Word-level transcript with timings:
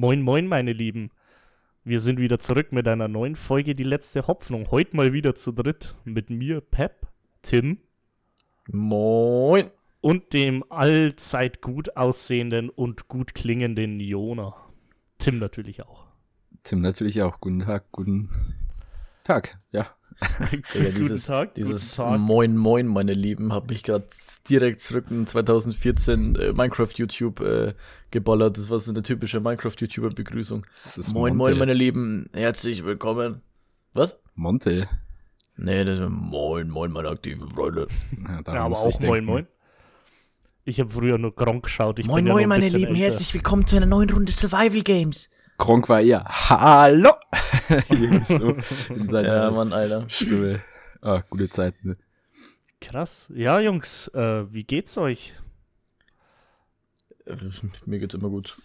Moin, 0.00 0.22
moin, 0.22 0.46
meine 0.46 0.72
Lieben. 0.72 1.10
Wir 1.82 1.98
sind 1.98 2.20
wieder 2.20 2.38
zurück 2.38 2.70
mit 2.70 2.86
einer 2.86 3.08
neuen 3.08 3.34
Folge, 3.34 3.74
die 3.74 3.82
letzte 3.82 4.28
Hoffnung. 4.28 4.70
Heute 4.70 4.94
mal 4.94 5.12
wieder 5.12 5.34
zu 5.34 5.50
dritt 5.50 5.96
mit 6.04 6.30
mir, 6.30 6.60
Pep, 6.60 7.08
Tim. 7.42 7.78
Moin. 8.70 9.68
Und 10.00 10.32
dem 10.34 10.62
allzeit 10.70 11.62
gut 11.62 11.96
aussehenden 11.96 12.70
und 12.70 13.08
gut 13.08 13.34
klingenden 13.34 13.98
Jona. 13.98 14.54
Tim 15.18 15.40
natürlich 15.40 15.82
auch. 15.82 16.06
Tim 16.62 16.80
natürlich 16.80 17.20
auch. 17.22 17.40
Guten 17.40 17.58
Tag, 17.58 17.90
guten 17.90 18.30
Tag, 19.24 19.58
ja. 19.72 19.97
ja 20.74 20.90
dieses, 20.90 21.26
Tag, 21.26 21.54
dieses 21.54 21.94
Tag. 21.94 22.18
Moin 22.18 22.56
Moin, 22.56 22.86
meine 22.86 23.12
Lieben, 23.12 23.52
habe 23.52 23.72
ich 23.72 23.82
gerade 23.82 24.06
direkt 24.48 24.80
zurück 24.80 25.06
in 25.10 25.26
2014 25.26 26.34
äh, 26.34 26.52
Minecraft 26.52 26.88
YouTube 26.94 27.40
äh, 27.40 27.74
geballert. 28.10 28.58
Das 28.58 28.68
war 28.68 28.78
so 28.78 28.90
eine 28.90 29.02
typische 29.02 29.40
Minecraft 29.40 29.74
YouTuber 29.78 30.10
Begrüßung. 30.10 30.66
Moin 31.12 31.36
Monte. 31.36 31.52
Moin, 31.52 31.58
meine 31.58 31.74
Lieben, 31.74 32.28
herzlich 32.32 32.84
willkommen. 32.84 33.42
Was? 33.92 34.18
Monte. 34.34 34.88
Nee, 35.56 35.84
das 35.84 35.98
ist 35.98 36.08
Moin 36.08 36.68
Moin, 36.68 36.90
meine 36.90 37.08
aktiven 37.08 37.48
Freunde. 37.48 37.86
Ja, 38.28 38.54
ja 38.54 38.64
aber 38.64 38.76
auch 38.76 39.00
Moin 39.00 39.24
Moin. 39.24 39.46
Ich 40.64 40.80
habe 40.80 40.90
früher 40.90 41.16
nur 41.16 41.34
Gronk 41.34 41.64
geschaut. 41.64 41.98
Ich 41.98 42.06
moin 42.06 42.24
Moin, 42.24 42.42
ja 42.42 42.46
meine 42.46 42.68
Lieben, 42.68 42.88
älter. 42.88 43.00
herzlich 43.00 43.32
willkommen 43.32 43.66
zu 43.66 43.76
einer 43.76 43.86
neuen 43.86 44.10
Runde 44.10 44.32
Survival 44.32 44.82
Games. 44.82 45.30
Gronk 45.58 45.88
war 45.88 46.00
eher 46.00 46.24
Hallo. 46.24 47.10
so 48.28 48.56
in 48.94 49.24
ja, 49.24 49.50
Mann, 49.50 49.72
Alter. 49.72 50.08
Stimme. 50.08 50.62
Ah, 51.02 51.22
gute 51.28 51.48
Zeit, 51.50 51.84
ne? 51.84 51.96
Krass. 52.80 53.30
Ja, 53.34 53.60
Jungs, 53.60 54.08
äh, 54.14 54.50
wie 54.52 54.64
geht's 54.64 54.96
euch? 54.96 55.34
Äh, 57.26 57.36
mir 57.86 57.98
geht's 57.98 58.14
immer 58.14 58.30
gut. 58.30 58.56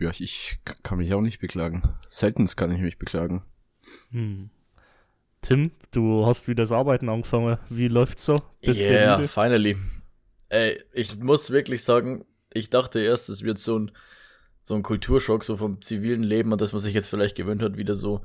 Ja, 0.00 0.10
ich 0.18 0.58
kann 0.82 0.98
mich 0.98 1.14
auch 1.14 1.20
nicht 1.20 1.40
beklagen. 1.40 1.82
Seltens 2.08 2.56
kann 2.56 2.72
ich 2.72 2.80
mich 2.80 2.98
beklagen. 2.98 3.42
Hm. 4.10 4.50
Tim, 5.40 5.70
du 5.92 6.26
hast 6.26 6.48
wieder 6.48 6.64
das 6.64 6.72
Arbeiten 6.72 7.08
angefangen. 7.08 7.58
Wie 7.68 7.88
läuft's 7.88 8.24
so? 8.24 8.34
Bist 8.60 8.80
yeah, 8.80 9.20
finally. 9.28 9.76
Ey, 10.48 10.82
ich 10.92 11.16
muss 11.16 11.50
wirklich 11.50 11.84
sagen, 11.84 12.24
ich 12.52 12.70
dachte 12.70 13.00
erst, 13.00 13.28
es 13.28 13.42
wird 13.42 13.58
so 13.58 13.78
ein 13.78 13.92
so 14.64 14.74
ein 14.74 14.82
Kulturschock 14.82 15.44
so 15.44 15.58
vom 15.58 15.82
zivilen 15.82 16.22
Leben 16.22 16.50
und 16.50 16.58
dass 16.62 16.72
man 16.72 16.80
sich 16.80 16.94
jetzt 16.94 17.08
vielleicht 17.08 17.36
gewöhnt 17.36 17.60
hat, 17.60 17.76
wieder 17.76 17.94
so 17.94 18.24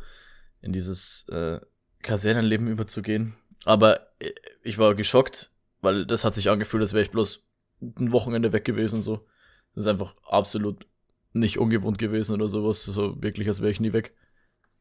in 0.61 0.71
dieses 0.71 1.27
äh, 1.27 1.59
Kasernenleben 2.01 2.67
überzugehen. 2.69 3.35
Aber 3.65 4.07
äh, 4.19 4.31
ich 4.63 4.77
war 4.77 4.95
geschockt, 4.95 5.51
weil 5.81 6.05
das 6.05 6.23
hat 6.23 6.35
sich 6.35 6.49
angefühlt, 6.49 6.81
als 6.81 6.93
wäre 6.93 7.03
ich 7.03 7.11
bloß 7.11 7.45
ein 7.81 8.13
Wochenende 8.13 8.53
weg 8.53 8.63
gewesen. 8.63 9.01
So, 9.01 9.27
das 9.75 9.83
ist 9.83 9.87
einfach 9.87 10.15
absolut 10.25 10.87
nicht 11.33 11.57
ungewohnt 11.57 11.97
gewesen 11.97 12.35
oder 12.35 12.47
sowas. 12.47 12.83
So 12.83 13.21
wirklich, 13.21 13.49
als 13.49 13.59
wäre 13.59 13.71
ich 13.71 13.81
nie 13.81 13.91
weg. 13.91 14.15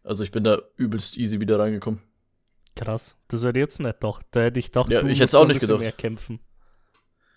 Also 0.05 0.23
ich 0.23 0.31
bin 0.31 0.45
da 0.45 0.62
übelst 0.77 1.17
easy 1.17 1.41
wieder 1.41 1.59
reingekommen. 1.59 2.01
Krass, 2.77 3.17
das 3.27 3.42
hätte 3.42 3.59
jetzt 3.59 3.81
nicht 3.81 3.97
doch. 4.05 4.23
Da 4.31 4.42
hätte 4.42 4.61
ich 4.61 4.67
gedacht, 4.67 4.92
ja, 4.92 5.01
ich 5.01 5.19
hätte 5.19 5.25
es 5.25 5.34
auch 5.34 5.48
nicht 5.48 5.59
gedacht. 5.59 5.81
Mehr 5.81 5.91
kämpfen. 5.91 6.39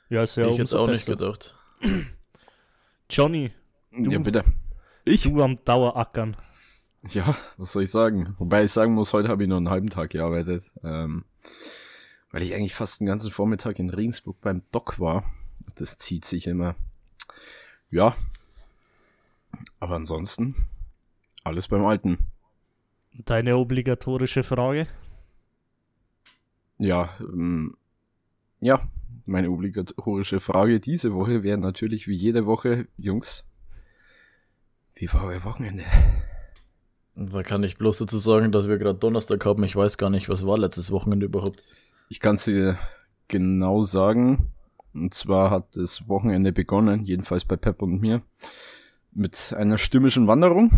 Ja, 0.10 0.22
ist 0.22 0.38
ja 0.38 0.46
ich 0.46 0.54
hätte 0.54 0.64
es 0.64 0.74
auch 0.76 0.86
besser. 0.86 1.10
nicht 1.10 1.20
gedacht. 1.20 1.56
Johnny, 3.10 3.52
Du, 3.92 4.10
ja, 4.10 4.20
bitte. 4.20 4.44
Ich? 5.04 5.24
Du 5.24 5.42
am 5.42 5.64
Dauerackern. 5.66 6.38
Ja, 7.10 7.36
was 7.58 7.74
soll 7.74 7.84
ich 7.84 7.92
sagen? 7.92 8.36
Wobei 8.38 8.64
ich 8.64 8.72
sagen 8.72 8.94
muss, 8.94 9.12
heute 9.14 9.30
habe 9.30 9.44
ich 9.44 9.50
nur 9.50 9.58
einen 9.58 9.70
halben 9.70 9.90
Tag 9.90 10.12
gearbeitet. 10.12 10.72
Ähm, 10.84 11.26
weil 12.32 12.44
ich 12.44 12.54
eigentlich 12.54 12.76
fast 12.76 13.02
den 13.02 13.08
ganzen 13.08 13.32
Vormittag 13.32 13.80
in 13.80 13.90
Regensburg 13.90 14.40
beim 14.42 14.64
Doc 14.72 15.00
war. 15.00 15.24
Das 15.76 15.98
zieht 15.98 16.26
sich 16.26 16.48
immer. 16.48 16.76
Ja. 17.90 18.16
Aber 19.80 19.96
ansonsten 19.96 20.56
alles 21.44 21.68
beim 21.68 21.84
Alten. 21.84 22.20
Deine 23.26 23.58
obligatorische 23.58 24.44
Frage? 24.44 24.88
Ja, 26.78 27.10
ähm, 27.20 27.76
ja, 28.60 28.82
meine 29.26 29.50
obligatorische 29.50 30.40
Frage 30.40 30.80
diese 30.80 31.14
Woche 31.14 31.44
wäre 31.44 31.58
natürlich 31.58 32.08
wie 32.08 32.16
jede 32.16 32.46
Woche, 32.46 32.88
Jungs, 32.98 33.46
wie 35.02 35.12
war 35.14 35.24
euer 35.24 35.44
Wochenende? 35.44 35.84
Da 37.16 37.42
kann 37.42 37.64
ich 37.64 37.80
bloß 37.80 37.98
dazu 37.98 38.20
sagen, 38.20 38.52
dass 38.52 38.68
wir 38.68 38.78
gerade 38.78 39.00
Donnerstag 39.00 39.44
haben. 39.46 39.64
Ich 39.64 39.76
weiß 39.76 39.98
gar 39.98 40.12
nicht, 40.12 40.30
was 40.30 40.46
war 40.46 40.60
letztes 40.60 40.92
Wochenende 40.92 41.26
überhaupt. 41.26 41.64
Ich 42.08 42.20
kann 42.20 42.36
es 42.36 42.46
dir 42.46 42.78
genau 43.28 43.82
sagen. 43.82 44.54
Und 44.94 45.16
zwar 45.16 45.50
hat 45.50 45.76
das 45.76 46.08
Wochenende 46.08 46.54
begonnen, 46.54 47.04
jedenfalls 47.04 47.46
bei 47.46 47.56
Pep 47.56 47.82
und 47.82 48.00
mir, 48.00 48.22
mit 49.12 49.56
einer 49.58 49.80
stürmischen 49.80 50.28
Wanderung. 50.28 50.70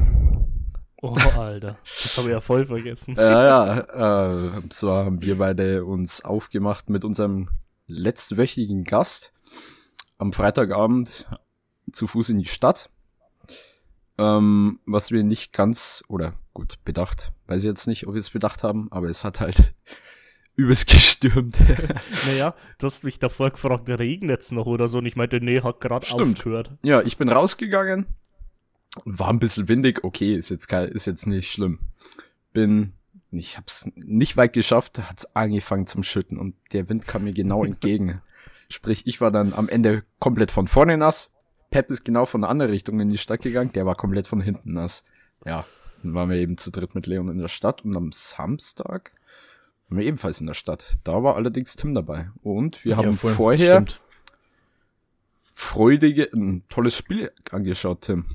Oh, 1.02 1.18
Alter. 1.36 1.78
Das 1.84 2.18
habe 2.18 2.30
ich 2.30 2.34
ja 2.34 2.40
voll 2.40 2.66
vergessen. 2.66 3.16
ja, 3.18 3.44
ja. 3.44 4.32
Äh, 4.32 4.58
und 4.60 4.72
zwar 4.72 5.04
haben 5.04 5.22
wir 5.22 5.38
beide 5.38 5.84
uns 5.84 6.24
aufgemacht 6.24 6.90
mit 6.90 7.04
unserem 7.04 7.50
letztwöchigen 7.88 8.86
Gast 8.86 9.34
am 10.18 10.32
Freitagabend 10.32 11.28
zu 11.92 12.08
Fuß 12.08 12.30
in 12.30 12.40
die 12.40 12.46
Stadt. 12.46 12.90
Ähm, 14.18 14.80
was 14.86 15.12
wir 15.12 15.24
nicht 15.24 15.54
ganz, 15.54 16.04
oder 16.08 16.34
gut, 16.54 16.78
bedacht, 16.86 17.32
weiß 17.48 17.62
ich 17.62 17.68
jetzt 17.68 17.88
nicht, 17.88 18.08
ob 18.08 18.14
wir 18.14 18.20
es 18.20 18.30
bedacht 18.30 18.64
haben, 18.64 18.92
aber 18.92 19.10
es 19.10 19.24
hat 19.24 19.40
halt 19.40 19.74
übelst 20.56 20.88
gestürmt. 20.88 21.60
naja, 22.28 22.56
du 22.78 22.86
hast 22.86 23.04
mich 23.04 23.20
davor 23.20 23.50
gefragt, 23.50 23.90
regnet 23.90 24.42
es 24.42 24.52
noch 24.52 24.68
oder 24.68 24.88
so 24.88 25.00
und 25.00 25.06
ich 25.06 25.16
meinte, 25.16 25.40
nee, 25.40 25.62
hat 25.62 25.80
gerade 25.80 26.08
aufgehört. 26.12 26.72
Ja, 26.84 27.02
ich 27.02 27.18
bin 27.18 27.30
rausgegangen, 27.30 28.06
war 29.06 29.30
ein 29.30 29.40
bisschen 29.40 29.68
windig, 29.68 30.04
okay, 30.04 30.36
ist 30.36 30.50
jetzt, 30.50 30.72
ist 30.72 31.06
jetzt 31.06 31.26
nicht 31.26 31.52
schlimm. 31.52 31.80
Bin, 32.54 32.94
ich 33.32 33.58
hab's 33.58 33.90
nicht 33.96 34.38
weit 34.38 34.54
geschafft, 34.54 35.00
hat's 35.10 35.36
angefangen 35.36 35.88
zum 35.88 36.04
Schütten 36.04 36.38
und 36.38 36.56
der 36.72 36.88
Wind 36.90 37.08
kam 37.08 37.24
mir 37.24 37.34
genau 37.34 37.64
entgegen. 37.66 38.22
Sprich, 38.70 39.06
ich 39.08 39.22
war 39.22 39.32
dann 39.32 39.54
am 39.54 39.70
Ende 39.70 40.04
komplett 40.20 40.52
von 40.52 40.68
vorne 40.68 40.98
nass, 40.98 41.33
Pep 41.74 41.90
ist 41.90 42.06
genau 42.06 42.26
von 42.28 42.42
der 42.42 42.52
anderen 42.52 42.72
Richtung 42.72 43.00
in 43.00 43.10
die 43.10 43.18
Stadt 43.18 43.42
gegangen, 43.42 43.72
der 43.74 43.88
war 43.88 43.96
komplett 43.96 44.28
von 44.28 44.40
hinten 44.40 44.74
nass. 44.74 45.04
Ja, 45.44 45.66
dann 46.04 46.14
waren 46.14 46.30
wir 46.30 46.38
eben 46.38 46.56
zu 46.56 46.70
dritt 46.70 46.94
mit 46.94 47.08
Leon 47.08 47.30
in 47.30 47.40
der 47.40 47.48
Stadt 47.48 47.84
und 47.84 47.98
am 47.98 48.12
Samstag 48.12 49.12
waren 49.90 49.98
wir 49.98 50.06
ebenfalls 50.06 50.40
in 50.40 50.46
der 50.46 50.54
Stadt. 50.54 51.00
Da 51.04 51.24
war 51.24 51.36
allerdings 51.36 51.76
Tim 51.76 51.96
dabei. 51.96 52.30
Und 52.44 52.86
wir 52.86 52.96
haben 52.96 53.06
ja, 53.06 53.14
voll, 53.14 53.34
vorher 53.34 53.78
stimmt. 53.78 54.02
freudige, 55.52 56.30
ein 56.32 56.64
tolles 56.70 56.96
Spiel 56.96 57.32
angeschaut, 57.50 58.02
Tim. 58.02 58.26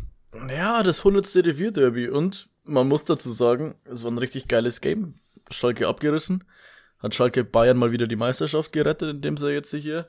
Ja, 0.49 0.83
das 0.83 0.99
100. 0.99 1.37
Revierderby 1.37 2.09
und 2.09 2.49
man 2.65 2.89
muss 2.89 3.05
dazu 3.05 3.31
sagen, 3.31 3.77
es 3.85 4.03
war 4.03 4.11
ein 4.11 4.19
richtig 4.19 4.49
geiles 4.49 4.81
Game. 4.81 5.15
Schalke 5.49 5.87
abgerissen. 5.87 6.43
Hat 6.99 7.15
Schalke 7.15 7.45
Bayern 7.45 7.79
mal 7.79 7.93
wieder 7.93 8.09
die 8.09 8.17
Meisterschaft 8.17 8.73
gerettet, 8.73 9.11
indem 9.11 9.37
sie 9.37 9.53
jetzt 9.53 9.71
hier 9.71 10.09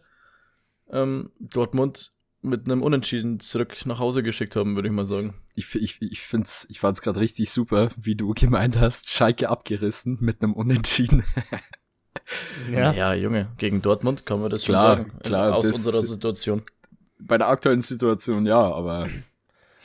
ähm, 0.91 1.31
Dortmund 1.38 2.11
mit 2.42 2.66
einem 2.66 2.82
Unentschieden 2.82 3.40
zurück 3.40 3.86
nach 3.86 4.00
Hause 4.00 4.24
geschickt 4.24 4.56
haben, 4.56 4.76
würde 4.76 4.88
ich 4.88 4.94
mal 4.94 5.06
sagen. 5.06 5.34
Ich, 5.56 5.76
ich, 5.76 6.02
ich 6.02 6.22
find's, 6.22 6.66
ich 6.70 6.80
fand's 6.80 7.02
gerade 7.02 7.20
richtig 7.20 7.52
super, 7.52 7.90
wie 7.98 8.16
du 8.16 8.34
gemeint 8.34 8.80
hast, 8.80 9.10
Schalke 9.10 9.50
abgerissen 9.50 10.18
mit 10.22 10.42
einem 10.42 10.54
Unentschieden. 10.54 11.24
ja. 12.72 12.94
ja, 12.94 13.14
Junge, 13.14 13.50
gegen 13.58 13.82
Dortmund 13.82 14.26
kann 14.26 14.42
man 14.42 14.50
das 14.50 14.64
klar, 14.64 14.98
schon 14.98 15.06
sagen. 15.06 15.20
Klar, 15.20 15.56
aus 15.56 15.66
unserer 15.66 16.04
Situation. 16.04 16.64
Bei 17.20 17.38
der 17.38 17.50
aktuellen 17.50 17.82
Situation 17.82 18.46
ja, 18.46 18.60
aber. 18.60 19.10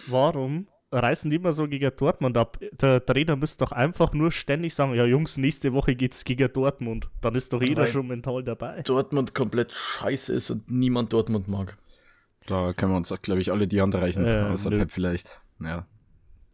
Warum 0.07 0.69
reißen 0.93 1.29
die 1.29 1.37
immer 1.37 1.53
so 1.53 1.67
gegen 1.67 1.91
Dortmund 1.97 2.37
ab? 2.37 2.59
Der 2.81 3.05
Trainer 3.05 3.35
müsste 3.35 3.65
doch 3.65 3.73
einfach 3.73 4.13
nur 4.13 4.31
ständig 4.31 4.75
sagen, 4.75 4.95
ja 4.95 5.05
Jungs, 5.05 5.37
nächste 5.37 5.73
Woche 5.73 5.97
geht's 5.97 6.25
gegen 6.25 6.53
Dortmund. 6.53 7.09
Dann 7.21 7.35
ist 7.35 7.53
doch 7.53 7.61
jeder 7.61 7.83
Weil 7.83 7.89
schon 7.89 8.07
mental 8.07 8.45
dabei. 8.45 8.83
Dortmund 8.83 9.35
komplett 9.35 9.73
scheiße 9.73 10.33
ist 10.33 10.51
und 10.51 10.71
niemand 10.71 11.13
Dortmund 11.13 11.49
mag. 11.49 11.77
Da 12.47 12.73
können 12.73 12.93
wir 12.93 12.97
uns, 12.97 13.13
glaube 13.23 13.41
ich, 13.41 13.51
alle 13.51 13.67
die 13.67 13.81
Hand 13.81 13.95
reichen, 13.95 14.25
äh, 14.27 14.49
außer 14.51 14.71
nö. 14.71 14.79
Pep 14.79 14.91
vielleicht. 14.91 15.41
Ja. 15.61 15.87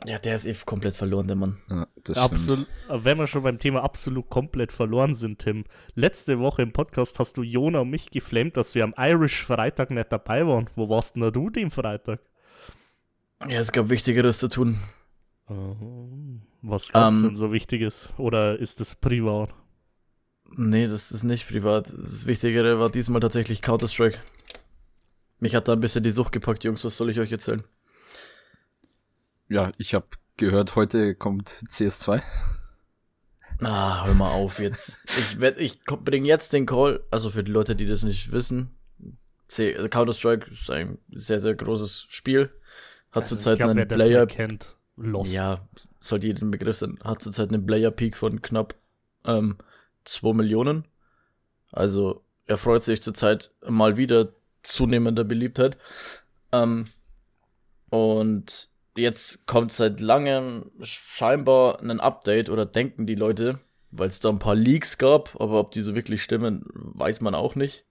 Ja, 0.06 0.18
der 0.18 0.34
ist 0.34 0.46
eh 0.46 0.54
komplett 0.64 0.94
verloren, 0.94 1.26
der 1.26 1.36
Mann. 1.36 1.58
Ja, 1.68 1.86
absolut, 2.16 2.66
wenn 2.88 3.18
wir 3.18 3.26
schon 3.26 3.42
beim 3.42 3.58
Thema 3.58 3.82
absolut 3.82 4.30
komplett 4.30 4.72
verloren 4.72 5.12
sind, 5.14 5.40
Tim. 5.40 5.64
Letzte 5.94 6.38
Woche 6.38 6.62
im 6.62 6.72
Podcast 6.72 7.18
hast 7.18 7.36
du 7.36 7.42
Jona 7.42 7.80
und 7.80 7.90
mich 7.90 8.10
geflammt, 8.10 8.56
dass 8.56 8.74
wir 8.74 8.84
am 8.84 8.94
Irish 8.96 9.44
Freitag 9.44 9.90
nicht 9.90 10.10
dabei 10.10 10.46
waren. 10.46 10.70
Wo 10.74 10.88
warst 10.88 11.16
denn 11.16 11.30
du 11.32 11.50
den 11.50 11.70
Freitag? 11.70 12.20
Ja, 13.46 13.60
es 13.60 13.72
gab 13.72 13.90
Wichtigeres 13.90 14.38
zu 14.38 14.48
tun. 14.48 14.78
Was 16.62 16.92
gab's 16.92 17.14
um, 17.14 17.18
ähm, 17.18 17.28
denn 17.28 17.36
so 17.36 17.52
Wichtiges? 17.52 18.10
Oder 18.16 18.58
ist 18.58 18.80
das 18.80 18.94
privat? 18.94 19.50
Nee, 20.56 20.86
das 20.86 21.12
ist 21.12 21.24
nicht 21.24 21.46
privat. 21.48 21.92
Das 21.92 22.26
Wichtigere 22.26 22.78
war 22.78 22.90
diesmal 22.90 23.20
tatsächlich 23.20 23.62
Counter-Strike. 23.62 24.18
Mich 25.40 25.54
hat 25.54 25.68
da 25.68 25.72
ein 25.72 25.80
bisschen 25.80 26.04
die 26.04 26.10
Sucht 26.10 26.32
gepackt, 26.32 26.64
Jungs. 26.64 26.84
Was 26.84 26.96
soll 26.96 27.10
ich 27.10 27.18
euch 27.18 27.32
erzählen? 27.32 27.64
Ja, 29.48 29.72
ich 29.78 29.94
habe 29.94 30.06
gehört, 30.36 30.76
heute 30.76 31.14
kommt 31.14 31.50
CS2. 31.68 32.22
Ah, 33.62 34.06
hör 34.06 34.14
mal 34.14 34.30
auf 34.30 34.58
jetzt. 34.58 34.98
Ich, 35.18 35.40
werd, 35.40 35.58
ich 35.58 35.80
bring 35.82 36.24
jetzt 36.24 36.52
den 36.52 36.66
Call, 36.66 37.02
also 37.10 37.30
für 37.30 37.44
die 37.44 37.52
Leute, 37.52 37.76
die 37.76 37.86
das 37.86 38.04
nicht 38.04 38.32
wissen. 38.32 38.70
Counter-Strike 39.48 40.50
ist 40.50 40.70
ein 40.70 40.98
sehr, 41.10 41.40
sehr 41.40 41.54
großes 41.54 42.06
Spiel. 42.08 42.50
Hat 43.10 43.24
Also, 43.24 43.34
zurzeit 43.34 43.60
einen 43.60 43.88
Player. 43.88 44.26
nicht 44.26 44.36
kennt, 44.36 44.76
Lost. 44.96 45.32
Ja, 45.32 45.66
sollte 45.98 46.28
jedem 46.28 46.50
Begriff 46.52 46.76
sein. 46.76 46.98
Hat 47.02 47.20
zurzeit 47.20 47.48
einen 47.52 47.66
Player 47.66 47.90
Peak 47.90 48.16
von 48.16 48.40
knapp 48.40 48.76
ähm, 49.24 49.58
2 50.04 50.34
Millionen. 50.34 50.86
Also 51.72 52.22
er 52.46 52.56
freut 52.56 52.82
sich 52.82 53.02
zurzeit 53.02 53.50
mal 53.68 53.96
wieder 53.96 54.32
zunehmender 54.62 55.24
Beliebtheit. 55.24 55.76
Ähm, 56.52 56.86
und 57.90 58.68
jetzt 58.96 59.46
kommt 59.46 59.72
seit 59.72 60.00
langem 60.00 60.70
scheinbar 60.82 61.80
ein 61.80 62.00
Update 62.00 62.50
oder 62.50 62.66
denken 62.66 63.06
die 63.06 63.14
Leute, 63.14 63.58
weil 63.90 64.08
es 64.08 64.20
da 64.20 64.28
ein 64.28 64.38
paar 64.38 64.54
Leaks 64.54 64.98
gab, 64.98 65.40
aber 65.40 65.58
ob 65.60 65.72
die 65.72 65.82
so 65.82 65.94
wirklich 65.94 66.22
stimmen, 66.22 66.64
weiß 66.72 67.20
man 67.20 67.34
auch 67.34 67.54
nicht. 67.54 67.84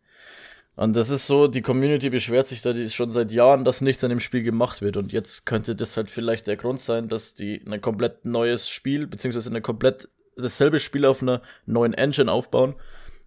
Und 0.80 0.96
das 0.96 1.10
ist 1.10 1.28
so, 1.28 1.50
die 1.50 1.62
Community 1.62 2.10
beschwert 2.10 2.48
sich 2.48 2.62
da 2.62 2.74
schon 2.88 3.10
seit 3.10 3.32
Jahren, 3.32 3.66
dass 3.66 3.82
nichts 3.82 4.02
an 4.06 4.12
dem 4.12 4.22
Spiel 4.22 4.44
gemacht 4.44 4.82
wird. 4.82 4.96
Und 4.96 5.12
jetzt 5.12 5.46
könnte 5.46 5.76
das 5.76 5.98
halt 5.98 6.10
vielleicht 6.10 6.48
der 6.48 6.56
Grund 6.56 6.80
sein, 6.80 7.10
dass 7.10 7.34
die 7.34 7.62
ein 7.68 7.82
komplett 7.82 8.24
neues 8.24 8.70
Spiel, 8.70 9.06
beziehungsweise 9.06 9.50
eine 9.50 9.60
komplett 9.60 10.08
dasselbe 10.38 10.80
Spiel 10.80 11.04
auf 11.04 11.22
einer 11.22 11.42
neuen 11.66 11.94
Engine 11.94 12.32
aufbauen. 12.32 12.76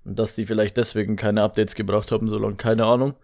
Und 0.02 0.18
dass 0.18 0.34
die 0.34 0.46
vielleicht 0.46 0.78
deswegen 0.78 1.16
keine 1.16 1.42
Updates 1.42 1.74
gebracht 1.74 2.10
haben, 2.10 2.26
so 2.26 2.38
lange, 2.38 2.56
keine 2.56 2.86
Ahnung. 2.86 3.16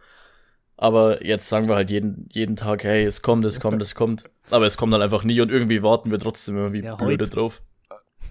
Aber 0.79 1.27
jetzt 1.27 1.49
sagen 1.49 1.69
wir 1.69 1.75
halt 1.75 1.91
jeden, 1.91 2.29
jeden 2.33 2.55
Tag, 2.55 2.85
hey, 2.85 3.05
es 3.05 3.21
kommt, 3.21 3.45
es 3.45 3.59
kommt, 3.59 3.83
es 3.83 3.97
kommt. 3.97 4.25
Aber 4.49 4.65
es 4.65 4.77
kommt 4.77 4.93
dann 4.93 5.03
einfach 5.03 5.25
nie 5.25 5.41
und 5.41 5.51
irgendwie 5.51 5.83
warten 5.83 6.13
wir 6.13 6.21
trotzdem 6.21 6.57
immer 6.57 6.73
wie 6.73 6.83
Ja, 6.83 6.95
blöde 6.95 7.25
heute. 7.25 7.35
drauf. 7.35 7.63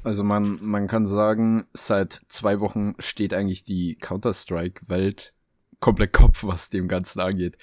Also 0.04 0.24
man, 0.24 0.58
man 0.62 0.88
kann 0.88 1.06
sagen, 1.06 1.68
seit 1.74 2.22
zwei 2.30 2.62
Wochen 2.62 2.96
steht 3.00 3.34
eigentlich 3.34 3.64
die 3.64 3.96
Counter-Strike-Welt 3.96 5.34
komplett 5.82 6.14
Kopf, 6.14 6.46
was 6.46 6.70
dem 6.70 6.88
Ganzen 6.88 7.20
angeht. 7.20 7.58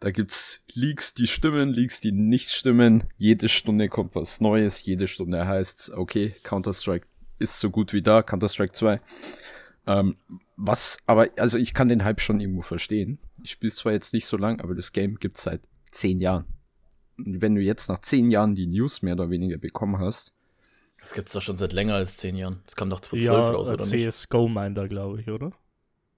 Da 0.00 0.10
gibt's 0.10 0.62
Leaks, 0.74 1.14
die 1.14 1.28
stimmen, 1.28 1.70
Leaks, 1.70 2.00
die 2.00 2.10
nicht 2.10 2.50
stimmen. 2.50 3.04
Jede 3.16 3.48
Stunde 3.48 3.88
kommt 3.88 4.16
was 4.16 4.40
Neues, 4.40 4.84
jede 4.84 5.06
Stunde 5.06 5.46
heißt, 5.46 5.92
okay, 5.96 6.34
Counter-Strike 6.42 7.06
ist 7.38 7.60
so 7.60 7.70
gut 7.70 7.92
wie 7.92 8.02
da, 8.02 8.22
Counter-Strike 8.22 8.72
2. 8.72 9.00
Ähm, 9.86 10.16
was, 10.56 10.98
aber, 11.06 11.28
also 11.38 11.58
ich 11.58 11.74
kann 11.74 11.88
den 11.88 12.04
Hype 12.04 12.20
schon 12.20 12.40
irgendwo 12.40 12.62
verstehen. 12.62 13.20
Ich 13.46 13.52
spiele 13.52 13.72
zwar 13.72 13.92
jetzt 13.92 14.12
nicht 14.12 14.26
so 14.26 14.36
lang, 14.36 14.60
aber 14.60 14.74
das 14.74 14.90
Game 14.90 15.20
gibt's 15.20 15.44
seit 15.44 15.60
zehn 15.92 16.18
Jahren. 16.18 16.46
Und 17.16 17.40
wenn 17.40 17.54
du 17.54 17.60
jetzt 17.60 17.88
nach 17.88 18.00
zehn 18.00 18.28
Jahren 18.28 18.56
die 18.56 18.66
News 18.66 19.02
mehr 19.02 19.14
oder 19.14 19.30
weniger 19.30 19.56
bekommen 19.56 20.00
hast, 20.00 20.32
Das 21.00 21.14
gibt's 21.14 21.32
doch 21.32 21.42
schon 21.42 21.54
seit 21.56 21.72
länger 21.72 21.94
als 21.94 22.16
zehn 22.16 22.34
Jahren. 22.34 22.60
Das 22.66 22.74
kam 22.74 22.90
doch 22.90 22.98
2012 22.98 23.24
ja 23.24 23.50
raus, 23.56 23.68
oder 23.70 23.86
nicht? 23.86 24.12
CSGO 24.12 24.48
meint 24.48 24.76
er, 24.76 24.88
glaube 24.88 25.20
ich, 25.20 25.30
oder? 25.30 25.52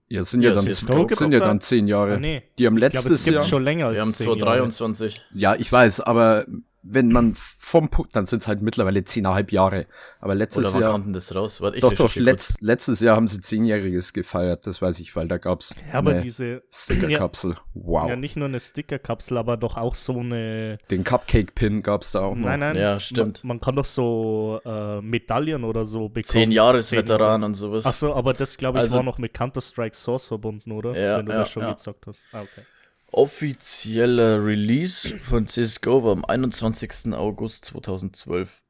Ja, 0.08 0.22
sind 0.22 0.40
ja, 0.40 0.48
Ja, 0.50 0.54
dann, 0.54 0.64
sind 0.72 1.32
ja 1.32 1.38
da- 1.40 1.44
dann 1.44 1.60
zehn 1.60 1.86
Jahre. 1.86 2.14
Ah, 2.14 2.18
nee. 2.18 2.44
Die 2.58 2.66
haben 2.66 2.78
Ich 2.78 2.80
glaube, 2.80 2.96
es 2.96 3.04
letztes 3.04 3.24
gibt 3.26 3.34
Jahr. 3.34 3.44
schon 3.44 3.62
länger 3.62 3.88
als 3.88 3.96
Wir 3.96 4.00
haben 4.00 4.12
10 4.14 4.26
Jahre. 4.26 4.38
2023. 4.38 5.22
Ja, 5.34 5.54
ich 5.54 5.70
weiß, 5.70 6.00
aber 6.00 6.46
wenn 6.82 7.10
man 7.10 7.34
vom 7.34 7.88
Punkt, 7.88 8.14
dann 8.14 8.24
sind 8.26 8.42
es 8.42 8.48
halt 8.48 8.62
mittlerweile 8.62 9.02
zehneinhalb 9.04 9.52
Jahre. 9.52 9.86
Aber 10.20 10.34
letztes 10.34 10.66
Oder 10.66 10.74
wann 10.74 10.80
Jahr. 10.82 10.92
kam 10.92 11.02
denn 11.04 11.12
das 11.12 11.34
raus? 11.34 11.60
Warte, 11.60 11.76
ich 11.76 11.82
Doch, 11.82 11.92
doch, 11.92 12.14
letzt, 12.16 12.60
letztes 12.62 13.00
Jahr 13.00 13.16
haben 13.16 13.28
sie 13.28 13.40
zehnjähriges 13.40 14.12
gefeiert, 14.12 14.66
das 14.66 14.80
weiß 14.80 15.00
ich, 15.00 15.14
weil 15.16 15.28
da 15.28 15.38
gab's 15.38 15.74
Ja, 15.92 15.98
aber 15.98 16.20
diese, 16.20 16.62
Stickerkapsel. 16.72 17.56
Wow. 17.74 18.08
ja, 18.08 18.16
nicht 18.16 18.36
nur 18.36 18.48
eine 18.48 18.60
Stickerkapsel, 18.60 19.36
aber 19.38 19.56
doch 19.56 19.76
auch 19.76 19.94
so 19.94 20.18
eine. 20.18 20.78
Den 20.90 21.04
Cupcake-Pin 21.04 21.82
gab's 21.82 22.12
da 22.12 22.20
auch 22.20 22.34
noch. 22.34 22.46
Nein, 22.46 22.60
nein. 22.60 22.76
Ja, 22.76 23.00
stimmt. 23.00 23.42
Man, 23.44 23.56
man 23.56 23.60
kann 23.60 23.76
doch 23.76 23.84
so 23.84 24.60
äh, 24.64 25.00
Medaillen 25.00 25.64
oder 25.64 25.84
so 25.84 26.08
bekommen. 26.08 26.24
Zehn 26.24 26.52
Jahres 26.52 26.88
Zehn 26.88 26.98
Veteran 27.00 27.42
und 27.44 27.54
sowas. 27.54 27.84
Ach 27.86 27.92
so, 27.92 28.14
aber 28.14 28.32
das 28.34 28.56
glaube 28.56 28.78
ich 28.78 28.82
Also- 28.82 28.96
war 28.96 29.02
noch 29.02 29.18
mit 29.18 29.34
Counter-Strike 29.34 29.96
Source 29.96 30.26
verbunden, 30.28 30.72
oder? 30.72 30.96
Ja, 30.98 31.18
Wenn 31.18 31.26
du 31.26 31.32
ja, 31.32 31.38
das 31.40 31.50
schon 31.50 31.62
ja. 31.62 31.72
gesagt 31.72 32.06
hast. 32.06 32.24
Ah, 32.32 32.42
okay. 32.42 32.62
Offizieller 33.12 34.44
Release 34.44 35.16
von 35.18 35.46
CSGO 35.46 36.04
war 36.04 36.12
am 36.12 36.24
21. 36.24 37.14
August 37.14 37.66
2012. 37.66 38.62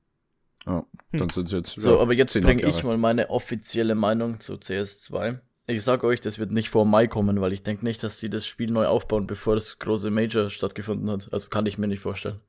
Ja, 0.67 0.87
dann 1.12 1.29
sind 1.29 1.50
jetzt. 1.50 1.81
So, 1.81 1.94
ja, 1.94 2.00
aber 2.00 2.14
jetzt 2.14 2.40
bringe 2.40 2.67
ich 2.67 2.82
mal 2.85 2.99
meine 2.99 3.31
offizielle 3.31 3.94
Meinung 3.94 4.38
zu 4.38 4.55
CS2. 4.55 5.40
Ich 5.67 5.82
sag 5.82 6.05
euch, 6.05 6.20
das 6.20 6.38
wird 6.38 6.50
nicht 6.50 6.70
vor 6.70 6.85
Mai 6.85 7.08
kommen, 7.08 7.40
weil 7.40 7.52
ich 7.52 7.62
denke 7.62 7.85
nicht, 7.85 8.02
dass 8.02 8.20
sie 8.20 8.31
das 8.31 8.46
Spiel 8.46 8.70
neu 8.70 8.87
aufbauen, 8.87 9.26
bevor 9.26 9.55
das 9.55 9.79
große 9.79 10.11
Major 10.11 10.50
stattgefunden 10.50 11.11
hat. 11.11 11.29
Also 11.32 11.49
kann 11.49 11.67
ich 11.67 11.76
mir 11.79 11.88
nicht 11.88 12.00
vorstellen. 12.00 12.40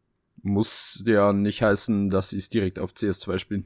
Muss 0.42 1.04
ja 1.06 1.34
nicht 1.34 1.62
heißen, 1.62 2.10
dass 2.10 2.30
sie 2.30 2.38
es 2.38 2.50
direkt 2.50 2.80
auf 2.80 2.94
CS2 2.94 3.40
spielen. 3.40 3.66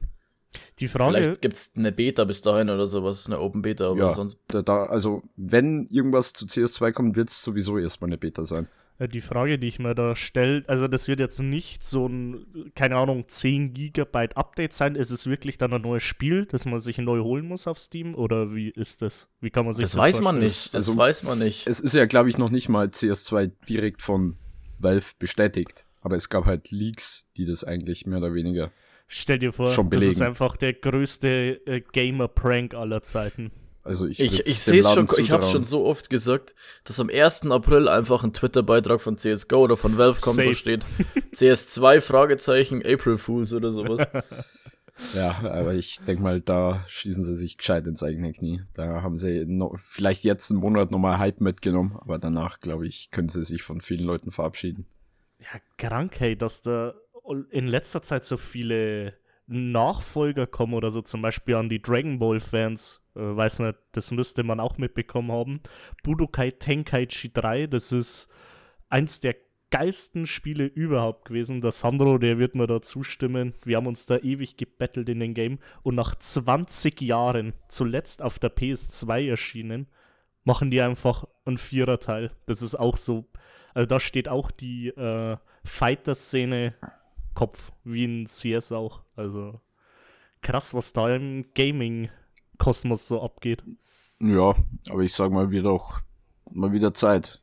Die 0.78 0.88
Frage, 0.88 1.16
Vielleicht 1.16 1.42
gibt's 1.42 1.72
eine 1.76 1.92
Beta 1.92 2.24
bis 2.24 2.40
dahin 2.40 2.70
oder 2.70 2.86
sowas, 2.86 3.26
eine 3.26 3.40
Open 3.40 3.62
Beta, 3.62 3.88
aber 3.90 3.98
Ja, 3.98 4.12
sonst. 4.12 4.38
da, 4.48 4.62
da, 4.62 4.84
also 4.86 5.22
wenn 5.36 5.86
irgendwas 5.90 6.32
zu 6.32 6.46
CS2 6.46 6.92
kommt, 6.92 7.16
wird's 7.16 7.42
sowieso 7.42 7.78
erstmal 7.78 8.08
eine 8.10 8.18
Beta 8.18 8.44
sein. 8.44 8.68
äh, 8.98 9.08
die 9.08 9.20
Frage, 9.20 9.58
die 9.58 9.66
ich 9.66 9.80
mir 9.80 9.94
da 9.96 10.14
stelle, 10.14 10.62
also 10.68 10.86
das 10.86 11.08
wird 11.08 11.18
jetzt 11.18 11.40
nicht 11.40 11.82
so 11.84 12.06
ein, 12.06 12.46
keine 12.76 12.96
Ahnung, 12.96 13.24
10 13.26 13.74
Gigabyte 13.74 14.36
Update 14.36 14.72
sein. 14.72 14.94
Ist 14.94 15.10
es 15.10 15.26
wirklich 15.26 15.58
dann 15.58 15.72
ein 15.72 15.82
neues 15.82 16.04
Spiel, 16.04 16.46
das 16.46 16.64
man 16.66 16.78
sich 16.78 16.98
neu 16.98 17.20
holen 17.22 17.46
muss 17.48 17.66
auf 17.66 17.78
Steam? 17.80 18.14
Oder 18.14 18.54
wie 18.54 18.68
ist 18.70 19.02
das? 19.02 19.26
Wie 19.40 19.50
kann 19.50 19.64
man 19.64 19.74
sich 19.74 19.82
Das, 19.82 19.92
das, 19.92 20.00
weiß 20.00 20.20
man 20.20 20.36
vorstellen? 20.36 20.42
nicht. 20.44 20.66
Das 20.74 20.88
also- 20.88 20.96
weiß 20.96 21.22
man 21.24 21.38
nicht. 21.40 21.66
Es 21.66 21.80
ist 21.80 21.94
ja, 21.94 22.06
glaube 22.06 22.28
ich, 22.28 22.38
noch 22.38 22.50
nicht 22.50 22.68
mal 22.68 22.86
CS2 22.86 23.50
direkt 23.68 24.02
von 24.02 24.36
Valve 24.78 25.06
bestätigt. 25.18 25.84
Aber 26.00 26.16
es 26.16 26.28
gab 26.28 26.44
halt 26.44 26.70
Leaks, 26.70 27.26
die 27.36 27.46
das 27.46 27.64
eigentlich 27.64 28.06
mehr 28.06 28.18
oder 28.18 28.34
weniger. 28.34 28.70
Stell 29.06 29.38
dir 29.38 29.52
vor, 29.52 29.68
Schon 29.68 29.90
das 29.90 30.02
ist 30.04 30.22
einfach 30.22 30.56
der 30.56 30.72
größte 30.72 31.60
äh, 31.66 31.80
Gamer-Prank 31.80 32.74
aller 32.74 33.02
Zeiten. 33.02 33.52
Also 33.84 34.06
ich, 34.06 34.18
Ich, 34.18 34.46
ich 34.46 34.58
sehe 34.60 34.80
es 34.80 34.92
schon, 34.92 35.04
Laden 35.06 35.20
ich 35.22 35.30
habe 35.30 35.42
zutrauen. 35.44 35.52
schon 35.52 35.64
so 35.64 35.84
oft 35.84 36.08
gesagt, 36.08 36.54
dass 36.84 36.98
am 37.00 37.10
1. 37.10 37.50
April 37.50 37.86
einfach 37.88 38.24
ein 38.24 38.32
Twitter-Beitrag 38.32 39.00
von 39.02 39.18
CSGO 39.18 39.58
oder 39.58 39.76
von 39.76 39.98
Valve 39.98 40.20
kommt, 40.20 40.38
wo 40.38 40.52
steht 40.54 40.86
CS2 41.34 42.00
Fragezeichen 42.00 42.82
April 42.84 43.18
Fools 43.18 43.52
oder 43.52 43.70
sowas. 43.70 44.06
Ja, 45.12 45.40
aber 45.50 45.74
ich 45.74 45.98
denk 46.02 46.20
mal, 46.20 46.40
da 46.40 46.84
schießen 46.86 47.24
sie 47.24 47.34
sich 47.34 47.58
gescheit 47.58 47.84
ins 47.88 48.04
eigene 48.04 48.32
Knie. 48.32 48.62
Da 48.74 49.02
haben 49.02 49.16
sie 49.18 49.44
noch, 49.44 49.76
vielleicht 49.76 50.22
jetzt 50.22 50.52
einen 50.52 50.60
Monat 50.60 50.92
nochmal 50.92 51.18
Hype 51.18 51.40
mitgenommen, 51.40 51.96
aber 52.00 52.20
danach, 52.20 52.60
glaube 52.60 52.86
ich, 52.86 53.10
können 53.10 53.28
sie 53.28 53.42
sich 53.42 53.64
von 53.64 53.80
vielen 53.80 54.06
Leuten 54.06 54.30
verabschieden. 54.30 54.86
Ja, 55.40 55.58
krank, 55.78 56.14
hey, 56.20 56.36
dass 56.36 56.62
da 56.62 56.94
in 57.50 57.66
letzter 57.66 58.02
Zeit 58.02 58.24
so 58.24 58.36
viele 58.36 59.14
Nachfolger 59.46 60.46
kommen 60.46 60.74
oder 60.74 60.90
so, 60.90 61.02
zum 61.02 61.22
Beispiel 61.22 61.56
an 61.56 61.68
die 61.68 61.82
Dragon 61.82 62.18
Ball-Fans. 62.18 63.02
Äh, 63.14 63.20
weiß 63.20 63.60
nicht, 63.60 63.78
das 63.92 64.10
müsste 64.10 64.42
man 64.42 64.60
auch 64.60 64.78
mitbekommen 64.78 65.32
haben. 65.32 65.60
Budokai 66.02 66.50
Tenkaichi 66.50 67.32
3, 67.32 67.66
das 67.66 67.92
ist 67.92 68.28
eins 68.88 69.20
der 69.20 69.36
geilsten 69.70 70.26
Spiele 70.26 70.66
überhaupt 70.66 71.26
gewesen. 71.26 71.60
Der 71.60 71.72
Sandro, 71.72 72.18
der 72.18 72.38
wird 72.38 72.54
mir 72.54 72.66
da 72.66 72.80
zustimmen. 72.80 73.54
Wir 73.64 73.76
haben 73.76 73.86
uns 73.86 74.06
da 74.06 74.18
ewig 74.18 74.56
gebettelt 74.56 75.08
in 75.08 75.20
den 75.20 75.34
Game 75.34 75.58
und 75.82 75.96
nach 75.96 76.14
20 76.14 77.00
Jahren, 77.00 77.54
zuletzt 77.68 78.22
auf 78.22 78.38
der 78.38 78.54
PS2 78.54 79.28
erschienen, 79.28 79.88
machen 80.44 80.70
die 80.70 80.80
einfach 80.80 81.26
einen 81.44 81.58
Viererteil. 81.58 82.30
Das 82.46 82.62
ist 82.62 82.76
auch 82.76 82.96
so 82.96 83.26
also 83.74 83.86
da 83.86 84.00
steht 84.00 84.28
auch 84.28 84.50
die 84.50 84.88
äh, 84.88 85.36
Fighter-Szene 85.64 86.74
Kopf, 87.34 87.72
wie 87.84 88.04
in 88.04 88.26
CS 88.26 88.72
auch. 88.72 89.00
Also 89.16 89.60
krass, 90.42 90.74
was 90.74 90.92
da 90.92 91.14
im 91.14 91.46
Gaming-Kosmos 91.54 93.08
so 93.08 93.22
abgeht. 93.22 93.62
Ja, 94.20 94.54
aber 94.90 95.00
ich 95.00 95.12
sag 95.12 95.32
mal, 95.32 95.50
wird 95.50 95.66
auch 95.66 96.00
mal 96.52 96.72
wieder 96.72 96.94
Zeit. 96.94 97.42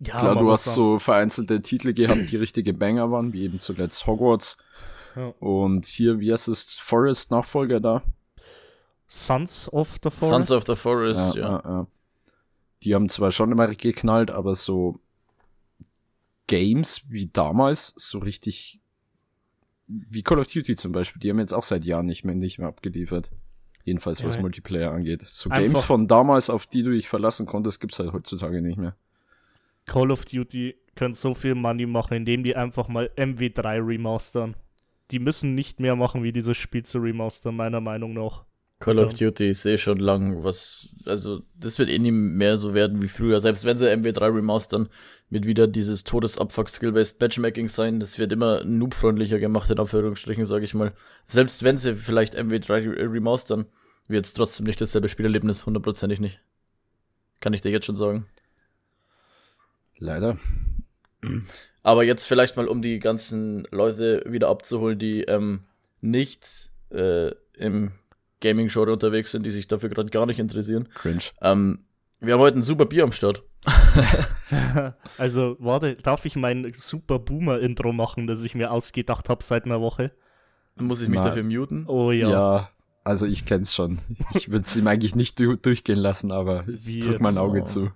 Ja, 0.00 0.16
Klar, 0.16 0.34
du 0.34 0.50
hast 0.50 0.64
sagen, 0.64 0.74
so 0.74 0.98
vereinzelte 0.98 1.62
Titel 1.62 1.92
gehabt, 1.92 2.32
die 2.32 2.36
richtige 2.36 2.74
Banger 2.74 3.10
waren, 3.12 3.32
wie 3.32 3.44
eben 3.44 3.60
zuletzt 3.60 4.06
Hogwarts. 4.06 4.56
Ja. 5.14 5.28
Und 5.38 5.84
hier, 5.84 6.18
wie 6.18 6.32
heißt 6.32 6.48
es, 6.48 6.72
Forest 6.72 7.30
Nachfolger 7.30 7.78
da? 7.78 8.02
Sons 9.06 9.68
of 9.72 9.98
the 10.02 10.10
Forest. 10.10 10.48
Sons 10.48 10.50
of 10.50 10.64
the 10.66 10.74
Forest, 10.74 11.34
ja. 11.36 11.42
ja, 11.42 11.62
ja. 11.64 11.86
Die 12.82 12.94
haben 12.94 13.08
zwar 13.08 13.30
schon 13.30 13.52
immer 13.52 13.68
geknallt, 13.68 14.30
aber 14.30 14.54
so 14.56 14.98
Games 16.52 17.02
wie 17.08 17.28
damals, 17.32 17.94
so 17.96 18.18
richtig 18.18 18.78
wie 19.86 20.22
Call 20.22 20.38
of 20.38 20.46
Duty 20.46 20.76
zum 20.76 20.92
Beispiel, 20.92 21.20
die 21.20 21.30
haben 21.30 21.38
jetzt 21.38 21.54
auch 21.54 21.62
seit 21.62 21.84
Jahren 21.84 22.04
nicht 22.04 22.24
mehr, 22.24 22.34
nicht 22.34 22.58
mehr 22.58 22.68
abgeliefert. 22.68 23.30
Jedenfalls 23.84 24.22
was 24.22 24.36
Ja. 24.36 24.42
Multiplayer 24.42 24.90
angeht. 24.92 25.22
So 25.22 25.48
Einfach- 25.50 25.62
Games 25.64 25.80
von 25.82 26.06
damals, 26.08 26.50
auf 26.50 26.66
die 26.66 26.82
du 26.82 26.90
dich 26.92 27.08
verlassen 27.08 27.46
konntest, 27.46 27.80
gibt's 27.80 27.98
halt 27.98 28.12
heutzutage 28.12 28.60
nicht 28.60 28.76
mehr. 28.78 28.94
Call 29.86 30.10
of 30.10 30.24
Duty 30.26 30.76
können 30.94 31.14
so 31.14 31.32
viel 31.34 31.54
Money 31.54 31.86
machen, 31.86 32.14
indem 32.14 32.44
die 32.44 32.54
einfach 32.54 32.88
mal 32.88 33.10
MW3 33.16 33.78
remastern. 33.84 34.54
Die 35.10 35.18
müssen 35.18 35.54
nicht 35.54 35.80
mehr 35.80 35.96
machen, 35.96 36.22
wie 36.22 36.32
dieses 36.32 36.56
Spiel 36.58 36.84
zu 36.84 36.98
remastern, 36.98 37.56
meiner 37.56 37.80
Meinung 37.80 38.12
nach. 38.12 38.44
Call 38.82 38.98
of 38.98 39.12
Ja. 39.12 39.28
Duty, 39.30 39.50
ich 39.50 39.58
sehe 39.60 39.78
schon 39.78 39.98
lang, 39.98 40.42
was, 40.42 40.88
also, 41.06 41.42
das 41.54 41.78
wird 41.78 41.88
eh 41.88 41.98
nie 41.98 42.10
mehr 42.10 42.56
so 42.56 42.74
werden 42.74 43.00
wie 43.00 43.08
früher. 43.08 43.40
Selbst 43.40 43.64
wenn 43.64 43.78
sie 43.78 43.86
MW3 43.88 44.34
remastern, 44.34 44.88
wird 45.30 45.46
wieder 45.46 45.66
dieses 45.68 46.04
Todesabfuck-Skill-Based 46.04 47.20
Matchmaking 47.20 47.68
sein. 47.68 48.00
Das 48.00 48.18
wird 48.18 48.32
immer 48.32 48.64
noobfreundlicher 48.64 49.38
gemacht, 49.38 49.70
in 49.70 49.78
Anführungsstrichen, 49.78 50.46
sage 50.46 50.64
ich 50.64 50.74
mal. 50.74 50.92
Selbst 51.26 51.62
wenn 51.62 51.78
sie 51.78 51.94
vielleicht 51.96 52.36
MW3 52.36 52.68
re- 52.70 53.12
remastern, 53.12 53.66
wird 54.08 54.26
es 54.26 54.32
trotzdem 54.32 54.66
nicht 54.66 54.80
dasselbe 54.80 55.08
Spielerlebnis, 55.08 55.64
hundertprozentig 55.64 56.18
nicht. 56.20 56.40
Kann 57.40 57.54
ich 57.54 57.60
dir 57.60 57.70
jetzt 57.70 57.86
schon 57.86 57.94
sagen. 57.94 58.26
Leider. 59.98 60.38
Aber 61.82 62.02
jetzt 62.04 62.26
vielleicht 62.26 62.56
mal, 62.56 62.66
um 62.68 62.82
die 62.82 62.98
ganzen 62.98 63.64
Leute 63.70 64.24
wieder 64.26 64.48
abzuholen, 64.48 64.98
die 64.98 65.22
ähm, 65.22 65.60
nicht 66.00 66.70
äh, 66.90 67.30
im 67.56 67.92
Gaming-Genre 68.42 68.92
unterwegs 68.92 69.30
sind, 69.30 69.44
die 69.46 69.50
sich 69.50 69.66
dafür 69.66 69.88
gerade 69.88 70.10
gar 70.10 70.26
nicht 70.26 70.38
interessieren. 70.38 70.88
Cringe. 70.94 71.22
Ähm, 71.40 71.84
wir 72.20 72.34
haben 72.34 72.40
heute 72.40 72.58
ein 72.58 72.62
super 72.62 72.84
Bier 72.84 73.04
am 73.04 73.12
Start. 73.12 73.42
also, 75.18 75.56
warte, 75.58 75.96
darf 75.96 76.26
ich 76.26 76.36
mein 76.36 76.70
super 76.76 77.18
Boomer-Intro 77.18 77.92
machen, 77.92 78.26
das 78.26 78.44
ich 78.44 78.54
mir 78.54 78.70
ausgedacht 78.70 79.28
habe 79.30 79.42
seit 79.42 79.64
einer 79.64 79.80
Woche? 79.80 80.12
Muss 80.76 81.00
ich 81.00 81.08
mich 81.08 81.18
Na, 81.20 81.26
dafür 81.26 81.42
muten? 81.42 81.84
Oh 81.86 82.10
ja. 82.10 82.30
Ja, 82.30 82.70
also 83.04 83.26
ich 83.26 83.44
kenn's 83.44 83.74
schon. 83.74 83.98
Ich 84.34 84.50
würde 84.50 84.64
es 84.66 84.76
ihm 84.76 84.86
eigentlich 84.86 85.14
nicht 85.14 85.38
du 85.38 85.56
durchgehen 85.56 85.98
lassen, 85.98 86.32
aber 86.32 86.66
ich 86.68 86.86
Wie 86.86 87.00
drück 87.00 87.20
mein? 87.20 87.38
Auge 87.38 87.62
Oh. 87.62 87.66
zu. 87.66 87.90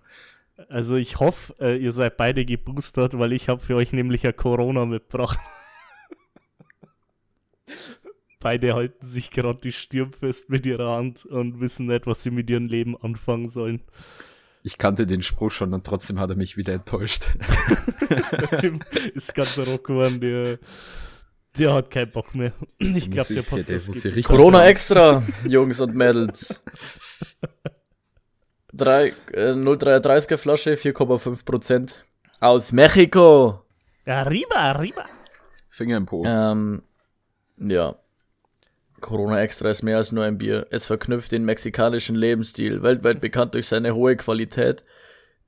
Also 0.69 0.97
ich 0.97 1.21
hoffe, 1.21 1.55
äh, 1.61 1.77
ihr 1.77 1.93
seid 1.93 2.17
beide 2.17 2.45
geboostert, 2.45 3.19
weil 3.19 3.33
ich 3.33 3.49
habe 3.49 3.65
für 3.65 3.77
euch 3.77 3.93
nämlich 3.93 4.27
ein 4.27 4.37
Corona 4.37 4.85
mitgebracht. 4.87 5.39
beide 8.47 8.75
halten 8.75 9.05
sich 9.05 9.33
gerade 9.33 9.59
die 9.61 9.73
Stirn 9.73 10.13
fest 10.13 10.51
mit 10.51 10.65
ihrer 10.67 10.97
Hand 10.97 11.27
und 11.27 11.59
wissen 11.61 11.87
nicht, 11.87 12.07
was 12.07 12.23
sie 12.23 12.31
mit 12.31 12.49
ihrem 12.49 12.67
Leben 12.67 12.97
anfangen 12.97 13.49
sollen. 13.49 13.83
Ich 14.63 14.79
kannte 14.79 15.05
den 15.05 15.21
Spruch 15.23 15.51
schon 15.51 15.75
und 15.75 15.85
trotzdem 15.85 16.21
hat 16.21 16.31
er 16.31 16.37
mich 16.37 16.57
wieder 16.57 16.75
enttäuscht. 16.75 17.27
Der 18.09 18.61
Tim 18.61 18.79
ist 19.15 19.35
ganz 19.35 19.59
rockern, 19.59 20.21
der, 20.21 20.61
der 21.59 21.75
hat 21.75 21.91
keinen 21.91 22.13
Bock 22.13 22.37
mehr. 22.37 22.53
Ich 22.79 23.11
glaube, 23.11 23.35
der 23.35 23.43
der- 23.43 23.43
der 23.43 23.45
Podcast 23.51 23.89
muss 23.89 23.95
geht 23.97 24.03
sich 24.03 24.05
jetzt 24.05 24.17
richtig- 24.17 24.37
Corona 24.37 24.65
extra, 24.67 25.25
Jungs 25.45 25.81
und 25.81 25.97
Mädels. 25.97 26.63
Drei, 28.73 29.09
äh, 29.33 29.55
0,33er 29.55 30.37
Flasche, 30.37 30.75
4,5 30.75 31.45
Prozent. 31.45 32.05
Aus 32.41 32.71
Mexiko. 32.71 33.65
Arriba, 34.05 34.55
arriba. 34.55 35.05
Finger 35.69 35.97
im 35.97 36.07
Po. 36.07 36.25
Ähm, 36.25 36.83
ja. 37.59 37.97
Corona 39.07 39.41
Extra 39.41 39.71
ist 39.71 39.83
mehr 39.83 39.97
als 39.99 40.11
nur 40.13 40.25
ein 40.25 40.37
Bier. 40.37 40.67
Es 40.71 40.87
verknüpft 40.87 41.31
den 41.33 41.45
mexikanischen 41.45 42.17
Lebensstil, 42.17 42.83
weltweit 42.83 43.21
bekannt 43.21 43.55
durch 43.55 43.69
seine 43.69 43.95
hohe 43.95 44.17
Qualität, 44.17 44.85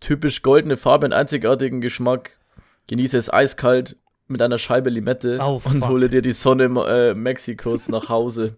typisch 0.00 0.42
goldene 0.42 0.76
Farbe 0.76 1.06
und 1.06 1.12
einzigartigen 1.12 1.80
Geschmack. 1.80 2.38
Genieße 2.86 3.18
es 3.18 3.32
eiskalt 3.32 3.96
mit 4.28 4.40
einer 4.40 4.58
Scheibe 4.58 4.90
Limette 4.90 5.38
Oh, 5.42 5.60
und 5.64 5.86
hole 5.88 6.08
dir 6.08 6.22
die 6.22 6.32
Sonne 6.32 6.64
äh, 6.88 7.14
Mexikos 7.14 7.88
nach 7.88 8.08
Hause. 8.08 8.56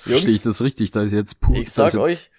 Verstehe 0.00 0.30
ich 0.34 0.42
das 0.42 0.62
richtig? 0.62 0.92
Da 0.92 1.02
ist 1.02 1.12
jetzt 1.12 1.40
pur. 1.40 1.56
Ich 1.56 1.72
sag 1.72 1.94
euch, 1.96 2.30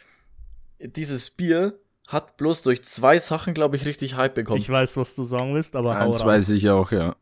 dieses 0.79 1.29
Bier 1.29 1.77
hat 2.07 2.37
bloß 2.37 2.61
durch 2.63 2.83
zwei 2.83 3.19
Sachen, 3.19 3.53
glaube 3.53 3.75
ich, 3.75 3.85
richtig 3.85 4.15
Hype 4.15 4.33
bekommen. 4.33 4.59
Ich 4.61 4.69
weiß, 4.69 4.97
was 4.97 5.13
du 5.13 5.23
sagen 5.23 5.53
willst, 5.53 5.75
aber 5.75 5.99
hau 5.99 6.05
Eins 6.07 6.25
weiß 6.25 6.49
ich 6.49 6.69
auch, 6.69 6.91
ja. 6.91 7.15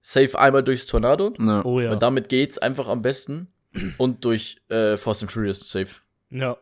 Safe 0.00 0.38
einmal 0.38 0.62
durchs 0.62 0.86
Tornado, 0.86 1.34
Na, 1.38 1.64
Oh 1.64 1.80
ja. 1.80 1.90
weil 1.90 1.98
damit 1.98 2.28
geht's 2.28 2.56
einfach 2.56 2.86
am 2.88 3.02
besten. 3.02 3.48
Und 3.98 4.24
durch 4.24 4.60
äh, 4.68 4.96
Fast 4.96 5.22
and 5.22 5.30
Furious 5.30 5.70
safe. 5.70 6.00
Ja. 6.30 6.56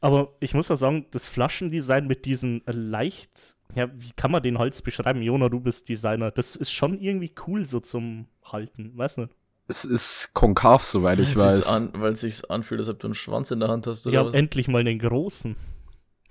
Aber 0.00 0.34
ich 0.40 0.54
muss 0.54 0.68
ja 0.68 0.76
sagen, 0.76 1.06
das 1.12 1.26
Flaschendesign 1.28 2.06
mit 2.06 2.26
diesen 2.26 2.66
äh, 2.66 2.72
leicht, 2.72 3.56
ja, 3.74 3.88
wie 3.94 4.12
kann 4.12 4.30
man 4.30 4.42
den 4.42 4.58
Holz 4.58 4.82
beschreiben? 4.82 5.22
Jona, 5.22 5.48
du 5.48 5.60
bist 5.60 5.88
Designer. 5.88 6.30
Das 6.30 6.56
ist 6.56 6.72
schon 6.72 7.00
irgendwie 7.00 7.32
cool 7.46 7.64
so 7.64 7.80
zum 7.80 8.26
Halten, 8.44 8.92
weißt 8.96 9.18
du? 9.18 9.28
Es 9.66 9.84
ist 9.84 10.34
konkav, 10.34 10.84
soweit 10.84 11.18
ich 11.18 11.34
Weil 11.36 11.50
sich's 11.50 11.66
weiß. 11.68 11.74
An, 11.74 11.90
weil 11.94 12.12
es 12.12 12.20
sich 12.20 12.50
anfühlt, 12.50 12.80
als 12.80 12.90
ob 12.90 12.98
du 12.98 13.06
einen 13.06 13.14
Schwanz 13.14 13.50
in 13.50 13.60
der 13.60 13.70
Hand 13.70 13.86
hast. 13.86 14.04
Ich 14.04 14.12
Oder 14.12 14.18
habe 14.18 14.28
was? 14.32 14.38
endlich 14.38 14.68
mal 14.68 14.84
den 14.84 14.98
großen. 14.98 15.56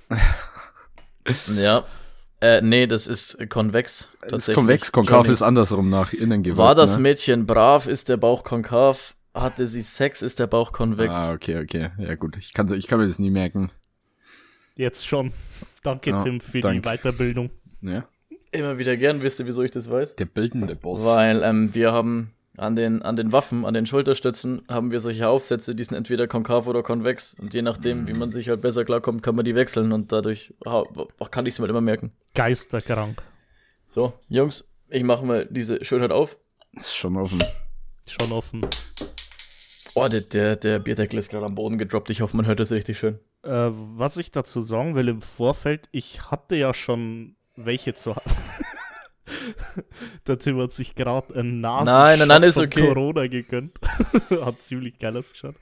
Ja. 1.56 1.86
Äh, 2.42 2.62
nee, 2.62 2.86
das 2.86 3.08
ist 3.08 3.38
konvex. 3.50 4.10
Das 4.20 4.26
ist 4.26 4.30
tatsächlich. 4.32 4.56
konvex, 4.56 4.92
konkav 4.92 5.20
Johnny. 5.20 5.32
ist 5.32 5.42
andersrum 5.42 5.90
nach 5.90 6.12
innen 6.12 6.44
gewölbt. 6.44 6.58
War 6.58 6.76
das 6.76 6.98
ne? 6.98 7.04
Mädchen 7.04 7.46
brav, 7.46 7.88
ist 7.88 8.10
der 8.10 8.18
Bauch 8.18 8.44
konkav. 8.44 9.16
Hatte 9.34 9.66
sie 9.68 9.82
Sex, 9.82 10.22
ist 10.22 10.40
der 10.40 10.48
Bauch 10.48 10.72
konvex. 10.72 11.16
Ah, 11.16 11.32
okay, 11.34 11.58
okay. 11.62 11.90
Ja, 11.98 12.16
gut. 12.16 12.38
Ich 12.38 12.54
kann, 12.54 12.72
ich 12.74 12.88
kann 12.88 13.00
mir 13.00 13.08
das 13.08 13.18
nie 13.20 13.32
merken. 13.32 13.72
Jetzt 14.76 15.08
schon. 15.08 15.34
Danke, 15.84 16.12
Ja, 16.12 16.24
Tim, 16.24 16.40
für 16.40 16.60
danke. 16.62 16.82
die 16.82 16.88
Weiterbildung. 16.88 17.50
Ja. 17.82 18.08
Immer 18.52 18.78
wieder 18.78 18.96
gern, 18.98 19.22
wisst 19.24 19.40
ihr, 19.40 19.48
wieso 19.48 19.64
ich 19.64 19.72
das 19.72 19.90
weiß? 19.90 20.16
Der 20.16 20.26
bildende 20.26 20.76
Boss. 20.76 21.06
Weil 21.06 21.42
ähm, 21.44 21.74
wir 21.74 21.92
haben 21.92 22.34
an 22.58 22.76
den, 22.76 23.02
an 23.02 23.16
den 23.16 23.32
Waffen, 23.32 23.66
an 23.66 23.74
den 23.74 23.88
Schulterstützen, 23.88 24.62
haben 24.70 24.92
wir 24.92 25.00
solche 25.00 25.28
Aufsätze, 25.28 25.74
die 25.74 25.84
sind 25.84 25.98
entweder 25.98 26.28
konkav 26.28 26.68
oder 26.68 26.84
konvex. 26.84 27.36
Und 27.42 27.54
je 27.56 27.64
nachdem, 27.64 28.08
wie 28.08 28.14
man 28.14 28.30
sich 28.30 28.50
halt 28.50 28.62
besser 28.62 28.86
klarkommt, 28.86 29.24
kann 29.24 29.36
man 29.36 29.44
die 29.46 29.56
wechseln. 29.56 29.92
Und 29.92 30.12
dadurch 30.12 30.54
kann 31.32 31.46
ich 31.48 31.56
es 31.56 31.60
mir 31.60 31.68
immer 31.68 31.82
merken. 31.82 32.12
Geisterkrank. 32.36 33.24
So, 33.88 34.14
Jungs, 34.30 34.66
ich 34.90 35.04
mache 35.04 35.26
mal 35.26 35.48
diese 35.50 35.84
Schönheit 35.84 36.12
auf. 36.12 36.38
ist 36.74 36.96
schon 36.96 37.18
offen. 37.18 37.40
Schon 38.08 38.32
offen. 38.32 38.62
Oh, 39.96 40.08
der, 40.08 40.22
der, 40.22 40.56
der 40.56 40.80
Bierdeckel 40.80 41.20
ist 41.20 41.30
gerade 41.30 41.46
am 41.46 41.56
Boden 41.56 41.78
gedroppt. 41.78 42.10
Ich 42.10 42.22
hoffe, 42.22 42.36
man 42.36 42.46
hört 42.46 42.60
das 42.60 42.72
richtig 42.72 42.98
schön. 42.98 43.20
Äh, 43.44 43.70
was 43.72 44.18
ich 44.18 44.32
dazu 44.32 44.62
sagen 44.62 44.96
will 44.96 45.08
im 45.08 45.22
Vorfeld, 45.22 45.88
ich 45.92 46.32
hatte 46.32 46.56
ja 46.56 46.74
schon 46.74 47.36
welche 47.56 47.94
zu 47.94 48.16
haben. 48.16 48.32
Der 50.28 50.38
Tim 50.38 50.60
hat 50.60 50.74
sich 50.74 50.96
gerade 50.96 51.36
einen 51.36 51.62
Nasen 51.62 51.94
Nein, 51.94 52.20
nein, 52.20 52.28
nein, 52.28 52.44
ist 52.44 52.56
von 52.56 52.66
okay. 52.66 52.88
Corona 52.88 53.28
gegönnt. 53.28 53.78
hat 54.42 54.62
ziemlich 54.62 55.00
geil 55.00 55.16
ausgeschaut. 55.16 55.56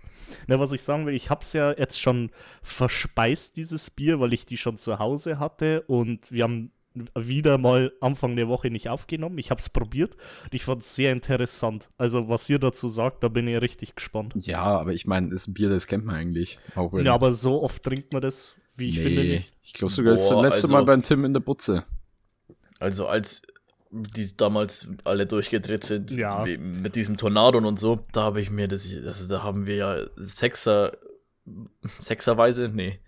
Na, 0.48 0.60
was 0.60 0.72
ich 0.72 0.82
sagen 0.82 1.06
will, 1.06 1.14
ich 1.14 1.30
hab's 1.30 1.54
ja 1.54 1.72
jetzt 1.78 2.00
schon 2.00 2.32
verspeist, 2.62 3.58
dieses 3.58 3.90
Bier, 3.90 4.20
weil 4.20 4.34
ich 4.34 4.46
die 4.46 4.58
schon 4.58 4.78
zu 4.78 5.00
Hause 5.00 5.40
hatte 5.40 5.82
und 5.88 6.32
wir 6.32 6.44
haben 6.44 6.72
wieder 7.16 7.58
mal 7.58 7.92
Anfang 8.02 8.36
der 8.36 8.48
Woche 8.48 8.70
nicht 8.70 8.90
aufgenommen. 8.90 9.38
Ich 9.38 9.50
hab's 9.52 9.70
probiert 9.70 10.16
und 10.44 10.54
ich 10.54 10.64
fand's 10.66 10.94
sehr 10.96 11.12
interessant. 11.14 11.90
Also, 11.98 12.28
was 12.28 12.50
ihr 12.50 12.60
dazu 12.60 12.88
sagt, 12.88 13.24
da 13.24 13.28
bin 13.30 13.48
ich 13.48 13.60
richtig 13.62 13.96
gespannt. 13.96 14.34
Ja, 14.38 14.62
aber 14.64 14.94
ich 14.94 15.06
meine, 15.08 15.30
das 15.30 15.54
Bier, 15.54 15.70
das 15.70 15.88
kennt 15.88 16.06
man 16.06 16.16
eigentlich. 16.16 16.60
Auch 16.76 16.94
Ja, 17.00 17.14
aber 17.14 17.32
so 17.32 17.62
oft 17.64 17.82
trinkt 17.84 18.12
man 18.14 18.22
das, 18.22 18.56
wie 18.76 18.90
ich 18.90 19.00
finde, 19.00 19.24
nicht. 19.24 19.54
Ich 19.64 19.74
glaube 19.74 19.92
sogar, 19.94 20.12
das 20.12 20.22
ist 20.24 20.30
das 20.30 20.36
Boah, 20.36 20.44
letzte 20.44 20.64
also- 20.64 20.74
Mal 20.74 20.84
beim 20.86 21.02
Tim 21.02 21.24
in 21.26 21.34
der 21.34 21.40
Butze. 21.40 21.86
Also 22.80 23.08
als 23.08 23.42
die 23.94 24.36
damals 24.38 24.88
alle 25.04 25.28
durchgedreht 25.28 25.84
sind 25.84 26.12
Ja. 26.12 26.46
mit 26.46 26.96
diesem 26.96 27.18
Tornado 27.18 27.58
und 27.58 27.78
so, 27.80 28.06
da 28.14 28.24
habe 28.24 28.40
ich 28.42 28.50
mir 28.50 28.68
das, 28.70 28.88
also 29.06 29.28
da 29.28 29.44
haben 29.44 29.66
wir 29.66 29.76
ja 29.76 29.98
Sechser, 30.16 30.94
Sechserweise, 31.98 32.70
nee, 32.74 33.00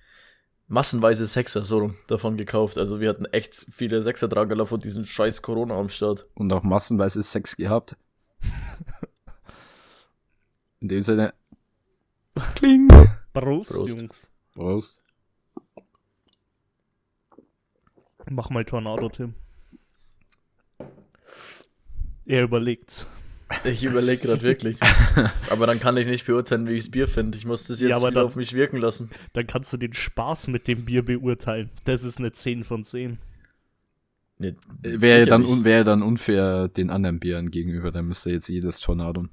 massenweise 0.68 1.26
Sechser 1.26 1.64
so 1.64 1.80
rum 1.80 1.96
davon 2.08 2.38
gekauft. 2.38 2.78
Also 2.78 3.00
wir 3.00 3.10
hatten 3.10 3.26
echt 3.26 3.66
viele 3.70 4.02
Sechsertragerler 4.02 4.66
von 4.66 4.80
diesem 4.80 5.06
scheiß 5.06 5.42
Corona 5.42 5.78
am 5.78 5.90
Start. 5.90 6.26
Und 6.36 6.52
auch 6.54 6.64
massenweise 6.64 7.22
Sex 7.22 7.56
gehabt. 7.56 7.96
In 10.80 10.88
dem 10.90 11.02
Sinne. 11.02 11.34
Kling. 12.56 12.88
Prost, 13.34 13.72
Prost. 13.72 13.90
Jungs. 13.90 14.30
Prost. 14.54 15.02
Mach 18.30 18.50
mal 18.50 18.66
Tornado, 18.66 19.10
Tim. 19.10 19.36
Er 22.26 22.44
überlegt's. 22.44 23.06
Ich 23.64 23.84
überlege 23.84 24.28
gerade 24.28 24.42
wirklich. 24.42 24.78
aber 25.50 25.68
dann 25.68 25.80
kann 25.80 25.96
ich 25.98 26.08
nicht 26.08 26.26
beurteilen, 26.26 26.68
wie 26.68 26.74
ich 26.74 26.84
das 26.86 26.92
Bier 26.92 27.08
finde. 27.08 27.38
Ich 27.38 27.46
muss 27.46 27.68
das 27.68 27.80
jetzt 27.80 27.90
Ja, 27.90 27.96
aber 27.98 28.10
wieder 28.10 28.22
dann- 28.22 28.28
auf 28.28 28.36
mich 28.36 28.54
wirken 28.54 28.78
lassen. 28.78 29.10
Dann 29.34 29.48
kannst 29.48 29.72
du 29.74 29.78
den 29.78 29.94
Spaß 29.94 30.48
mit 30.48 30.68
dem 30.68 30.86
Bier 30.86 31.04
beurteilen. 31.04 31.70
Das 31.86 32.04
ist 32.04 32.20
eine 32.20 32.32
10 32.32 32.64
von 32.64 32.84
10. 32.84 33.18
Nee, 34.40 34.56
Wäre 34.82 35.26
dann, 35.26 35.64
wäre 35.64 35.84
dann 35.84 36.02
unfair 36.02 36.68
den 36.68 36.90
anderen 36.90 37.20
Bieren 37.20 37.52
gegenüber. 37.52 37.92
Dann 37.92 38.06
müsste 38.08 38.32
jetzt 38.32 38.50
jedes 38.50 38.80
Tornado. 38.80 39.26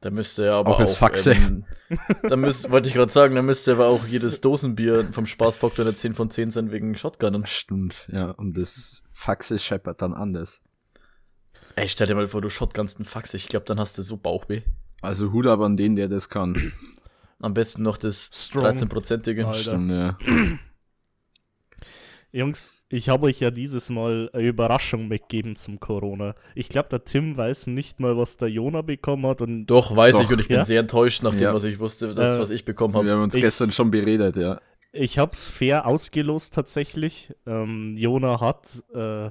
Da 0.00 0.10
müsste 0.10 0.44
er 0.46 0.56
aber 0.56 0.70
Auch 0.70 0.74
auch. 0.76 0.80
als 0.80 0.96
Faxe. 0.96 1.32
Ähm, 1.32 1.64
da 2.28 2.36
müsste, 2.36 2.70
wollte 2.70 2.88
ich 2.88 2.94
gerade 2.94 3.12
sagen, 3.12 3.34
da 3.36 3.42
müsste 3.42 3.72
aber 3.72 3.86
auch 3.86 4.06
jedes 4.06 4.40
Dosenbier 4.40 5.04
vom 5.12 5.24
Spaßfaktor 5.26 5.84
eine 5.84 5.94
10 5.94 6.14
von 6.14 6.30
10 6.30 6.50
sein 6.50 6.72
wegen 6.72 6.94
Shotgunnen. 6.96 7.46
Stimmt, 7.46 8.08
ja. 8.12 8.30
Und 8.32 8.56
das 8.58 9.02
Faxe 9.12 9.58
scheppert 9.58 10.02
dann 10.02 10.12
anders. 10.12 10.62
Ey, 11.76 11.88
stell 11.88 12.06
dir 12.06 12.14
mal 12.14 12.28
vor, 12.28 12.40
du 12.40 12.48
shotgunst 12.50 12.98
einen 12.98 13.04
Faxe. 13.04 13.36
Ich 13.36 13.48
glaube, 13.48 13.66
dann 13.66 13.80
hast 13.80 13.98
du 13.98 14.02
so 14.02 14.16
Bauchweh. 14.16 14.62
Also 15.02 15.32
Hut 15.32 15.46
ab 15.46 15.60
an 15.60 15.76
den, 15.76 15.96
der 15.96 16.08
das 16.08 16.28
kann. 16.28 16.72
Am 17.40 17.52
besten 17.54 17.82
noch 17.82 17.96
das 17.96 18.30
Strong. 18.32 18.66
13-prozentige. 18.66 19.44
Alter. 19.44 19.58
Stimmt, 19.58 19.90
ja. 19.90 20.16
Jungs, 22.32 22.74
ich 22.88 23.08
habe 23.08 23.26
euch 23.26 23.38
ja 23.40 23.50
dieses 23.50 23.90
Mal 23.90 24.28
eine 24.32 24.42
Überraschung 24.48 25.06
mitgegeben 25.08 25.54
zum 25.56 25.78
Corona. 25.78 26.34
Ich 26.56 26.68
glaube, 26.68 26.88
der 26.88 27.04
Tim 27.04 27.36
weiß 27.36 27.68
nicht 27.68 28.00
mal, 28.00 28.16
was 28.16 28.36
der 28.38 28.48
Jona 28.48 28.82
bekommen 28.82 29.26
hat. 29.26 29.40
Und 29.40 29.66
Doch, 29.66 29.94
weiß 29.94 30.16
Doch, 30.16 30.24
ich 30.24 30.30
und 30.30 30.40
ich 30.40 30.48
bin 30.48 30.56
ja? 30.58 30.64
sehr 30.64 30.80
enttäuscht 30.80 31.22
nach 31.22 31.32
dem, 31.32 31.40
Ja. 31.42 31.54
was 31.54 31.64
ich 31.64 31.78
wusste, 31.78 32.12
das, 32.14 32.36
Äh, 32.36 32.40
was 32.40 32.50
ich 32.50 32.64
bekommen 32.64 32.94
Wir 32.94 32.98
habe. 33.00 33.10
haben 33.12 33.22
uns 33.22 33.34
Ich- 33.36 33.42
gestern 33.42 33.70
schon 33.72 33.90
beredet, 33.92 34.36
ja. 34.36 34.60
ich 34.92 35.18
habe 35.18 35.32
es 35.32 35.48
fair 35.48 35.86
ausgelost 35.86 36.54
tatsächlich. 36.54 37.32
Ähm, 37.46 37.94
Jona 37.96 38.40
hat 38.40 38.66
äh, 38.94 39.30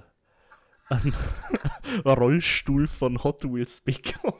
einen 0.93 1.13
Rollstuhl 2.05 2.87
von 2.87 3.23
Hot 3.23 3.43
Wheels 3.43 3.81
bekommen. 3.81 4.37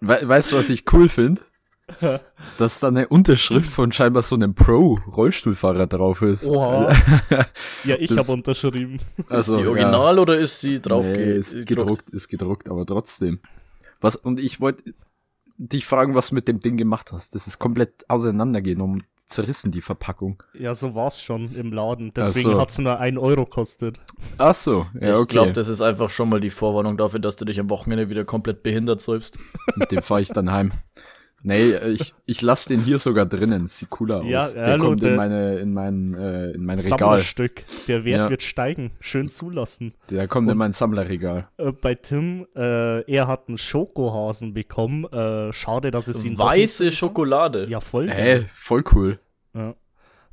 We 0.00 0.20
weißt 0.28 0.52
du, 0.52 0.56
was 0.56 0.70
ich 0.70 0.84
cool 0.92 1.08
finde? 1.08 1.42
dass 2.58 2.80
da 2.80 2.88
eine 2.88 3.06
Unterschrift 3.06 3.70
von 3.70 3.92
scheinbar 3.92 4.22
so 4.22 4.34
einem 4.34 4.54
Pro-Rollstuhlfahrer 4.56 5.86
drauf 5.86 6.20
ist. 6.22 6.46
Oha. 6.46 6.92
ja, 7.84 7.94
ich 7.96 8.10
habe 8.16 8.32
unterschrieben. 8.32 8.98
Also, 9.28 9.52
ist 9.52 9.58
die 9.58 9.62
ja. 9.62 9.68
original 9.68 10.18
oder 10.18 10.36
ist 10.36 10.62
die 10.64 10.80
drauf 10.82 11.06
Nee, 11.06 11.14
ge- 11.16 11.36
ist 11.38 11.64
gedruckt, 11.66 12.10
ist 12.10 12.28
gedruckt, 12.28 12.68
aber 12.68 12.84
trotzdem. 12.84 13.38
Was, 14.00 14.16
und 14.16 14.40
ich 14.40 14.60
wollte 14.60 14.94
dich 15.58 15.86
fragen, 15.86 16.16
was 16.16 16.30
du 16.30 16.34
mit 16.34 16.48
dem 16.48 16.58
Ding 16.58 16.76
gemacht 16.76 17.12
hast. 17.12 17.36
Das 17.36 17.46
ist 17.46 17.60
komplett 17.60 18.04
auseinandergenommen, 18.08 19.04
zerrissen, 19.26 19.72
die 19.72 19.82
Verpackung. 19.82 20.42
Ja, 20.58 20.74
so 20.74 20.94
war's 20.94 21.20
schon 21.20 21.54
im 21.54 21.72
Laden. 21.72 22.12
Deswegen 22.14 22.52
so. 22.52 22.60
hat's 22.60 22.78
nur 22.78 22.98
ein 22.98 23.18
Euro 23.18 23.44
kostet. 23.44 23.98
Ach 24.38 24.54
so, 24.54 24.86
ja, 25.00 25.10
ich 25.10 25.16
okay. 25.16 25.32
glaube, 25.34 25.52
das 25.52 25.68
ist 25.68 25.80
einfach 25.80 26.10
schon 26.10 26.28
mal 26.28 26.40
die 26.40 26.50
Vorwarnung 26.50 26.96
dafür, 26.96 27.20
dass 27.20 27.36
du 27.36 27.44
dich 27.44 27.60
am 27.60 27.68
Wochenende 27.70 28.08
wieder 28.08 28.24
komplett 28.24 28.62
behindert 28.62 29.00
säufst. 29.00 29.38
Mit 29.74 29.90
dem 29.90 30.02
fahre 30.02 30.22
ich 30.22 30.28
dann 30.28 30.52
heim. 30.52 30.72
Nee, 31.48 31.70
äh, 31.70 31.90
ich, 31.90 32.12
ich 32.24 32.42
lasse 32.42 32.70
den 32.70 32.80
hier 32.80 32.98
sogar 32.98 33.24
drinnen. 33.24 33.68
Sieht 33.68 33.88
cooler 33.90 34.16
aus. 34.18 34.26
Ja, 34.28 34.48
der 34.48 34.66
hallo, 34.66 34.86
kommt 34.86 35.02
in 35.04 35.14
meine, 35.14 35.58
in 35.58 35.72
mein, 35.72 36.12
äh, 36.14 36.50
in 36.50 36.64
mein 36.64 36.76
Regal. 36.80 36.98
Sammlerstück. 36.98 37.62
Der 37.86 38.04
Wert 38.04 38.18
Ja. 38.18 38.30
wird 38.30 38.42
steigen. 38.42 38.90
Schön 38.98 39.28
zulassen. 39.28 39.94
Der 40.10 40.26
kommt 40.26 40.50
in 40.50 40.58
mein 40.58 40.72
Sammlerregal. 40.72 41.48
Äh, 41.56 41.70
bei 41.70 41.94
Tim, 41.94 42.48
äh, 42.56 43.02
er 43.08 43.28
hat 43.28 43.46
einen 43.46 43.58
Schokohasen 43.58 44.54
bekommen. 44.54 45.04
Äh, 45.04 45.52
schade, 45.52 45.92
dass 45.92 46.08
es 46.08 46.24
ihn 46.24 46.36
Weiße 46.36 46.90
Schokolade. 46.90 47.68
Ja, 47.68 47.78
voll. 47.80 48.10
Hä, 48.10 48.44
voll 48.52 48.82
cool. 48.92 49.20
Ja. 49.54 49.76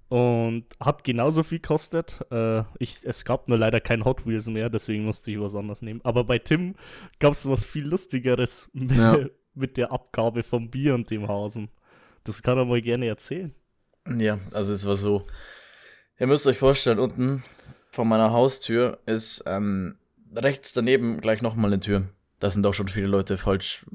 Und 0.10 0.66
hat 0.80 1.04
genauso 1.04 1.44
viel 1.44 1.60
gekostet. 1.60 2.22
Äh, 2.32 2.64
ich, 2.80 2.98
es 3.04 3.24
gab 3.24 3.50
nur 3.50 3.60
leider 3.60 3.80
kein 3.82 4.04
Hot 4.04 4.26
Wheels 4.26 4.48
mehr, 4.48 4.70
deswegen 4.72 5.06
musste 5.06 5.30
ich 5.32 5.40
was 5.40 5.54
anderes 5.54 5.82
nehmen. 5.84 6.02
Aber 6.04 6.24
bei 6.24 6.40
Tim 6.40 6.74
gab 7.20 7.34
es 7.34 7.48
was 7.48 7.66
viel 7.68 7.86
Lustigeres 7.88 8.68
mit, 8.74 8.98
Ja. 8.98 9.18
mit 9.56 9.78
der 9.78 9.92
Abgabe 9.92 10.44
vom 10.44 10.70
Bier 10.70 10.96
und 10.96 11.10
dem 11.12 11.28
Hasen. 11.28 11.70
Das 12.24 12.42
kann 12.44 12.58
er 12.58 12.66
mal 12.66 12.82
gerne 12.82 13.08
erzählen. 13.08 13.54
Ja, 14.18 14.40
also 14.52 14.74
es 14.74 14.86
war 14.86 14.98
so. 14.98 15.26
Ihr 16.20 16.28
müsst 16.28 16.48
euch 16.48 16.58
vorstellen, 16.58 17.00
unten 17.00 17.44
vor 17.90 18.06
meiner 18.06 18.32
Haustür 18.32 19.00
ist 19.06 19.44
ähm, 19.46 19.98
rechts 20.36 20.74
daneben 20.74 21.22
gleich 21.22 21.42
nochmal 21.42 21.72
eine 21.72 21.80
Tür. 21.80 22.08
Da 22.40 22.50
sind 22.50 22.66
auch 22.66 22.74
schon 22.74 22.90
viele 22.90 23.08
Leute 23.08 23.38
falsch, 23.38 23.86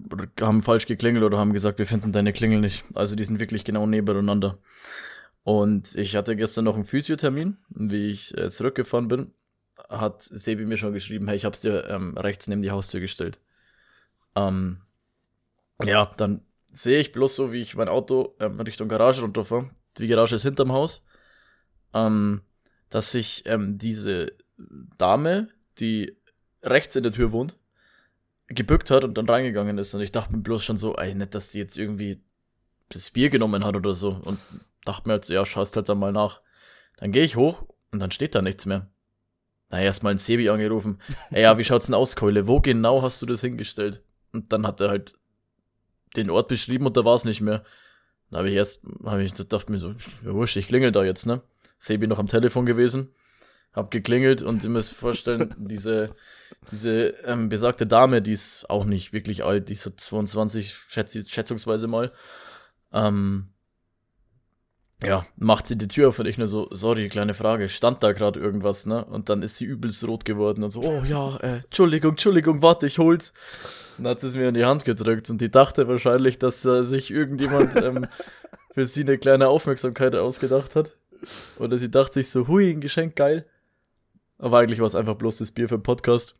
haben 0.40 0.62
falsch 0.62 0.86
geklingelt 0.86 1.24
oder 1.24 1.38
haben 1.38 1.52
gesagt, 1.52 1.78
wir 1.78 1.86
finden 1.86 2.12
deine 2.12 2.32
Klingel 2.32 2.60
nicht. 2.60 2.84
Also 2.94 3.14
die 3.14 3.24
sind 3.24 3.40
wirklich 3.40 3.64
genau 3.64 3.86
nebeneinander. 3.86 4.58
Und 5.42 5.94
ich 5.96 6.16
hatte 6.16 6.36
gestern 6.36 6.64
noch 6.64 6.74
einen 6.74 6.84
Physiothermin. 6.84 7.58
Wie 7.68 8.10
ich 8.10 8.36
äh, 8.36 8.50
zurückgefahren 8.50 9.08
bin, 9.08 9.32
hat 9.88 10.22
Sebi 10.22 10.64
mir 10.64 10.76
schon 10.76 10.92
geschrieben, 10.92 11.28
hey, 11.28 11.36
ich 11.36 11.44
hab's 11.44 11.60
dir 11.60 11.88
ähm, 11.88 12.16
rechts 12.16 12.48
neben 12.48 12.62
die 12.62 12.70
Haustür 12.70 13.00
gestellt. 13.00 13.38
Ähm, 14.34 14.80
ja, 15.84 16.10
dann 16.16 16.42
sehe 16.72 17.00
ich 17.00 17.12
bloß 17.12 17.34
so, 17.34 17.52
wie 17.52 17.60
ich 17.60 17.76
mein 17.76 17.88
Auto 17.88 18.34
ähm, 18.40 18.60
Richtung 18.60 18.88
Garage 18.88 19.22
runterfahre. 19.22 19.68
Die 19.98 20.06
Garage 20.06 20.36
ist 20.36 20.42
hinterm 20.42 20.72
Haus. 20.72 21.04
Ähm, 21.94 22.42
dass 22.90 23.12
sich 23.12 23.44
ähm, 23.46 23.78
diese 23.78 24.32
Dame, 24.96 25.48
die 25.78 26.16
rechts 26.62 26.96
in 26.96 27.02
der 27.02 27.12
Tür 27.12 27.32
wohnt, 27.32 27.56
gebückt 28.48 28.90
hat 28.90 29.04
und 29.04 29.16
dann 29.16 29.28
reingegangen 29.28 29.78
ist. 29.78 29.94
Und 29.94 30.00
ich 30.00 30.12
dachte 30.12 30.34
mir 30.34 30.42
bloß 30.42 30.64
schon 30.64 30.76
so, 30.78 30.96
ey, 30.96 31.14
nicht, 31.14 31.34
dass 31.34 31.50
die 31.50 31.58
jetzt 31.58 31.76
irgendwie 31.76 32.22
das 32.88 33.10
Bier 33.10 33.30
genommen 33.30 33.64
hat 33.64 33.76
oder 33.76 33.94
so. 33.94 34.10
Und 34.10 34.38
dachte 34.84 35.08
mir 35.08 35.16
jetzt, 35.16 35.28
ja, 35.28 35.44
schaust 35.44 35.76
halt 35.76 35.88
dann 35.88 35.98
mal 35.98 36.12
nach. 36.12 36.40
Dann 36.96 37.12
gehe 37.12 37.24
ich 37.24 37.36
hoch 37.36 37.66
und 37.92 38.00
dann 38.00 38.10
steht 38.10 38.34
da 38.34 38.42
nichts 38.42 38.66
mehr. 38.66 38.88
Na, 39.70 39.80
erstmal 39.80 40.12
ein 40.12 40.18
Sebi 40.18 40.48
angerufen. 40.48 40.98
Ey, 41.30 41.42
ja, 41.42 41.58
wie 41.58 41.64
schaut's 41.64 41.86
denn 41.86 41.94
aus, 41.94 42.16
Keule? 42.16 42.48
Wo 42.48 42.60
genau 42.60 43.02
hast 43.02 43.20
du 43.20 43.26
das 43.26 43.42
hingestellt? 43.42 44.02
Und 44.32 44.52
dann 44.52 44.66
hat 44.66 44.80
er 44.80 44.88
halt 44.88 45.17
den 46.16 46.30
Ort 46.30 46.48
beschrieben 46.48 46.86
und 46.86 46.96
da 46.96 47.04
war 47.04 47.14
es 47.14 47.24
nicht 47.24 47.40
mehr. 47.40 47.64
Dann 48.30 48.38
habe 48.38 48.50
ich 48.50 48.56
erst, 48.56 48.82
habe 49.04 49.22
ich 49.22 49.34
gedacht 49.34 49.70
mir 49.70 49.78
so, 49.78 49.90
ja 50.24 50.34
wurscht, 50.34 50.56
ich 50.56 50.68
klingel 50.68 50.92
da 50.92 51.04
jetzt, 51.04 51.26
ne? 51.26 51.42
Sebi 51.78 52.06
noch 52.06 52.18
am 52.18 52.26
Telefon 52.26 52.66
gewesen, 52.66 53.14
hab 53.72 53.90
geklingelt 53.90 54.42
und 54.42 54.64
ihr 54.64 54.70
müsst 54.70 54.92
vorstellen, 54.92 55.54
diese, 55.58 56.14
diese 56.70 57.08
ähm, 57.24 57.48
besagte 57.48 57.86
Dame, 57.86 58.20
die 58.20 58.32
ist 58.32 58.68
auch 58.68 58.84
nicht 58.84 59.12
wirklich 59.12 59.44
alt, 59.44 59.68
die 59.68 59.74
ist 59.74 59.82
so 59.82 59.90
22, 59.90 60.74
schätz, 60.88 61.30
schätzungsweise 61.30 61.86
mal, 61.86 62.12
ähm, 62.92 63.50
ja, 65.04 65.24
macht 65.36 65.66
sie 65.68 65.78
die 65.78 65.86
Tür 65.86 66.08
auf 66.08 66.18
und 66.18 66.26
ich 66.26 66.38
nur 66.38 66.48
so, 66.48 66.68
sorry, 66.72 67.08
kleine 67.08 67.34
Frage, 67.34 67.68
stand 67.68 68.02
da 68.02 68.12
gerade 68.12 68.40
irgendwas, 68.40 68.84
ne? 68.84 69.04
Und 69.04 69.28
dann 69.28 69.42
ist 69.42 69.56
sie 69.56 69.64
übelst 69.64 70.06
rot 70.06 70.24
geworden 70.24 70.64
und 70.64 70.72
so, 70.72 70.82
oh 70.82 71.04
ja, 71.04 71.36
äh, 71.36 71.58
Entschuldigung, 71.58 72.12
Entschuldigung, 72.12 72.62
warte, 72.62 72.86
ich 72.86 72.98
hol's. 72.98 73.32
Und 73.96 74.04
dann 74.04 74.12
hat 74.12 74.20
sie 74.20 74.26
es 74.26 74.34
mir 74.34 74.48
in 74.48 74.54
die 74.54 74.64
Hand 74.64 74.84
gedrückt 74.84 75.30
und 75.30 75.40
die 75.40 75.50
dachte 75.50 75.86
wahrscheinlich, 75.86 76.38
dass 76.38 76.64
äh, 76.64 76.82
sich 76.82 77.12
irgendjemand 77.12 77.76
ähm, 77.76 78.06
für 78.74 78.86
sie 78.86 79.02
eine 79.02 79.18
kleine 79.18 79.48
Aufmerksamkeit 79.48 80.16
ausgedacht 80.16 80.74
hat. 80.74 80.96
Oder 81.58 81.78
sie 81.78 81.90
dachte 81.90 82.14
sich 82.14 82.30
so, 82.30 82.48
hui, 82.48 82.70
ein 82.70 82.80
Geschenk, 82.80 83.14
geil. 83.16 83.46
Aber 84.38 84.58
eigentlich 84.58 84.80
war 84.80 84.86
es 84.86 84.94
einfach 84.94 85.16
bloß 85.16 85.38
das 85.38 85.52
Bier 85.52 85.68
für 85.68 85.78
den 85.78 85.82
Podcast. 85.82 86.36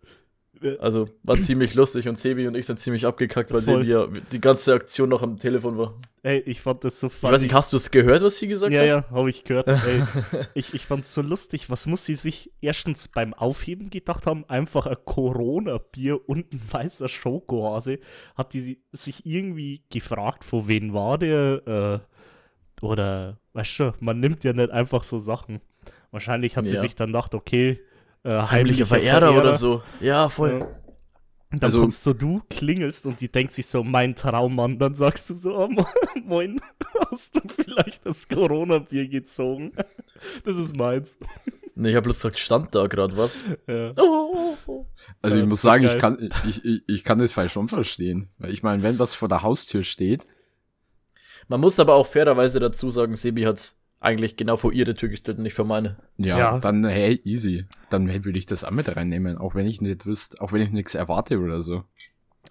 Also 0.81 1.09
war 1.23 1.37
ziemlich 1.39 1.75
lustig 1.75 2.09
und 2.09 2.19
Sebi 2.19 2.47
und 2.49 2.57
ich 2.57 2.67
sind 2.67 2.79
ziemlich 2.79 3.07
abgekackt, 3.07 3.53
weil 3.53 3.63
Voll. 3.63 3.81
Sebi 3.85 3.93
ja 3.93 4.07
die 4.33 4.41
ganze 4.41 4.75
Aktion 4.75 5.09
noch 5.09 5.23
am 5.23 5.37
Telefon 5.37 5.79
war. 5.79 5.95
Ey, 6.23 6.41
ich 6.41 6.61
fand 6.61 6.83
das 6.85 6.99
so 7.01 7.07
Ich 7.07 7.23
weiß 7.23 7.43
nicht, 7.43 7.55
hast 7.55 7.73
du 7.73 7.77
es 7.77 7.91
gehört, 7.91 8.23
was 8.23 8.39
sie 8.39 8.49
gesagt 8.49 8.73
Ja, 8.73 8.81
hat? 8.81 8.87
ja, 8.87 9.05
habe 9.11 9.31
ich 9.31 9.45
gehört. 9.45 9.69
Ey, 9.69 10.03
ich 10.55 10.75
ich 10.75 10.85
fand's 10.87 11.15
so 11.15 11.23
lustig. 11.23 11.71
Was 11.71 11.87
muss 11.87 12.05
sie 12.05 12.15
sich 12.17 12.53
erstens 12.61 13.09
beim 13.09 13.35
Aufheben 13.35 13.91
gedacht 13.91 14.27
haben? 14.27 14.45
Einfach 14.49 14.87
ein 14.87 14.97
Corona-Bier 15.05 16.29
und 16.29 16.53
ein 16.53 16.61
weißer 16.71 17.09
Schokohase. 17.09 17.99
Hat 18.35 18.53
die 18.53 18.61
si- 18.61 18.83
sich 18.93 19.25
irgendwie 19.27 19.83
gefragt, 19.91 20.45
von 20.45 20.67
wen 20.69 20.93
war 20.95 21.19
der? 21.19 22.03
Äh, 22.03 22.85
oder, 22.85 23.39
weißt 23.55 23.81
du, 23.81 23.93
man 24.01 24.21
nimmt 24.21 24.45
ja 24.45 24.53
nicht 24.53 24.71
einfach 24.71 25.05
so 25.05 25.19
Sachen. 25.19 25.61
Wahrscheinlich 26.11 26.57
hat 26.57 26.67
sie 26.67 26.75
Ja. 26.75 26.81
sich 26.81 26.95
dann 26.95 27.09
gedacht, 27.11 27.35
okay, 27.35 27.81
äh, 28.25 28.29
Heimlicher 28.31 28.51
heimlicher 28.51 28.87
Verehrer, 28.87 29.37
oder 29.39 29.55
so. 29.55 29.83
Ja, 30.01 30.29
voll. 30.29 30.59
Ja. 30.61 30.65
Und 31.51 31.63
dann 31.63 31.65
Also- 31.69 31.81
kommst 31.81 32.03
so 32.03 32.13
du, 32.13 32.43
klingelst 32.51 33.07
und 33.07 33.21
die 33.21 33.31
denkt 33.33 33.53
sich 33.53 33.67
so, 33.67 33.83
mein 33.83 34.15
Traummann. 34.15 34.79
Dann 34.79 34.95
sagst 34.95 35.31
du 35.31 35.35
so, 35.35 35.57
oh, 35.57 35.69
mo- 35.69 35.87
moin, 36.25 36.61
hast 37.11 37.35
du 37.35 37.41
vielleicht 37.49 38.05
das 38.05 38.29
Corona-Bier 38.29 39.09
gezogen? 39.09 39.73
Das 40.45 40.57
ist 40.57 40.77
meins. 40.77 41.17
Nee, 41.77 41.91
ich 41.91 41.95
hab 41.97 42.03
bloß 42.03 42.17
gesagt, 42.17 42.41
stand 42.41 42.75
da 42.75 42.89
gerade 42.89 43.17
was. 43.17 43.41
Ja. 43.69 43.93
Oh, 43.97 44.33
oh, 44.35 44.57
oh. 44.67 44.87
Also 45.23 45.37
Ja, 45.37 45.43
ich 45.45 45.49
muss 45.49 45.63
sagen, 45.63 45.85
geil. 45.85 45.95
ich 45.95 46.01
kann, 46.01 46.31
ich, 46.49 46.65
ich, 46.65 46.83
ich 46.89 47.05
kann 47.05 47.19
das 47.19 47.31
vielleicht 47.31 47.55
schon 47.55 47.69
verstehen. 47.69 48.29
Weil 48.39 48.53
ich 48.53 48.65
meine, 48.65 48.83
wenn 48.83 48.99
was 48.99 49.15
vor 49.15 49.29
der 49.29 49.43
Haustür 49.43 49.85
steht, 49.85 50.27
Man 51.47 51.61
muss 51.61 51.79
aber 51.79 51.95
auch 51.95 52.07
fairerweise 52.07 52.59
dazu 52.59 52.91
sagen, 52.91 53.15
Sebi 53.15 53.45
hat's 53.45 53.78
eigentlich 54.01 54.37
genau 54.37 54.57
vor 54.57 54.73
ihre 54.73 54.95
Tür 54.95 55.09
gestellt 55.09 55.39
und 55.39 55.43
nicht 55.45 55.55
vor 55.55 55.65
meine. 55.65 55.97
ja, 56.19 56.39
Ja. 56.39 56.59
dann 56.59 56.85
hey, 56.87 57.21
easy. 57.25 57.67
Dann 57.91 58.09
hey, 58.09 58.25
würde 58.25 58.39
ich 58.39 58.47
das 58.47 58.65
auch 58.65 58.71
mit 58.71 58.95
reinnehmen, 58.97 59.39
auch 59.39 59.55
wenn 59.55 59.67
ich 59.67 59.81
nicht 59.81 60.07
wüsste, 60.07 60.41
auch 60.41 60.53
wenn 60.53 60.63
ich 60.63 60.71
nichts 60.71 60.95
erwarte 60.95 61.41
oder 61.41 61.61
so. 61.61 61.85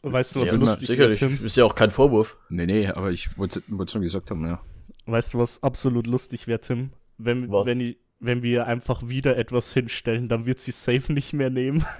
Weißt 0.03 0.35
du, 0.35 0.41
was 0.41 0.51
ja, 0.51 0.57
lustig 0.57 0.87
sicherlich. 0.87 1.21
wird, 1.21 1.37
Tim? 1.37 1.45
Ist 1.45 1.57
ja 1.57 1.65
auch 1.65 1.75
kein 1.75 1.89
Vorwurf. 1.91 2.37
Nee, 2.49 2.65
nee, 2.65 2.87
aber 2.87 3.11
ich 3.11 3.37
wollte 3.37 3.59
es 3.59 3.67
nur 3.69 3.85
gesagt 3.85 4.29
haben, 4.29 4.45
ja. 4.45 4.61
Weißt 5.05 5.33
du, 5.33 5.39
was 5.39 5.63
absolut 5.63 6.05
lustig 6.05 6.47
wäre, 6.47 6.59
Tim? 6.59 6.91
Wenn, 7.17 7.49
Was? 7.51 7.65
wenn, 7.65 7.95
wenn 8.19 8.43
wir 8.43 8.67
einfach 8.67 9.07
wieder 9.07 9.37
etwas 9.37 9.73
hinstellen, 9.73 10.27
dann 10.27 10.45
wird 10.45 10.59
sie 10.59 10.71
safe 10.71 11.11
nicht 11.13 11.33
mehr 11.33 11.49
nehmen. 11.49 11.85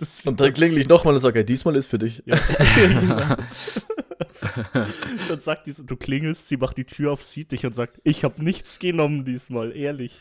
Das 0.00 0.20
Und 0.24 0.38
dann 0.38 0.54
klingel 0.54 0.78
ich 0.78 0.88
nochmal 0.88 1.14
und 1.14 1.18
sage, 1.18 1.40
hey, 1.40 1.44
diesmal 1.44 1.74
ist 1.74 1.88
für 1.88 1.98
dich. 1.98 2.22
Ja. 2.24 2.36
Dann 5.28 5.40
sagt 5.40 5.66
die 5.66 5.72
so, 5.72 5.82
du 5.82 5.96
klingelst, 5.96 6.48
sie 6.48 6.56
macht 6.56 6.76
die 6.76 6.84
Tür 6.84 7.12
auf, 7.12 7.22
sieht 7.22 7.52
dich 7.52 7.66
und 7.66 7.74
sagt, 7.74 8.00
ich 8.04 8.24
habe 8.24 8.42
nichts 8.42 8.78
genommen 8.78 9.24
diesmal, 9.24 9.76
ehrlich. 9.76 10.18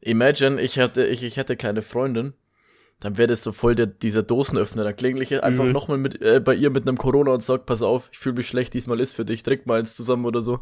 Imagine, 0.00 0.60
ich 0.60 0.76
hätte, 0.76 1.06
ich, 1.06 1.22
ich 1.22 1.36
hätte 1.36 1.56
keine 1.56 1.82
Freundin. 1.82 2.34
Dann 3.00 3.18
wäre 3.18 3.28
das 3.28 3.42
so 3.42 3.52
voll 3.52 3.74
der, 3.74 3.86
dieser 3.86 4.22
Dosenöffner. 4.22 4.84
Dann 4.84 4.94
klingel 4.96 5.22
ich 5.22 5.42
einfach 5.42 5.64
Übel. 5.64 5.72
nochmal 5.72 5.98
mit, 5.98 6.22
äh, 6.22 6.40
bei 6.40 6.54
ihr 6.54 6.70
mit 6.70 6.86
einem 6.86 6.98
Corona 6.98 7.32
und 7.32 7.42
sag, 7.42 7.66
pass 7.66 7.82
auf, 7.82 8.08
ich 8.12 8.18
fühle 8.18 8.36
mich 8.36 8.46
schlecht, 8.46 8.74
diesmal 8.74 9.00
ist 9.00 9.14
für 9.14 9.24
dich, 9.24 9.42
trink 9.42 9.66
mal 9.66 9.80
eins 9.80 9.96
zusammen 9.96 10.24
oder 10.24 10.40
so. 10.40 10.60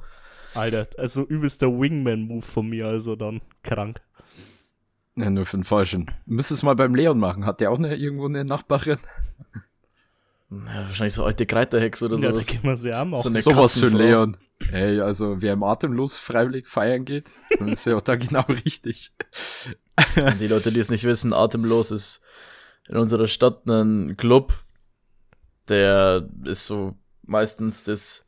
Alter, 0.55 0.89
also 0.97 1.23
übelst 1.25 1.63
der 1.63 1.69
Wingman-Move 1.69 2.43
von 2.43 2.69
mir, 2.69 2.87
also 2.87 3.15
dann 3.15 3.41
krank. 3.63 4.01
Ja, 5.17 5.29
nur 5.29 5.45
für 5.45 5.59
den 5.59 5.65
Falschen. 5.65 6.11
Müsste 6.25 6.55
es 6.55 6.63
mal 6.63 6.75
beim 6.75 6.95
Leon 6.95 7.19
machen. 7.19 7.45
Hat 7.45 7.61
der 7.61 7.71
auch 7.71 7.79
eine, 7.79 7.95
irgendwo 7.95 8.27
eine 8.27 8.45
Nachbarin? 8.45 8.99
Ja, 10.51 10.75
wahrscheinlich 10.87 11.15
so 11.15 11.25
alte 11.25 11.47
Kreiterhex 11.47 12.03
oder 12.03 12.17
Ja, 12.17 12.29
da 12.31 12.35
sowas. 12.35 12.47
können 12.47 12.63
wir 12.65 12.77
sie 12.77 12.93
auch 12.93 13.05
machen. 13.05 13.23
So 13.23 13.29
eine 13.29 13.41
Sowas 13.41 13.79
für. 13.79 13.89
Leon. 13.89 14.37
Hey, 14.69 15.01
also 15.01 15.41
wer 15.41 15.53
im 15.55 15.63
Atemlos 15.63 16.19
freiwillig 16.19 16.67
feiern 16.69 17.05
geht, 17.05 17.31
dann 17.59 17.69
ist 17.69 17.87
er 17.87 17.97
auch 17.97 18.03
da 18.03 18.17
genau 18.17 18.43
richtig. 18.65 19.13
Die 20.41 20.47
Leute, 20.49 20.71
die 20.73 20.81
es 20.81 20.91
nicht 20.91 21.05
wissen, 21.05 21.33
atemlos 21.33 21.91
ist 21.91 22.21
in 22.89 22.97
unserer 22.97 23.29
Stadt 23.29 23.67
ein 23.67 24.17
Club, 24.17 24.53
der 25.69 26.29
ist 26.45 26.67
so 26.67 26.97
meistens 27.23 27.85
das, 27.85 28.27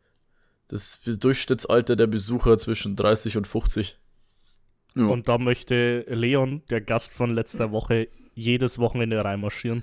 das 0.69 1.01
Durchschnittsalter 1.05 1.97
der 1.97 2.07
Besucher 2.07 2.57
zwischen 2.57 2.95
30 2.97 3.37
und 3.37 3.47
50. 3.47 3.99
Ja. 4.95 5.05
Und 5.07 5.29
da 5.29 5.39
möchte 5.39 6.05
Leon, 6.09 6.63
der 6.71 6.81
Gast 6.81 7.13
von 7.13 7.35
letzter 7.35 7.73
Woche, 7.73 8.09
jedes 8.35 8.79
Wochenende 8.79 9.23
reinmarschieren. 9.25 9.83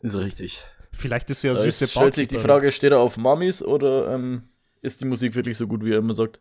Ist 0.00 0.16
richtig. 0.16 0.62
Vielleicht 0.92 1.30
ist 1.30 1.42
ja 1.42 1.52
Da 1.54 1.60
süße 1.60 1.84
ist, 1.84 1.90
stellt 1.92 2.14
sich 2.14 2.28
die. 2.28 2.38
Frage, 2.38 2.72
steht 2.72 2.92
er 2.92 3.00
auf 3.00 3.16
Mamis 3.16 3.62
oder 3.62 4.12
ähm, 4.14 4.48
ist 4.80 5.00
die 5.00 5.04
Musik 5.04 5.34
wirklich 5.34 5.56
so 5.58 5.66
gut, 5.66 5.84
wie 5.84 5.92
er 5.92 5.98
immer 5.98 6.14
sagt? 6.14 6.40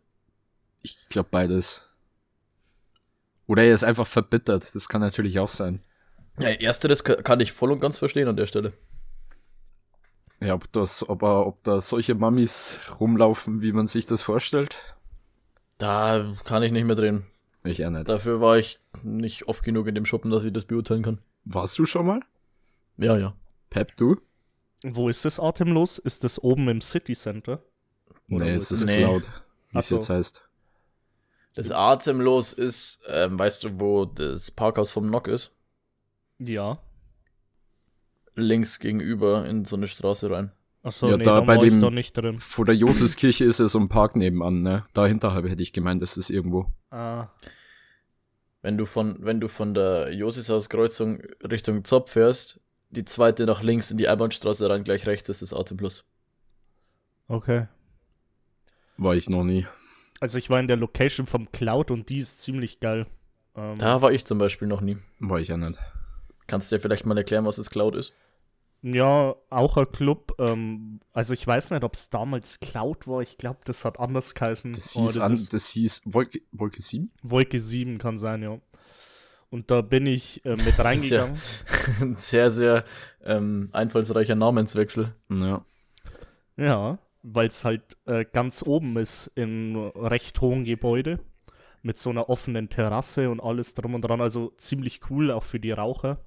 Ich 0.82 0.98
glaube 1.10 1.30
beides. 1.32 1.84
Oder 3.48 3.64
er 3.64 3.74
ist 3.74 3.84
einfach 3.84 4.08
verbittert. 4.08 4.74
Das 4.76 4.90
kann 4.90 5.02
natürlich 5.02 5.40
auch 5.40 5.48
sein. 5.48 5.82
Ja, 6.40 6.50
ersteres 6.50 7.04
ka- 7.04 7.22
kann 7.22 7.40
ich 7.40 7.52
voll 7.52 7.72
und 7.72 7.80
ganz 7.80 7.98
verstehen 7.98 8.28
an 8.28 8.36
der 8.36 8.46
Stelle. 8.46 8.74
Ja, 10.40 10.54
ob 10.54 10.72
das, 10.72 11.08
ob, 11.10 11.24
er, 11.24 11.48
ob 11.48 11.64
da 11.64 11.82
solche 11.82 12.14
Mamis 12.14 12.80
rumlaufen, 13.00 13.62
wie 13.62 13.72
man 13.72 13.88
sich 13.88 14.06
das 14.06 14.22
vorstellt. 14.22 14.78
Da 15.80 16.36
kann 16.46 16.62
ich 16.64 16.72
nicht 16.72 16.86
mehr 16.86 16.96
drehen. 16.96 17.26
Ich 17.64 17.84
auch 17.86 17.90
nicht. 17.90 18.08
Dafür 18.08 18.40
war 18.40 18.58
ich 18.58 18.80
nicht 19.04 19.48
oft 19.48 19.64
genug 19.64 19.88
in 19.88 19.96
dem 19.96 20.06
Shoppen, 20.06 20.30
dass 20.30 20.46
ich 20.46 20.54
das 20.54 20.66
beurteilen 20.66 21.02
kann. 21.04 21.20
Warst 21.46 21.78
du 21.80 21.86
schon 21.86 22.06
mal? 22.06 22.20
Ja, 22.98 23.18
ja. 23.18 23.34
Pep, 23.70 23.96
du? 23.98 24.18
Wo 24.84 25.10
ist 25.10 25.26
das 25.26 25.40
atemlos? 25.40 25.98
Ist 25.98 26.24
das 26.24 26.42
oben 26.42 26.68
im 26.70 26.82
City 26.82 27.14
Center? 27.16 27.64
Oder 28.32 28.46
nee, 28.46 28.52
es 28.54 28.72
ist 28.72 28.80
ist 28.82 28.86
Nee. 28.86 28.98
Cloud, 28.98 29.30
wie 29.72 29.80
es 29.80 29.88
so. 29.88 29.96
jetzt 29.96 30.10
heißt. 30.10 30.44
Das 31.56 31.72
Atemlos 31.72 32.54
ist, 32.54 33.00
ähm, 33.08 33.40
weißt 33.40 33.64
du, 33.64 33.80
wo 33.80 34.06
das 34.06 34.52
Parkhaus 34.52 34.92
vom 34.92 35.10
Nock 35.10 35.28
ist? 35.28 35.52
Ja. 36.38 36.80
Links 38.36 38.80
gegenüber 38.80 39.46
in 39.48 39.66
so 39.66 39.76
eine 39.76 39.88
Straße 39.88 40.30
rein. 40.30 40.52
Achso, 40.84 41.10
Ja, 41.10 41.18
nee, 41.18 41.24
da 41.24 41.42
bei 41.42 41.58
dem- 41.58 41.80
da 41.82 41.90
nicht 41.90 42.16
drin. 42.16 42.38
Vor 42.38 42.66
der 42.66 42.76
Josefskirche 42.76 43.44
ist 43.44 43.60
ja 43.60 43.68
so 43.68 43.80
ein 43.80 43.90
Park 43.90 44.16
nebenan, 44.16 44.62
ne? 44.62 44.84
Dahinter 44.94 45.34
habe 45.34 45.50
hätte 45.50 45.64
ich 45.64 45.74
gemeint, 45.74 46.02
das 46.04 46.16
ist 46.18 46.30
irgendwo. 46.30 46.68
Ah, 46.92 47.30
Wenn 48.62 48.78
du 48.78 48.86
von, 48.86 49.18
wenn 49.22 49.40
du 49.40 49.48
von 49.48 49.74
der 49.74 50.14
Josishauskreuzung 50.14 51.22
Richtung 51.50 51.84
Zopf 51.86 52.12
fährst, 52.12 52.60
die 52.90 53.04
zweite 53.04 53.46
nach 53.46 53.62
links 53.64 53.92
in 53.92 53.98
die 53.98 54.08
Einbahnstraße 54.08 54.70
rein, 54.70 54.84
gleich 54.84 55.06
rechts 55.08 55.30
ist 55.30 55.42
das 55.42 55.54
Atemplus. 55.54 56.04
okay. 57.28 57.68
War 59.00 59.16
ich 59.16 59.30
noch 59.30 59.44
nie. 59.44 59.68
Also 60.20 60.40
ich 60.40 60.50
war 60.50 60.60
in 60.60 60.68
der 60.68 60.78
Location 60.78 61.28
vom 61.28 61.52
Cloud 61.52 61.92
und 61.92 62.10
die 62.10 62.18
ist 62.18 62.42
ziemlich 62.42 62.80
geil. 62.80 63.06
Ähm, 63.56 63.76
Da 63.78 64.02
war 64.02 64.12
ich 64.12 64.26
zum 64.26 64.40
Beispiel 64.40 64.68
noch 64.68 64.82
nie. 64.82 64.98
War 65.20 65.40
ich 65.40 65.50
ja 65.50 65.58
nicht. 65.58 65.78
Kannst 66.48 66.72
du 66.72 66.76
dir 66.76 66.80
vielleicht 66.82 67.06
mal 67.06 67.16
erklären, 67.18 67.46
was 67.46 67.58
das 67.58 67.70
Cloud 67.70 67.96
ist? 67.96 68.14
Ja, 68.82 69.36
auch 69.52 69.78
ein 69.78 69.92
Club. 69.92 70.34
Ähm, 70.40 71.00
also 71.14 71.34
ich 71.34 71.46
weiß 71.46 71.70
nicht, 71.70 71.84
ob 71.84 71.94
es 71.94 72.10
damals 72.10 72.60
Cloud 72.60 73.06
war. 73.08 73.22
Ich 73.22 73.38
glaube, 73.38 73.60
das 73.66 73.86
hat 73.86 74.00
anders 74.00 74.34
geheißen. 74.34 74.74
Das 74.74 74.96
Oh, 74.96 75.02
hieß, 75.02 75.18
an, 75.20 75.48
das 75.52 75.68
hieß 75.70 76.02
Wolke, 76.06 76.42
Wolke 76.52 76.82
7? 76.82 77.12
Wolke 77.22 77.60
7 77.60 78.00
kann 78.00 78.18
sein, 78.18 78.42
ja. 78.42 78.58
Und 79.50 79.72
da 79.72 79.82
bin 79.82 80.06
ich 80.06 80.44
äh, 80.46 80.52
mit 80.52 80.68
Das 80.68 80.80
ist 80.80 80.86
reingegangen. 80.86 81.42
Ein 82.02 82.16
sehr, 82.16 82.52
sehr 82.52 82.84
ähm, 83.24 83.70
einfallsreicher 83.72 84.36
Namenswechsel. 84.36 85.14
Ja. 85.30 85.66
Ja, 86.58 86.98
weil 87.24 87.48
es 87.48 87.64
halt 87.64 87.84
äh, 88.06 88.26
ganz 88.26 88.64
oben 88.64 88.98
ist 88.98 89.32
in 89.36 89.76
recht 89.96 90.42
hohen 90.42 90.66
Gebäude 90.66 91.20
mit 91.82 91.98
so 91.98 92.10
einer 92.10 92.30
offenen 92.30 92.70
Terrasse 92.70 93.30
und 93.30 93.40
alles 93.40 93.74
drum 93.74 93.96
und 93.96 94.02
dran. 94.02 94.22
Also 94.22 94.52
ziemlich 94.58 95.00
cool, 95.10 95.32
auch 95.32 95.44
für 95.44 95.60
die 95.60 95.72
Raucher. 95.72 96.20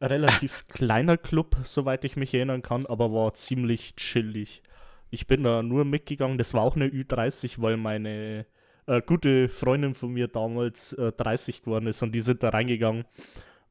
Relativ 0.00 0.64
kleiner 0.68 1.16
Club, 1.16 1.56
soweit 1.64 2.04
ich 2.04 2.16
mich 2.16 2.34
erinnern 2.34 2.62
kann, 2.62 2.86
aber 2.86 3.12
war 3.12 3.32
ziemlich 3.32 3.96
chillig. 3.96 4.62
Ich 5.10 5.26
bin 5.26 5.42
da 5.44 5.62
nur 5.62 5.84
mitgegangen. 5.84 6.38
Das 6.38 6.54
war 6.54 6.62
auch 6.62 6.76
eine 6.76 6.88
Ü30, 6.88 7.60
weil 7.60 7.76
meine 7.76 8.46
äh, 8.86 9.02
gute 9.02 9.48
Freundin 9.48 9.94
von 9.94 10.12
mir 10.12 10.28
damals 10.28 10.92
äh, 10.94 11.12
30 11.12 11.62
geworden 11.62 11.86
ist 11.86 12.02
und 12.02 12.12
die 12.12 12.20
sind 12.20 12.42
da 12.42 12.50
reingegangen. 12.50 13.04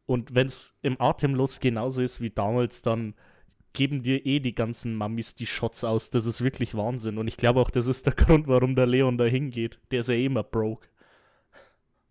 Und 0.06 0.36
wenn 0.36 0.48
es 0.48 0.76
im 0.82 1.00
Atemlos 1.00 1.60
genauso 1.60 2.02
ist 2.02 2.20
wie 2.22 2.30
damals, 2.30 2.82
dann 2.82 3.16
geben 3.74 4.04
dir 4.04 4.26
eh 4.26 4.40
die 4.40 4.54
ganzen 4.54 4.96
Mammis 4.96 5.36
die 5.36 5.48
Shots 5.48 5.84
aus. 5.84 6.10
Das 6.10 6.26
ist 6.26 6.44
wirklich 6.44 6.76
Wahnsinn. 6.76 7.18
Und 7.18 7.28
ich 7.28 7.38
glaube 7.38 7.60
auch, 7.60 7.70
das 7.70 7.88
ist 7.88 8.06
der 8.06 8.14
Grund, 8.16 8.48
warum 8.48 8.76
der 8.76 8.86
Leon 8.86 9.18
da 9.18 9.26
hingeht. 9.26 9.80
Der 9.92 10.02
ist 10.02 10.10
ja 10.10 10.16
eh 10.16 10.26
immer 10.26 10.44
broke. 10.44 10.88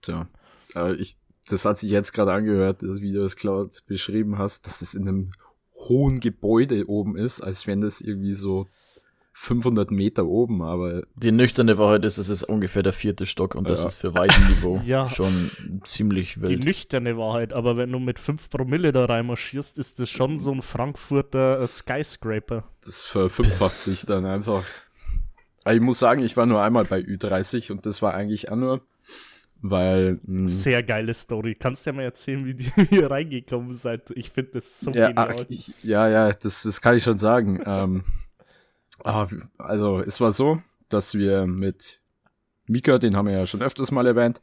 Tja. 0.01 0.29
Aber 0.75 0.99
ich, 0.99 1.17
das 1.49 1.65
hat 1.65 1.79
sich 1.79 1.91
jetzt 1.91 2.13
gerade 2.13 2.33
angehört, 2.33 2.83
wie 2.83 3.13
du 3.13 3.21
das 3.21 3.37
Cloud 3.37 3.85
beschrieben 3.87 4.39
hast, 4.39 4.67
dass 4.67 4.83
es 4.83 4.95
in 4.95 5.09
einem 5.09 5.33
hohen 5.89 6.21
Gebäude 6.21 6.89
oben 6.89 7.17
ist, 7.17 7.41
als 7.41 7.67
wenn 7.67 7.81
das 7.81 8.01
irgendwie 8.01 8.35
so 8.35 8.69
500 9.35 9.91
Meter 9.91 10.27
oben, 10.27 10.63
aber 10.63 11.03
Die 11.17 11.33
nüchterne 11.33 11.79
Wahrheit 11.79 12.05
ist, 12.05 12.19
es 12.19 12.29
ist 12.29 12.43
ungefähr 12.45 12.83
der 12.83 12.93
vierte 12.93 13.25
Stock 13.27 13.55
und 13.55 13.69
das 13.69 13.83
Ja. 13.83 13.89
ist 13.89 13.97
für 13.97 14.15
Weidenniveau 14.15 14.81
Ja. 14.85 15.09
schon 15.09 15.51
ziemlich 15.85 16.35
Die 16.35 16.43
wild. 16.43 16.65
nüchterne 16.65 17.17
Wahrheit. 17.17 17.53
Aber 17.53 17.77
wenn 17.77 17.91
du 17.91 17.99
mit 17.99 18.19
5 18.19 18.51
Promille 18.51 18.93
da 18.93 19.07
reinmarschierst, 19.07 19.79
ist 19.79 19.99
das 20.01 20.11
schon 20.11 20.39
so 20.39 20.53
ein 20.53 20.61
Frankfurter 20.63 21.61
äh, 21.61 21.67
Skyscraper. 21.67 22.65
das 22.85 23.03
verfünffacht 23.03 23.81
sich 23.81 24.05
dann 24.05 24.27
einfach. 24.27 24.65
Aber 25.65 25.75
ich 25.75 25.81
muss 25.81 25.99
sagen, 25.99 26.23
ich 26.23 26.37
war 26.37 26.45
nur 26.47 26.61
einmal 26.63 26.85
bei 26.85 26.99
Ü30 26.99 27.73
und 27.73 27.87
das 27.87 28.03
war 28.03 28.15
eigentlich 28.15 28.51
auch 28.51 28.57
nur, 28.57 28.83
weil 29.63 30.21
mh, 30.25 30.49
Sehr 30.49 30.83
geile 30.83 31.15
Story. 31.15 31.55
Kannst 31.59 31.87
du 31.87 31.91
ja 31.91 31.97
mal 31.97 32.03
erzählen, 32.03 32.45
wie 32.45 32.55
die 32.55 32.71
hier 32.91 33.11
reingekommen 33.11 33.73
seid? 33.73 34.11
Ich 34.15 34.31
finde 34.31 34.53
das 34.55 34.81
so 34.81 34.91
ja, 34.91 35.07
genial. 35.09 35.37
ach, 35.39 35.45
ich, 35.49 35.73
ja, 35.83 36.09
ja, 36.09 36.33
das, 36.33 36.65
das 36.65 36.81
kann 36.81 36.97
ich 36.97 37.05
schon 37.05 37.19
sagen. 37.19 37.61
ähm, 37.65 38.05
also 39.59 40.01
es 40.01 40.21
war 40.21 40.33
so, 40.33 40.61
dass 40.89 41.15
wir 41.15 41.47
mit 41.47 42.01
Mika, 42.67 42.99
den 42.99 43.17
haben 43.17 43.27
wir 43.27 43.35
ja 43.37 43.47
schon 43.47 43.63
öfters 43.63 43.91
mal 43.91 44.07
erwähnt, 44.07 44.41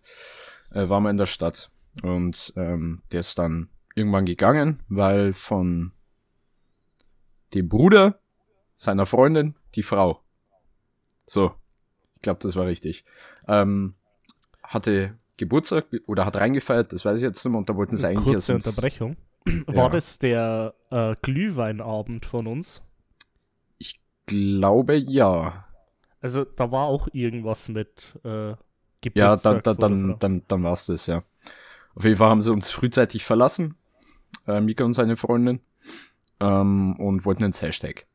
äh, 0.71 0.89
waren 0.89 1.03
wir 1.03 1.09
in 1.09 1.17
der 1.17 1.25
Stadt 1.25 1.71
und 2.03 2.53
ähm, 2.55 3.01
der 3.11 3.21
ist 3.21 3.37
dann 3.39 3.69
irgendwann 3.95 4.25
gegangen, 4.25 4.81
weil 4.89 5.33
von 5.33 5.91
dem 7.53 7.67
Bruder 7.69 8.19
seiner 8.75 9.05
Freundin 9.05 9.55
die 9.75 9.83
Frau. 9.83 10.21
So, 11.25 11.53
ich 12.15 12.21
glaube, 12.21 12.39
das 12.43 12.55
war 12.55 12.65
richtig. 12.65 13.05
Ähm, 13.47 13.95
hatte 14.63 15.17
Geburtstag 15.37 15.85
oder 16.05 16.25
hat 16.25 16.35
reingefeiert, 16.37 16.91
das 16.93 17.05
weiß 17.05 17.17
ich 17.17 17.23
jetzt 17.23 17.43
nicht 17.43 17.51
mehr, 17.51 17.59
und 17.59 17.69
da 17.69 17.75
wollten 17.75 17.97
sie 17.97 18.07
eigentlich 18.07 18.25
Kurze 18.25 18.53
erst 18.53 18.67
ins- 18.67 18.67
Unterbrechung. 18.67 19.17
War 19.67 19.85
Ja. 19.85 19.89
das 19.89 20.19
der 20.19 20.73
äh, 20.91 21.15
Glühweinabend 21.21 22.25
von 22.25 22.45
uns? 22.45 22.81
Glaube 24.29 24.95
ja. 24.95 25.65
Also 26.21 26.43
da 26.45 26.71
war 26.71 26.85
auch 26.87 27.07
irgendwas 27.13 27.69
mit 27.69 28.17
äh, 28.23 28.49
Ja, 28.49 28.57
Geburtstag 29.01 29.63
dann, 29.63 29.77
dann, 29.77 29.91
von 29.91 30.07
der 30.07 30.17
dann, 30.17 30.19
dann, 30.19 30.43
dann 30.47 30.63
war's 30.63 30.85
das, 30.85 31.05
ja. 31.07 31.23
Auf 31.95 32.03
jeden 32.03 32.17
Fall 32.17 32.29
haben 32.29 32.41
sie 32.41 32.51
uns 32.51 32.69
frühzeitig 32.69 33.23
verlassen, 33.25 33.75
äh, 34.47 34.61
Mika 34.61 34.83
und 34.83 34.93
seine 34.93 35.17
Freundin, 35.17 35.61
ähm, 36.39 36.95
und 36.97 37.25
wollten 37.25 37.43
ins 37.43 37.61
Hashtag. 37.61 38.05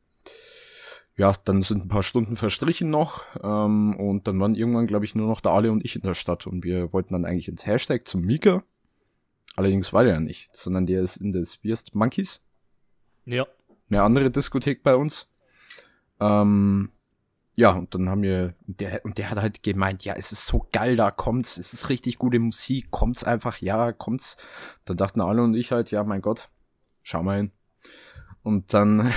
Ja, 1.17 1.33
dann 1.45 1.61
sind 1.61 1.85
ein 1.85 1.87
paar 1.87 2.03
Stunden 2.03 2.35
verstrichen 2.35 2.89
noch, 2.89 3.23
ähm, 3.43 3.95
und 3.95 4.27
dann 4.27 4.39
waren 4.39 4.55
irgendwann, 4.55 4.87
glaube 4.87 5.05
ich, 5.05 5.15
nur 5.15 5.27
noch 5.27 5.41
der 5.41 5.53
Ale 5.53 5.71
und 5.71 5.83
ich 5.85 5.95
in 5.95 6.01
der 6.01 6.13
Stadt 6.13 6.45
und 6.47 6.63
wir 6.63 6.91
wollten 6.93 7.13
dann 7.13 7.25
eigentlich 7.25 7.47
ins 7.47 7.65
Hashtag 7.65 8.07
zum 8.07 8.21
Mika. 8.21 8.63
Allerdings 9.55 9.93
war 9.93 10.03
der 10.03 10.13
ja 10.13 10.19
nicht, 10.19 10.49
sondern 10.55 10.85
der 10.85 11.01
ist 11.01 11.17
in 11.17 11.31
das 11.31 11.63
Wirst 11.63 11.95
Monkeys, 11.95 12.43
Ja, 13.25 13.47
eine 13.89 14.03
andere 14.03 14.29
Diskothek 14.29 14.83
bei 14.83 14.95
uns. 14.95 15.29
Ähm, 16.19 16.91
ja, 17.55 17.71
und 17.71 17.95
dann 17.95 18.09
haben 18.09 18.21
wir, 18.21 18.53
und 18.67 18.81
der, 18.81 19.03
und 19.05 19.17
der 19.17 19.29
hat 19.29 19.37
halt 19.37 19.63
gemeint, 19.63 20.03
ja, 20.03 20.13
es 20.13 20.31
ist 20.31 20.45
so 20.45 20.67
geil, 20.73 20.97
da 20.97 21.09
kommt's, 21.09 21.57
es 21.57 21.73
ist 21.73 21.89
richtig 21.89 22.17
gute 22.17 22.39
Musik, 22.39 22.91
kommt's 22.91 23.23
einfach, 23.23 23.59
ja, 23.59 23.93
kommt's. 23.93 24.35
Dann 24.83 24.97
dachten 24.97 25.21
alle 25.21 25.41
und 25.41 25.55
ich 25.55 25.71
halt, 25.71 25.89
ja, 25.91 26.03
mein 26.03 26.21
Gott, 26.21 26.49
schau 27.01 27.23
mal 27.23 27.37
hin. 27.37 27.51
Und 28.43 28.73
dann, 28.73 29.11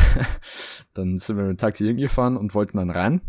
dann 0.95 1.19
sind 1.19 1.37
wir 1.37 1.45
mit 1.45 1.59
dem 1.59 1.59
Taxi 1.59 1.85
hingefahren 1.85 2.37
und 2.37 2.55
wollten 2.55 2.79
dann 2.79 2.91
rein. 2.91 3.21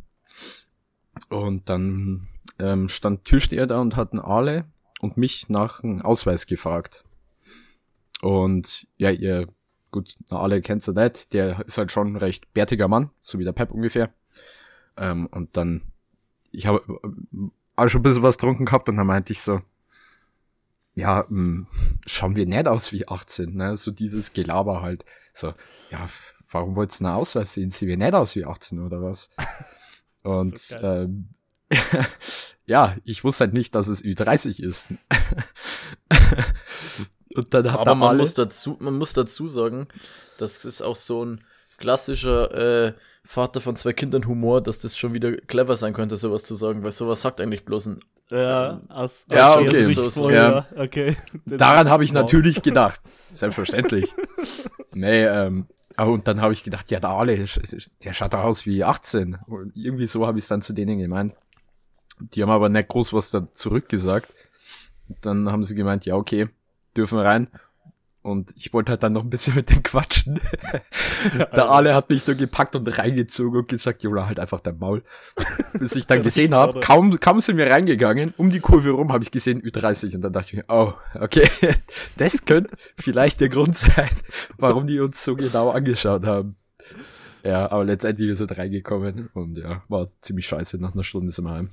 Und 1.29 1.69
dann 1.69 2.27
ähm, 2.59 2.87
stand 2.87 3.25
Türsteher 3.25 3.65
da 3.65 3.79
und 3.81 3.95
hat 3.95 4.13
einen 4.13 4.21
Ale 4.21 4.65
und 4.99 5.17
mich 5.17 5.49
nach 5.49 5.83
einem 5.83 6.01
Ausweis 6.01 6.45
gefragt. 6.45 7.03
Und 8.21 8.87
ja, 8.97 9.09
ihr 9.09 9.47
gut, 9.91 10.15
na, 10.29 10.39
alle 10.39 10.61
kennt's 10.61 10.87
ja 10.87 10.93
nicht, 10.93 11.33
der 11.33 11.65
ist 11.65 11.77
halt 11.77 11.91
schon 11.91 12.13
ein 12.13 12.15
recht 12.15 12.53
bärtiger 12.53 12.87
Mann, 12.87 13.09
so 13.21 13.39
wie 13.39 13.43
der 13.43 13.53
Pep 13.53 13.71
ungefähr. 13.71 14.13
Ähm, 14.97 15.27
und 15.27 15.55
dann, 15.57 15.81
ich 16.51 16.67
habe 16.67 16.81
äh, 17.03 17.47
auch 17.75 17.87
schon 17.87 18.01
ein 18.01 18.03
bisschen 18.03 18.23
was 18.23 18.37
getrunken 18.37 18.65
gehabt 18.65 18.89
und 18.89 18.97
dann 18.97 19.07
meinte 19.07 19.33
ich 19.33 19.41
so, 19.41 19.61
ja, 20.95 21.25
mh, 21.29 21.67
schauen 22.05 22.35
wir 22.35 22.45
nicht 22.45 22.67
aus 22.67 22.91
wie 22.91 23.07
18, 23.07 23.55
ne? 23.55 23.77
So 23.77 23.91
dieses 23.91 24.33
Gelaber 24.33 24.81
halt. 24.81 25.05
So, 25.33 25.53
ja, 25.91 26.09
warum 26.49 26.75
wollt 26.75 26.99
ihr 26.99 27.07
einen 27.07 27.15
Ausweis 27.15 27.53
sehen? 27.53 27.69
Sehen 27.69 27.87
wir 27.87 27.97
nicht 27.97 28.13
aus 28.13 28.35
wie 28.35 28.45
18 28.45 28.79
oder 28.79 29.01
was? 29.01 29.29
Und 30.23 30.59
So 30.59 30.77
ähm, 30.77 31.29
ja, 32.65 32.97
ich 33.03 33.23
wusste 33.23 33.45
halt 33.45 33.53
nicht, 33.53 33.75
dass 33.75 33.87
es 33.87 34.03
Ü30 34.03 34.61
ist. 34.61 34.89
und 37.35 37.53
dann 37.53 37.71
hat 37.71 37.79
Aber 37.81 37.95
man 37.95 38.17
muss, 38.17 38.33
dazu, 38.33 38.77
man 38.79 38.97
muss 38.97 39.13
dazu 39.13 39.47
sagen, 39.47 39.87
das 40.37 40.65
ist 40.65 40.81
auch 40.81 40.95
so 40.95 41.25
ein 41.25 41.43
klassischer 41.77 42.87
äh, 42.87 42.93
Vater 43.23 43.61
von 43.61 43.75
zwei 43.75 43.93
Kindern 43.93 44.27
Humor, 44.27 44.61
dass 44.61 44.79
das 44.79 44.97
schon 44.97 45.13
wieder 45.13 45.33
clever 45.37 45.75
sein 45.75 45.93
könnte, 45.93 46.17
sowas 46.17 46.43
zu 46.43 46.55
sagen, 46.55 46.83
weil 46.83 46.91
sowas 46.91 47.21
sagt 47.21 47.41
eigentlich 47.41 47.65
bloß 47.65 47.87
ein. 47.87 47.99
ja, 48.31 48.81
aus, 48.89 49.25
ja, 49.29 49.55
aus 49.55 49.59
der 49.59 49.67
okay. 49.67 49.83
So, 49.83 50.09
so, 50.09 50.29
ja. 50.29 50.65
okay. 50.75 51.17
Daran 51.45 51.89
habe 51.89 52.03
ich 52.03 52.13
natürlich 52.13 52.61
gedacht. 52.63 53.01
Selbstverständlich. 53.31 54.13
nee, 54.93 55.25
ähm, 55.25 55.67
und 55.97 56.27
dann 56.27 56.41
habe 56.41 56.53
ich 56.53 56.63
gedacht, 56.63 56.89
ja, 56.91 56.99
der 56.99 57.09
Ale, 57.09 57.45
der 58.03 58.13
schaut 58.13 58.33
doch 58.33 58.43
aus 58.43 58.65
wie 58.65 58.83
18. 58.83 59.37
Und 59.47 59.75
irgendwie 59.75 60.07
so 60.07 60.25
habe 60.25 60.37
ich 60.37 60.45
es 60.45 60.47
dann 60.47 60.61
zu 60.61 60.73
denen 60.73 60.97
gemeint. 60.97 61.33
Die 62.19 62.41
haben 62.41 62.49
aber 62.49 62.69
nicht 62.69 62.87
groß 62.87 63.13
was 63.13 63.31
da 63.31 63.51
zurückgesagt. 63.51 64.33
Dann 65.21 65.51
haben 65.51 65.63
sie 65.63 65.75
gemeint, 65.75 66.05
ja, 66.05 66.15
okay, 66.15 66.47
dürfen 66.95 67.19
rein. 67.19 67.47
Und 68.21 68.53
ich 68.57 68.73
wollte 68.73 68.91
halt 68.91 69.01
dann 69.01 69.13
noch 69.13 69.23
ein 69.23 69.29
bisschen 69.29 69.55
mit 69.55 69.69
denen 69.69 69.81
quatschen. 69.81 70.41
Der 71.55 71.69
Ale 71.69 71.95
hat 71.95 72.09
mich 72.09 72.27
nur 72.27 72.35
gepackt 72.35 72.75
und 72.75 72.85
reingezogen 72.85 73.61
und 73.61 73.69
gesagt, 73.69 74.03
Jola, 74.03 74.25
halt 74.27 74.39
einfach 74.39 74.59
dein 74.59 74.77
Maul. 74.77 75.03
Bis 75.73 75.95
ich 75.95 76.05
dann 76.05 76.21
gesehen 76.23 76.53
habe, 76.53 76.81
kaum, 76.81 77.17
kaum 77.21 77.39
sind 77.39 77.55
wir 77.55 77.71
reingegangen, 77.71 78.33
um 78.35 78.49
die 78.49 78.59
Kurve 78.59 78.91
rum 78.91 79.13
habe 79.13 79.23
ich 79.23 79.31
gesehen 79.31 79.61
Ü30 79.61 80.15
und 80.15 80.21
dann 80.21 80.33
dachte 80.33 80.47
ich 80.49 80.53
mir, 80.57 80.65
oh, 80.67 80.93
okay, 81.15 81.49
das 82.17 82.45
könnte 82.45 82.75
vielleicht 82.97 83.39
der 83.39 83.49
Grund 83.49 83.77
sein, 83.77 84.09
warum 84.57 84.85
die 84.85 84.99
uns 84.99 85.23
so 85.23 85.35
genau 85.37 85.69
angeschaut 85.69 86.25
haben. 86.25 86.57
Ja, 87.43 87.71
aber 87.71 87.85
letztendlich 87.85 88.29
ist 88.29 88.41
er 88.41 88.57
reingekommen 88.57 89.29
und 89.33 89.57
ja, 89.57 89.81
war 89.87 90.09
ziemlich 90.19 90.45
scheiße. 90.45 90.77
Nach 90.77 90.93
einer 90.93 91.05
Stunde 91.05 91.31
sind 91.31 91.45
wir 91.45 91.53
heim. 91.53 91.69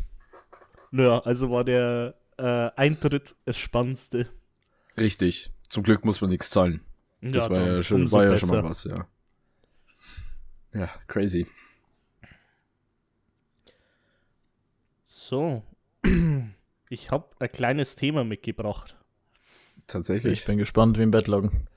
Naja, 0.93 1.19
also 1.25 1.51
war 1.51 1.65
der 1.65 2.15
äh, 2.39 2.71
Eintritt 2.77 3.35
das 3.45 3.59
Spannendste. 3.59 4.29
Richtig. 4.97 5.53
Zum 5.69 5.83
Glück 5.83 6.05
muss 6.05 6.21
man 6.21 6.31
nichts 6.31 6.51
zahlen. 6.51 6.81
Das 7.21 7.45
ja, 7.45 7.51
war, 7.51 7.61
ja 7.61 7.83
schon, 7.83 8.11
war 8.13 8.25
ja 8.25 8.37
schon 8.37 8.51
mal 8.51 8.65
was, 8.65 8.85
ja. 8.85 9.07
Ja, 10.73 10.91
crazy. 11.07 11.47
So. 15.05 15.63
Ich 16.89 17.11
habe 17.11 17.27
ein 17.41 17.49
kleines 17.49 17.97
Thema 17.97 18.23
mitgebracht. 18.23 18.97
Tatsächlich. 19.89 20.33
Ich 20.33 20.45
bin 20.45 20.57
gespannt 20.57 20.99
wie 20.99 21.03
im 21.03 21.11
Bettloggen. 21.11 21.69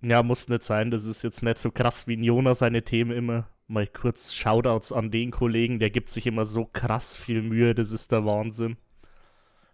Ja, 0.00 0.22
muss 0.22 0.48
nicht 0.48 0.62
sein. 0.62 0.90
Das 0.90 1.04
ist 1.04 1.22
jetzt 1.22 1.42
nicht 1.42 1.58
so 1.58 1.70
krass 1.70 2.06
wie 2.06 2.14
Jona 2.14 2.54
seine 2.54 2.82
Themen 2.82 3.10
immer. 3.10 3.48
Mal 3.66 3.86
kurz 3.86 4.32
Shoutouts 4.32 4.90
an 4.90 5.10
den 5.10 5.30
Kollegen. 5.30 5.80
Der 5.80 5.90
gibt 5.90 6.08
sich 6.08 6.26
immer 6.26 6.46
so 6.46 6.64
krass 6.64 7.14
viel 7.16 7.42
Mühe. 7.42 7.74
Das 7.74 7.92
ist 7.92 8.10
der 8.10 8.24
Wahnsinn. 8.24 8.78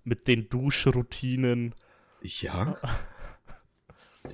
Mit 0.03 0.27
den 0.27 0.49
Duschroutinen. 0.49 1.75
Ja. 2.23 2.77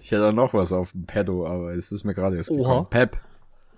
Ich 0.00 0.10
hätte 0.10 0.32
noch 0.32 0.52
was 0.54 0.72
auf 0.72 0.92
dem 0.92 1.06
Pedo, 1.06 1.46
aber 1.46 1.72
es 1.74 1.92
ist 1.92 2.04
mir 2.04 2.14
gerade 2.14 2.36
erst 2.36 2.50
gekommen. 2.50 2.86
Pep, 2.90 3.18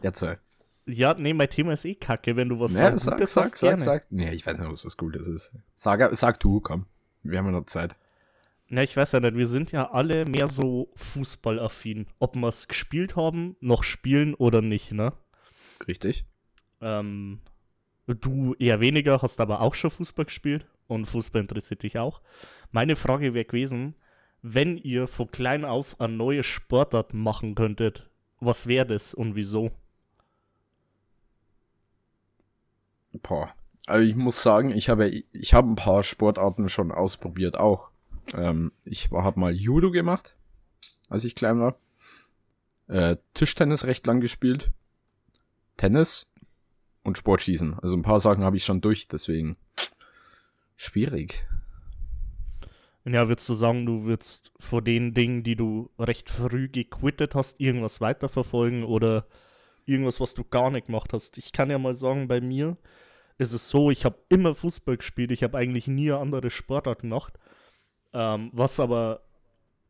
erzähl. 0.02 0.38
Ja, 0.86 1.14
nee, 1.14 1.34
mein 1.34 1.50
Thema 1.50 1.74
ist 1.74 1.84
eh 1.84 1.94
kacke, 1.94 2.34
wenn 2.36 2.48
du 2.48 2.58
was 2.58 2.72
nee, 2.72 2.78
sagst. 2.78 3.04
Sag, 3.04 3.28
sag, 3.28 3.56
sag, 3.56 3.80
sag. 3.80 4.06
Nee, 4.10 4.32
ich 4.32 4.46
weiß 4.46 4.58
nicht, 4.58 4.70
was 4.70 4.82
das 4.82 4.96
Gutes 4.96 5.28
ist. 5.28 5.52
Sag, 5.74 6.16
sag 6.16 6.40
du, 6.40 6.60
komm. 6.60 6.86
Wir 7.22 7.38
haben 7.38 7.46
ja 7.46 7.52
noch 7.52 7.66
Zeit. 7.66 7.94
Na, 8.68 8.82
ich 8.82 8.96
weiß 8.96 9.12
ja 9.12 9.20
nicht, 9.20 9.36
wir 9.36 9.46
sind 9.46 9.70
ja 9.72 9.90
alle 9.90 10.24
mehr 10.24 10.48
so 10.48 10.90
fußballaffin. 10.94 12.06
Ob 12.18 12.36
wir 12.36 12.48
es 12.48 12.68
gespielt 12.68 13.16
haben, 13.16 13.56
noch 13.60 13.82
spielen 13.82 14.34
oder 14.34 14.62
nicht, 14.62 14.92
ne? 14.92 15.12
Richtig. 15.86 16.24
Ähm, 16.80 17.40
du 18.06 18.54
eher 18.58 18.80
weniger, 18.80 19.20
hast 19.20 19.40
aber 19.40 19.60
auch 19.60 19.74
schon 19.74 19.90
Fußball 19.90 20.24
gespielt 20.24 20.66
und 20.88 21.06
Fußball 21.06 21.42
interessiert 21.42 21.84
dich 21.84 21.98
auch. 21.98 22.20
Meine 22.72 22.96
Frage 22.96 23.34
wäre 23.34 23.44
gewesen, 23.44 23.94
wenn 24.42 24.76
ihr 24.76 25.06
von 25.06 25.30
klein 25.30 25.64
auf 25.64 26.00
eine 26.00 26.14
neue 26.14 26.42
Sportart 26.42 27.14
machen 27.14 27.54
könntet, 27.54 28.08
was 28.40 28.66
wäre 28.66 28.86
das 28.86 29.14
und 29.14 29.36
wieso? 29.36 29.70
Boah. 33.12 33.54
Also 33.86 34.06
ich 34.06 34.16
muss 34.16 34.42
sagen, 34.42 34.70
ich 34.70 34.88
habe 34.88 35.08
ich 35.08 35.54
habe 35.54 35.68
ein 35.68 35.76
paar 35.76 36.02
Sportarten 36.02 36.68
schon 36.68 36.92
ausprobiert 36.92 37.56
auch. 37.56 37.90
Ähm, 38.34 38.72
ich 38.84 39.10
habe 39.10 39.40
mal 39.40 39.54
Judo 39.54 39.90
gemacht, 39.90 40.36
als 41.08 41.24
ich 41.24 41.34
klein 41.34 41.58
war. 41.58 41.78
Äh, 42.86 43.16
Tischtennis 43.34 43.84
recht 43.84 44.06
lang 44.06 44.20
gespielt. 44.20 44.72
Tennis 45.76 46.26
und 47.02 47.18
Sportschießen. 47.18 47.78
Also 47.80 47.96
ein 47.96 48.02
paar 48.02 48.20
Sachen 48.20 48.44
habe 48.44 48.56
ich 48.56 48.64
schon 48.64 48.80
durch, 48.80 49.08
deswegen 49.08 49.56
schwierig. 50.78 51.46
Ja, 53.04 53.28
würdest 53.28 53.48
du 53.48 53.54
sagen, 53.54 53.86
du 53.86 54.04
würdest 54.04 54.52
vor 54.58 54.82
den 54.82 55.14
Dingen, 55.14 55.42
die 55.42 55.56
du 55.56 55.90
recht 55.98 56.30
früh 56.30 56.68
gequittet 56.68 57.34
hast, 57.34 57.60
irgendwas 57.60 58.00
weiterverfolgen 58.00 58.84
oder 58.84 59.26
irgendwas, 59.86 60.20
was 60.20 60.34
du 60.34 60.44
gar 60.44 60.70
nicht 60.70 60.86
gemacht 60.86 61.12
hast? 61.12 61.38
Ich 61.38 61.52
kann 61.52 61.70
ja 61.70 61.78
mal 61.78 61.94
sagen, 61.94 62.28
bei 62.28 62.40
mir 62.40 62.76
ist 63.38 63.54
es 63.54 63.68
so, 63.68 63.90
ich 63.90 64.04
habe 64.04 64.18
immer 64.28 64.54
Fußball 64.54 64.98
gespielt, 64.98 65.30
ich 65.30 65.42
habe 65.42 65.56
eigentlich 65.56 65.86
nie 65.86 66.10
eine 66.12 66.20
andere 66.20 66.50
Sportart 66.50 67.00
gemacht. 67.00 67.38
Ähm, 68.12 68.50
was 68.52 68.78
aber 68.78 69.22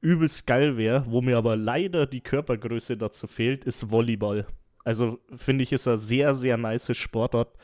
übelst 0.01 0.47
geil 0.47 0.77
wäre, 0.77 1.05
wo 1.09 1.21
mir 1.21 1.37
aber 1.39 1.57
leider 1.57 2.07
die 2.07 2.21
Körpergröße 2.21 2.97
dazu 2.97 3.27
fehlt, 3.27 3.65
ist 3.65 3.91
Volleyball. 3.91 4.47
Also 4.85 5.19
finde 5.35 5.65
ich, 5.65 5.73
ist 5.73 5.89
eine 5.89 5.99
sehr, 5.99 6.35
sehr 6.35 6.57
nice 6.57 6.97
Sportart 6.97 7.57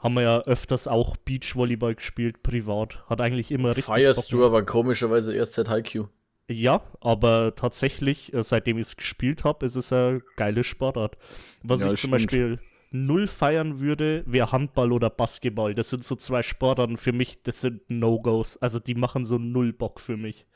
haben 0.00 0.14
wir 0.14 0.22
ja 0.22 0.40
öfters 0.40 0.88
auch 0.88 1.16
Beachvolleyball 1.18 1.94
gespielt, 1.94 2.42
privat. 2.42 3.06
Hat 3.08 3.20
eigentlich 3.20 3.52
immer 3.52 3.70
richtig. 3.70 3.84
Feierst 3.84 4.32
du 4.32 4.44
aber 4.44 4.64
komischerweise 4.64 5.34
erst 5.34 5.52
seit 5.52 5.70
HiQ. 5.70 6.08
Ja, 6.48 6.82
aber 7.00 7.54
tatsächlich, 7.54 8.34
äh, 8.34 8.42
seitdem 8.42 8.78
ich 8.78 8.88
es 8.88 8.96
gespielt 8.96 9.44
habe, 9.44 9.64
ist 9.64 9.76
es 9.76 9.92
eine 9.92 10.20
geile 10.36 10.64
Sportart. 10.64 11.16
Was 11.62 11.80
ja, 11.80 11.92
ich 11.92 12.00
zum 12.00 12.08
stimmt. 12.08 12.12
Beispiel 12.12 12.58
null 12.90 13.28
feiern 13.28 13.78
würde, 13.78 14.24
wäre 14.26 14.50
Handball 14.50 14.90
oder 14.90 15.10
Basketball. 15.10 15.74
Das 15.74 15.90
sind 15.90 16.02
so 16.02 16.16
zwei 16.16 16.42
Sportarten 16.42 16.96
für 16.96 17.12
mich, 17.12 17.42
das 17.42 17.60
sind 17.60 17.82
No-Gos. 17.88 18.56
Also 18.56 18.80
die 18.80 18.96
machen 18.96 19.24
so 19.24 19.38
null 19.38 19.72
Bock 19.72 20.00
für 20.00 20.16
mich. 20.16 20.46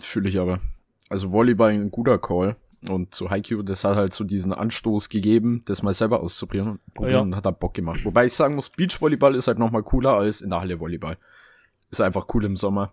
Fühle 0.00 0.28
ich 0.28 0.38
aber. 0.38 0.60
Also 1.08 1.32
Volleyball 1.32 1.70
ein 1.70 1.90
guter 1.90 2.18
Call. 2.18 2.56
Und 2.88 3.14
zu 3.14 3.30
Haikyuu, 3.30 3.62
das 3.62 3.84
hat 3.84 3.96
halt 3.96 4.12
so 4.12 4.24
diesen 4.24 4.52
Anstoß 4.52 5.08
gegeben, 5.08 5.62
das 5.64 5.82
mal 5.82 5.94
selber 5.94 6.20
auszuprobieren 6.20 6.80
probieren, 6.92 7.14
ja. 7.14 7.20
und 7.20 7.36
hat 7.36 7.46
da 7.46 7.50
Bock 7.50 7.74
gemacht. 7.74 8.04
Wobei 8.04 8.26
ich 8.26 8.34
sagen 8.34 8.54
muss, 8.54 8.68
Beachvolleyball 8.70 9.34
ist 9.34 9.48
halt 9.48 9.58
nochmal 9.58 9.82
cooler 9.82 10.14
als 10.14 10.40
in 10.40 10.50
der 10.50 10.60
Halle 10.60 10.80
Volleyball. 10.80 11.16
Ist 11.90 12.00
einfach 12.00 12.26
cool 12.34 12.44
im 12.44 12.56
Sommer. 12.56 12.92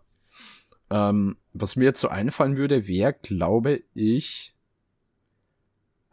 Ähm, 0.89 1.37
was 1.53 1.75
mir 1.75 1.85
jetzt 1.85 2.01
so 2.01 2.09
einfallen 2.09 2.57
würde, 2.57 2.87
wäre, 2.87 3.13
glaube 3.13 3.81
ich, 3.93 4.55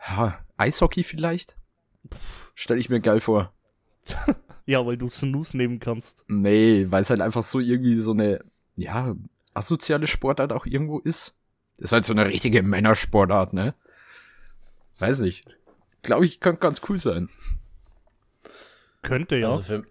ja, 0.08 0.38
Eishockey 0.56 1.02
vielleicht? 1.02 1.56
Stell 2.54 2.78
ich 2.78 2.88
mir 2.88 3.00
geil 3.00 3.20
vor. 3.20 3.52
ja, 4.66 4.84
weil 4.84 4.96
du 4.96 5.08
Snooze 5.08 5.56
nehmen 5.56 5.80
kannst. 5.80 6.24
Nee, 6.28 6.86
weil 6.90 7.02
es 7.02 7.10
halt 7.10 7.20
einfach 7.20 7.42
so 7.42 7.60
irgendwie 7.60 7.96
so 7.96 8.12
eine, 8.12 8.44
ja, 8.76 9.14
asoziale 9.54 10.06
Sportart 10.06 10.52
auch 10.52 10.66
irgendwo 10.66 10.98
ist. 11.00 11.37
Das 11.78 11.86
ist 11.86 11.92
halt 11.92 12.04
so 12.04 12.12
eine 12.12 12.26
richtige 12.26 12.62
Männersportart, 12.62 13.52
ne? 13.52 13.74
Weiß 14.98 15.20
nicht. 15.20 15.46
Glaube 16.02 16.26
ich, 16.26 16.40
kann 16.40 16.58
ganz 16.58 16.82
cool 16.88 16.98
sein. 16.98 17.28
Könnte, 19.02 19.36
ja. 19.36 19.50
Also 19.50 19.62
für, 19.62 19.84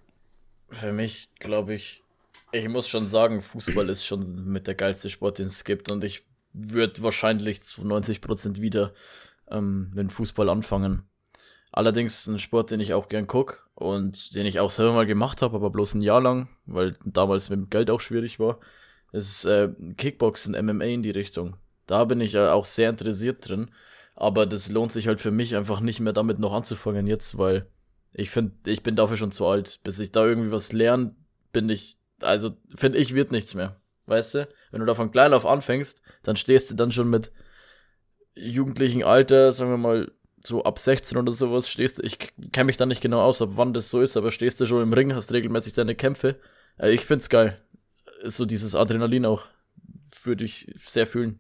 für 0.70 0.92
mich, 0.92 1.30
glaube 1.40 1.74
ich, 1.74 2.04
ich 2.52 2.68
muss 2.68 2.88
schon 2.88 3.08
sagen, 3.08 3.42
Fußball 3.42 3.90
ist 3.90 4.06
schon 4.06 4.46
mit 4.52 4.68
der 4.68 4.76
geilste 4.76 5.10
Sport, 5.10 5.40
den 5.40 5.48
es 5.48 5.64
gibt. 5.64 5.90
Und 5.90 6.04
ich 6.04 6.26
würde 6.54 7.02
wahrscheinlich 7.04 7.64
zu 7.64 7.82
90% 7.84 8.60
wieder 8.62 8.94
ähm, 9.50 9.92
mit 9.94 10.12
Fußball 10.12 10.50
anfangen. 10.50 11.04
Allerdings 11.72 12.28
ein 12.28 12.40
Sport, 12.40 12.72
den 12.72 12.80
ich 12.80 12.94
auch 12.94 13.08
gern 13.08 13.28
gucke 13.28 13.58
und 13.76 14.34
den 14.36 14.46
ich 14.46 14.60
auch 14.60 14.72
selber 14.72 14.94
mal 14.94 15.06
gemacht 15.06 15.42
habe, 15.42 15.56
aber 15.56 15.70
bloß 15.70 15.96
ein 15.96 16.02
Jahr 16.02 16.22
lang, 16.22 16.50
weil 16.66 16.94
damals 17.06 17.50
mit 17.50 17.60
dem 17.60 17.70
Geld 17.70 17.90
auch 17.90 18.02
schwierig 18.02 18.40
war, 18.40 18.60
ist 19.12 19.46
äh, 19.46 19.70
Kickboxen, 19.98 20.54
MMA 20.66 20.86
in 20.86 21.04
die 21.04 21.12
Richtung. 21.12 21.56
Da 21.88 22.06
bin 22.06 22.22
ich 22.22 22.34
ja 22.34 22.52
auch 22.52 22.66
sehr 22.66 22.90
interessiert 22.90 23.48
drin. 23.48 23.72
Aber 24.16 24.46
das 24.46 24.70
lohnt 24.70 24.92
sich 24.92 25.08
halt 25.08 25.20
für 25.20 25.32
mich 25.32 25.56
einfach 25.56 25.80
nicht 25.80 26.00
mehr 26.00 26.14
damit 26.14 26.40
noch 26.40 26.54
anzufangen 26.54 27.08
jetzt, 27.08 27.38
weil 27.38 27.68
ich 28.14 28.30
finde, 28.30 28.54
ich 28.66 28.84
bin 28.84 28.96
dafür 28.96 29.18
schon 29.18 29.32
zu 29.32 29.46
alt. 29.46 29.80
Bis 29.84 30.00
ich 30.00 30.12
da 30.12 30.26
irgendwie 30.26 30.52
was 30.52 30.74
lerne, 30.74 31.16
bin 31.54 31.70
ich, 31.70 31.98
also 32.22 32.52
finde 32.76 32.98
ich, 32.98 33.16
wird 33.16 33.32
nichts 33.32 33.54
mehr. 33.54 33.80
Weißt 34.06 34.36
du? 34.36 34.48
Wenn 34.72 34.80
du 34.80 34.86
da 34.86 34.96
von 34.96 35.12
klein 35.12 35.34
auf 35.34 35.46
anfängst, 35.46 36.02
dann 36.24 36.36
stehst 36.36 36.70
du 36.72 36.76
dann 36.76 36.92
schon 36.92 37.10
mit 37.10 37.32
jugendlichen 38.36 39.04
Alter, 39.04 39.52
sagen 39.52 39.72
wir 39.72 39.78
mal, 39.78 40.12
so 40.44 40.64
ab 40.64 40.80
16 40.80 41.18
oder 41.18 41.32
sowas, 41.32 41.70
stehst 41.70 42.00
du, 42.00 42.04
ich 42.04 42.18
kenne 42.52 42.66
mich 42.66 42.78
da 42.78 42.86
nicht 42.86 43.02
genau 43.02 43.22
aus, 43.22 43.42
ab 43.42 43.50
wann 43.54 43.74
das 43.74 43.90
so 43.90 44.02
ist, 44.02 44.16
aber 44.16 44.32
stehst 44.32 44.62
du 44.62 44.66
schon 44.66 44.82
im 44.82 44.94
Ring, 44.94 45.14
hast 45.14 45.34
regelmäßig 45.34 45.74
deine 45.74 45.96
Kämpfe. 45.96 46.40
Äh, 46.78 46.92
ich 46.92 47.02
find's 47.02 47.30
geil. 47.30 47.60
Ist 48.22 48.38
so 48.38 48.46
dieses 48.46 48.74
Adrenalin 48.74 49.26
auch, 49.26 49.46
würde 50.24 50.44
ich 50.44 50.74
sehr 50.78 51.06
fühlen 51.06 51.40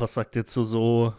was 0.00 0.14
sagt 0.14 0.36
ihr 0.36 0.46
zu 0.46 0.64
so 0.64 1.14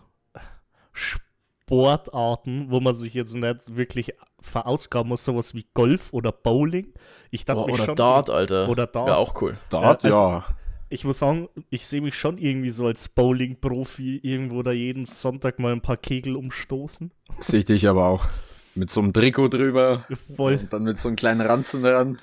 Sportarten, 0.93 2.67
wo 2.69 2.79
man 2.79 2.93
sich 2.93 3.13
jetzt 3.13 3.35
nicht 3.35 3.75
wirklich 3.75 4.13
verausgaben 4.39 5.09
muss, 5.09 5.23
sowas 5.23 5.53
wie 5.53 5.65
Golf 5.73 6.13
oder 6.13 6.31
Bowling. 6.31 6.93
Ich 7.31 7.45
dachte 7.45 7.61
oh, 7.61 7.73
oder 7.73 7.85
schon, 7.85 7.95
Dart, 7.95 8.29
Alter. 8.29 8.69
Oder 8.69 8.87
Dart. 8.87 9.07
Wäre 9.07 9.17
auch 9.17 9.41
cool. 9.41 9.57
Dart, 9.69 10.05
also, 10.05 10.17
ja. 10.17 10.45
Ich 10.89 11.03
muss 11.03 11.19
sagen, 11.19 11.49
ich 11.69 11.85
sehe 11.85 12.01
mich 12.01 12.15
schon 12.15 12.37
irgendwie 12.37 12.69
so 12.69 12.87
als 12.87 13.09
Bowling-Profi 13.09 14.21
irgendwo 14.23 14.63
da 14.63 14.71
jeden 14.71 15.05
Sonntag 15.05 15.59
mal 15.59 15.73
ein 15.73 15.81
paar 15.81 15.97
Kegel 15.97 16.37
umstoßen. 16.37 17.11
Sehe 17.39 17.59
ich 17.59 17.65
dich 17.65 17.89
aber 17.89 18.07
auch. 18.07 18.25
Mit 18.73 18.89
so 18.89 19.01
einem 19.01 19.11
Trikot 19.11 19.49
drüber. 19.49 20.05
Voll. 20.35 20.55
Und 20.55 20.71
dann 20.71 20.83
mit 20.83 20.97
so 20.97 21.09
einem 21.09 21.17
kleinen 21.17 21.41
Ranzen 21.41 21.83
dran. 21.83 22.17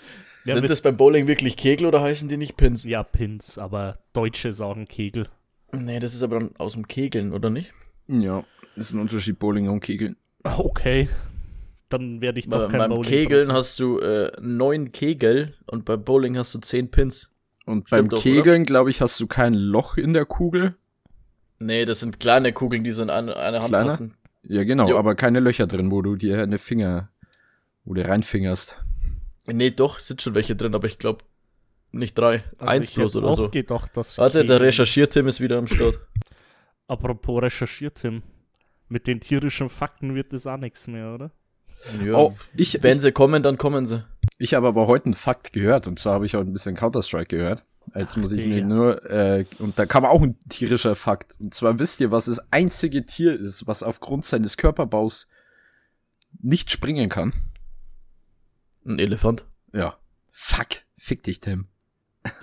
Ja, 0.44 0.54
Sind 0.54 0.70
das 0.70 0.80
beim 0.80 0.96
Bowling 0.96 1.26
wirklich 1.26 1.56
Kegel 1.56 1.86
oder 1.86 2.00
heißen 2.00 2.28
die 2.28 2.36
nicht 2.36 2.56
Pins? 2.56 2.84
Ja, 2.84 3.02
Pins, 3.02 3.58
aber 3.58 3.98
Deutsche 4.12 4.52
sagen 4.52 4.86
Kegel. 4.86 5.28
Nee, 5.74 6.00
das 6.00 6.14
ist 6.14 6.22
aber 6.22 6.40
dann 6.40 6.50
aus 6.58 6.72
dem 6.74 6.86
Kegeln, 6.88 7.32
oder 7.32 7.50
nicht? 7.50 7.72
Ja, 8.06 8.44
ist 8.76 8.92
ein 8.92 9.00
Unterschied 9.00 9.38
Bowling 9.38 9.68
und 9.68 9.80
Kegeln. 9.80 10.16
Okay. 10.42 11.08
Dann 11.88 12.20
werde 12.20 12.38
ich 12.40 12.48
doch 12.48 12.64
Bei, 12.66 12.68
kein 12.68 12.78
beim 12.78 12.90
Bowling 12.90 13.04
Kegeln 13.10 13.48
machen. 13.48 13.56
hast 13.56 13.78
du 13.78 13.98
äh, 14.00 14.32
neun 14.40 14.92
Kegel 14.92 15.54
und 15.66 15.84
bei 15.84 15.96
Bowling 15.96 16.36
hast 16.36 16.54
du 16.54 16.58
zehn 16.58 16.90
Pins. 16.90 17.30
Und 17.66 17.86
Stimmt 17.86 17.90
beim 17.90 18.08
doch, 18.10 18.22
Kegeln, 18.22 18.64
glaube 18.64 18.90
ich, 18.90 19.00
hast 19.00 19.18
du 19.20 19.26
kein 19.26 19.54
Loch 19.54 19.96
in 19.96 20.12
der 20.12 20.26
Kugel. 20.26 20.74
Nee, 21.60 21.84
das 21.84 22.00
sind 22.00 22.20
kleine 22.20 22.52
Kugeln, 22.52 22.84
die 22.84 22.92
so 22.92 23.02
in 23.02 23.10
eine, 23.10 23.36
eine 23.36 23.58
Hand 23.60 23.68
Kleiner? 23.68 23.86
passen. 23.90 24.14
Ja, 24.42 24.64
genau, 24.64 24.88
Jo. 24.90 24.98
aber 24.98 25.14
keine 25.14 25.40
Löcher 25.40 25.66
drin, 25.66 25.90
wo 25.90 26.02
du 26.02 26.16
dir 26.16 26.42
eine 26.42 26.58
Finger, 26.58 27.08
wo 27.84 27.94
du 27.94 28.06
reinfingerst. 28.06 28.76
Nee, 29.46 29.70
doch, 29.70 29.98
sind 29.98 30.20
schon 30.20 30.34
welche 30.34 30.56
drin, 30.56 30.74
aber 30.74 30.86
ich 30.86 30.98
glaube 30.98 31.24
nicht 31.94 32.16
drei. 32.18 32.44
Also 32.58 32.66
Eins 32.72 32.96
hätte 32.96 33.18
oder 33.18 33.28
auch 33.28 33.36
so. 33.36 33.48
Gedacht, 33.50 33.96
dass 33.96 34.18
Warte, 34.18 34.44
der 34.44 34.60
Recherchiertim 34.60 35.26
ist 35.26 35.40
wieder 35.40 35.58
am 35.58 35.66
Start. 35.66 35.98
Apropos 36.86 37.42
recherchiert, 37.42 37.96
Tim. 38.00 38.22
Mit 38.88 39.06
den 39.06 39.20
tierischen 39.20 39.70
Fakten 39.70 40.14
wird 40.14 40.32
das 40.32 40.46
auch 40.46 40.58
nichts 40.58 40.86
mehr, 40.86 41.14
oder? 41.14 41.30
Ja, 42.04 42.14
Oh, 42.14 42.36
ich, 42.56 42.82
wenn 42.82 42.98
ich, 42.98 43.02
sie 43.02 43.12
kommen, 43.12 43.42
dann 43.42 43.56
kommen 43.58 43.86
sie. 43.86 44.04
ich 44.38 44.54
habe 44.54 44.68
aber 44.68 44.86
heute 44.86 45.06
einen 45.06 45.14
Fakt 45.14 45.52
gehört, 45.52 45.86
und 45.86 45.98
zwar 45.98 46.14
habe 46.14 46.26
ich 46.26 46.34
heute 46.34 46.50
ein 46.50 46.52
bisschen 46.52 46.76
Counter-Strike 46.76 47.36
gehört. 47.36 47.64
Jetzt 47.94 48.16
muss 48.16 48.32
ich 48.32 48.46
mir 48.46 48.64
nur, 48.64 49.04
äh, 49.10 49.44
und 49.58 49.78
da 49.78 49.84
kam 49.86 50.04
auch 50.04 50.22
ein 50.22 50.38
tierischer 50.48 50.94
Fakt. 50.96 51.36
Und 51.38 51.52
zwar 51.54 51.78
wisst 51.78 52.00
ihr, 52.00 52.10
was 52.10 52.26
das 52.26 52.40
einzige 52.52 53.04
Tier 53.04 53.38
ist, 53.38 53.66
was 53.66 53.82
aufgrund 53.82 54.24
seines 54.24 54.56
Körperbaus 54.56 55.28
nicht 56.40 56.70
springen 56.70 57.08
kann? 57.10 57.32
Ein 58.86 58.98
Elefant. 58.98 59.46
Ja. 59.72 59.98
Fuck. 60.32 60.82
Fick 60.96 61.22
dich, 61.22 61.40
Tim. 61.40 61.68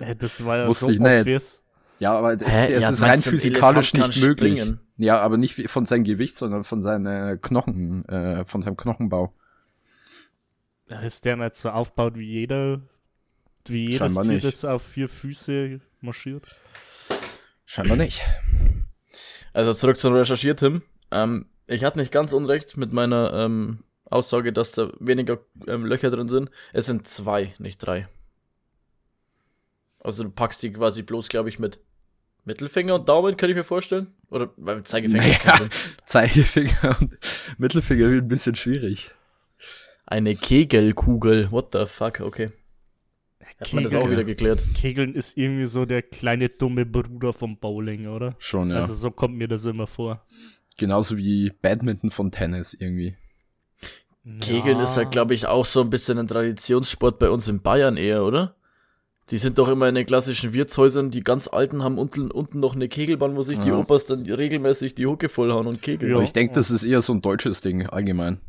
Äh, 0.00 0.16
Das 0.16 0.44
war 0.44 0.58
ja 0.58 0.66
Wusste 0.68 0.86
so 0.86 0.92
ich 0.92 1.00
nicht. 1.00 1.60
Ja, 1.98 2.14
aber 2.14 2.36
das, 2.36 2.48
Hä? 2.48 2.72
das 2.74 2.82
Ja, 2.82 2.90
ist 2.90 3.02
rein 3.02 3.20
physikalisch 3.20 3.94
nicht 3.94 4.20
möglich. 4.20 4.60
springen? 4.60 4.80
Ja, 4.96 5.20
aber 5.20 5.36
nicht 5.36 5.70
von 5.70 5.84
seinem 5.84 6.04
Gewicht, 6.04 6.36
sondern 6.36 6.64
von 6.64 6.82
seinen 6.82 7.40
Knochen, 7.40 8.04
äh, 8.08 8.44
von 8.44 8.60
seinem 8.62 8.76
Knochenbau. 8.76 9.32
Ist 11.04 11.24
der 11.24 11.36
nicht 11.36 11.54
so 11.54 11.70
aufgebaut 11.70 12.14
wie 12.16 12.26
jeder, 12.28 12.80
wie 13.66 13.84
jedes 13.84 13.98
Scheinbar 13.98 14.24
Tier, 14.24 14.32
nicht. 14.34 14.44
das 14.44 14.64
auf 14.64 14.82
vier 14.82 15.08
Füße 15.08 15.80
marschiert. 16.00 16.42
Scheinbar 17.64 17.96
nicht. 17.96 18.22
Also 19.52 19.72
zurück 19.72 19.98
zum 19.98 20.12
Recherchiertim. 20.14 20.82
Ähm, 21.10 21.46
ich 21.66 21.84
hatte 21.84 21.98
nicht 21.98 22.12
ganz 22.12 22.32
unrecht 22.32 22.76
mit 22.76 22.92
meiner 22.92 23.32
ähm, 23.32 23.84
Aussage, 24.04 24.52
dass 24.52 24.72
da 24.72 24.90
weniger 24.98 25.38
ähm, 25.66 25.86
Löcher 25.86 26.10
drin 26.10 26.28
sind. 26.28 26.50
Es 26.72 26.86
sind 26.86 27.06
zwei, 27.08 27.54
nicht 27.58 27.78
drei. 27.78 28.08
Also 30.04 30.24
du 30.24 30.30
packst 30.30 30.62
die 30.62 30.72
quasi 30.72 31.02
bloß, 31.02 31.28
glaube 31.28 31.48
ich, 31.48 31.58
mit 31.58 31.78
Mittelfinger 32.44 32.96
und 32.96 33.08
Daumen, 33.08 33.36
könnte 33.36 33.52
ich 33.52 33.56
mir 33.56 33.64
vorstellen. 33.64 34.08
Oder 34.30 34.48
beim 34.56 34.84
Zeigefinger. 34.84 35.22
Naja. 35.22 35.68
Zeigefinger 36.04 36.96
und 37.00 37.18
Mittelfinger 37.58 38.10
wird 38.10 38.24
ein 38.24 38.28
bisschen 38.28 38.56
schwierig. 38.56 39.12
Eine 40.06 40.34
Kegelkugel. 40.34 41.52
What 41.52 41.68
the 41.72 41.86
fuck, 41.86 42.20
okay. 42.20 42.50
Hat 43.60 43.72
man 43.72 43.84
das 43.84 43.94
auch 43.94 44.00
Kegeln- 44.00 44.10
wieder 44.10 44.24
geklärt. 44.24 44.64
Kegeln 44.74 45.14
ist 45.14 45.36
irgendwie 45.38 45.66
so 45.66 45.84
der 45.84 46.02
kleine 46.02 46.48
dumme 46.48 46.84
Bruder 46.84 47.32
vom 47.32 47.58
Bowling, 47.58 48.08
oder? 48.08 48.34
Schon, 48.38 48.70
ja. 48.70 48.76
Also 48.76 48.94
so 48.94 49.12
kommt 49.12 49.36
mir 49.36 49.46
das 49.46 49.64
immer 49.64 49.86
vor. 49.86 50.26
Genauso 50.78 51.16
wie 51.16 51.52
Badminton 51.62 52.10
von 52.10 52.32
Tennis 52.32 52.74
irgendwie. 52.74 53.16
Kegeln 54.40 54.78
Ja. 54.78 54.82
ist 54.84 54.96
halt, 54.96 55.12
glaube 55.12 55.34
ich, 55.34 55.46
auch 55.46 55.64
so 55.64 55.80
ein 55.80 55.90
bisschen 55.90 56.18
ein 56.18 56.26
Traditionssport 56.26 57.18
bei 57.20 57.28
uns 57.30 57.46
in 57.46 57.60
Bayern 57.62 57.96
eher, 57.96 58.24
oder? 58.24 58.56
Die 59.32 59.38
sind 59.38 59.56
doch 59.56 59.68
immer 59.68 59.88
in 59.88 59.94
den 59.94 60.04
klassischen 60.04 60.52
Wirtshäusern, 60.52 61.10
die 61.10 61.22
ganz 61.22 61.48
alten 61.48 61.82
haben 61.82 61.96
unten, 61.96 62.30
unten 62.30 62.60
noch 62.60 62.74
eine 62.74 62.86
Kegelbahn, 62.86 63.34
wo 63.34 63.40
sich 63.40 63.58
die 63.58 63.70
Ja. 63.70 63.78
Opas 63.78 64.04
dann 64.04 64.26
regelmäßig 64.26 64.94
die 64.94 65.06
Hucke 65.06 65.30
vollhauen 65.30 65.66
und 65.66 65.80
kegeln. 65.80 66.10
Ja. 66.10 66.16
Aber 66.16 66.24
ich 66.24 66.34
denke, 66.34 66.54
das 66.54 66.70
ist 66.70 66.84
eher 66.84 67.00
so 67.00 67.14
ein 67.14 67.22
deutsches 67.22 67.62
Ding, 67.62 67.86
allgemein. 67.86 68.42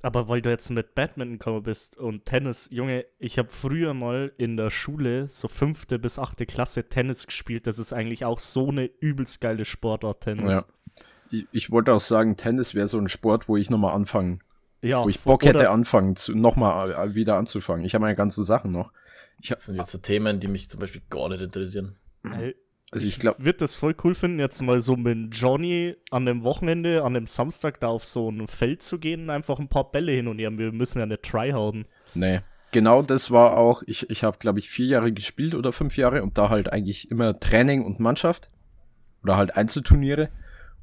Aber 0.00 0.28
weil 0.28 0.40
du 0.40 0.48
jetzt 0.48 0.70
mit 0.70 0.94
Badminton 0.94 1.38
gekommen 1.38 1.64
bist 1.64 1.98
und 1.98 2.24
Tennis, 2.24 2.70
Junge, 2.72 3.04
ich 3.18 3.38
habe 3.38 3.50
früher 3.50 3.92
mal 3.92 4.32
in 4.38 4.56
der 4.56 4.70
Schule 4.70 5.28
so 5.28 5.48
fünfte 5.48 5.98
bis 5.98 6.18
achte 6.18 6.46
Klasse 6.46 6.88
Tennis 6.88 7.26
gespielt. 7.26 7.66
Das 7.66 7.78
ist 7.78 7.92
eigentlich 7.92 8.24
auch 8.24 8.38
so 8.38 8.68
eine 8.68 8.86
übelst 8.86 9.42
geile 9.42 9.66
Sportart, 9.66 10.22
Tennis. 10.22 10.54
Ja. 10.54 10.64
Ich, 11.30 11.46
ich 11.52 11.70
wollte 11.70 11.92
auch 11.92 12.00
sagen, 12.00 12.38
Tennis 12.38 12.74
wäre 12.74 12.86
so 12.86 12.96
ein 12.96 13.08
Sport, 13.08 13.48
wo 13.48 13.58
ich 13.58 13.68
nochmal 13.68 13.94
anfangen, 13.94 14.40
ja 14.82 15.04
wo 15.04 15.08
ich 15.08 15.20
Bock 15.20 15.44
hätte, 15.44 15.70
anfangen, 15.70 16.16
zu, 16.16 16.34
nochmal 16.34 16.92
äh, 16.92 17.14
wieder 17.14 17.36
anzufangen. 17.36 17.84
Ich 17.84 17.94
habe 17.94 18.02
meine 18.02 18.16
ganzen 18.16 18.44
Sachen 18.44 18.72
noch. 18.72 18.92
Ich 19.40 19.50
Das 19.50 19.66
sind 19.66 19.76
jetzt 19.76 19.90
so 19.90 19.98
Themen, 19.98 20.40
die 20.40 20.48
mich 20.48 20.68
zum 20.68 20.80
Beispiel 20.80 21.02
gar 21.10 21.28
nicht 21.28 21.40
interessieren. 21.40 21.96
Also 22.90 23.06
ich 23.06 23.18
glaube, 23.18 23.44
würde 23.44 23.58
das 23.58 23.76
voll 23.76 23.94
cool 24.02 24.14
finden, 24.14 24.38
jetzt 24.38 24.62
mal 24.62 24.80
so 24.80 24.96
mit 24.96 25.36
Johnny 25.36 25.96
an 26.10 26.24
dem 26.24 26.42
Wochenende, 26.42 27.04
an 27.04 27.14
dem 27.14 27.26
Samstag 27.26 27.80
da 27.80 27.88
auf 27.88 28.06
so 28.06 28.30
ein 28.30 28.48
Feld 28.48 28.82
zu 28.82 28.98
gehen 28.98 29.24
und 29.24 29.30
einfach 29.30 29.58
ein 29.58 29.68
paar 29.68 29.90
Bälle 29.90 30.12
hin 30.12 30.26
und 30.26 30.38
her. 30.38 30.50
Wir 30.56 30.72
müssen 30.72 30.98
ja 30.98 31.04
eine 31.04 31.20
Try 31.20 31.50
hauen. 31.50 31.84
nee. 32.14 32.40
Genau 32.70 33.00
das 33.00 33.30
war 33.30 33.56
auch, 33.56 33.82
ich, 33.86 34.10
ich 34.10 34.24
habe, 34.24 34.36
glaube 34.38 34.58
ich, 34.58 34.68
vier 34.68 34.84
Jahre 34.84 35.10
gespielt 35.10 35.54
oder 35.54 35.72
fünf 35.72 35.96
Jahre 35.96 36.22
und 36.22 36.36
da 36.36 36.50
halt 36.50 36.70
eigentlich 36.70 37.10
immer 37.10 37.40
Training 37.40 37.82
und 37.82 37.98
Mannschaft 37.98 38.48
oder 39.22 39.38
halt 39.38 39.56
Einzelturniere 39.56 40.28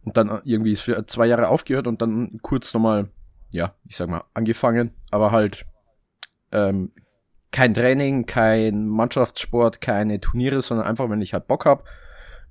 und 0.03 0.17
dann 0.17 0.41
irgendwie 0.45 0.75
für 0.75 1.05
zwei 1.05 1.27
Jahre 1.27 1.47
aufgehört 1.47 1.85
und 1.85 2.01
dann 2.01 2.39
kurz 2.41 2.73
nochmal, 2.73 3.09
ja, 3.53 3.75
ich 3.85 3.95
sag 3.95 4.09
mal, 4.09 4.23
angefangen, 4.33 4.91
aber 5.11 5.31
halt 5.31 5.65
ähm, 6.51 6.91
kein 7.51 7.73
Training, 7.73 8.25
kein 8.25 8.87
Mannschaftssport, 8.87 9.81
keine 9.81 10.19
Turniere, 10.19 10.61
sondern 10.61 10.87
einfach, 10.87 11.09
wenn 11.09 11.21
ich 11.21 11.33
halt 11.33 11.47
Bock 11.47 11.65
hab, 11.65 11.87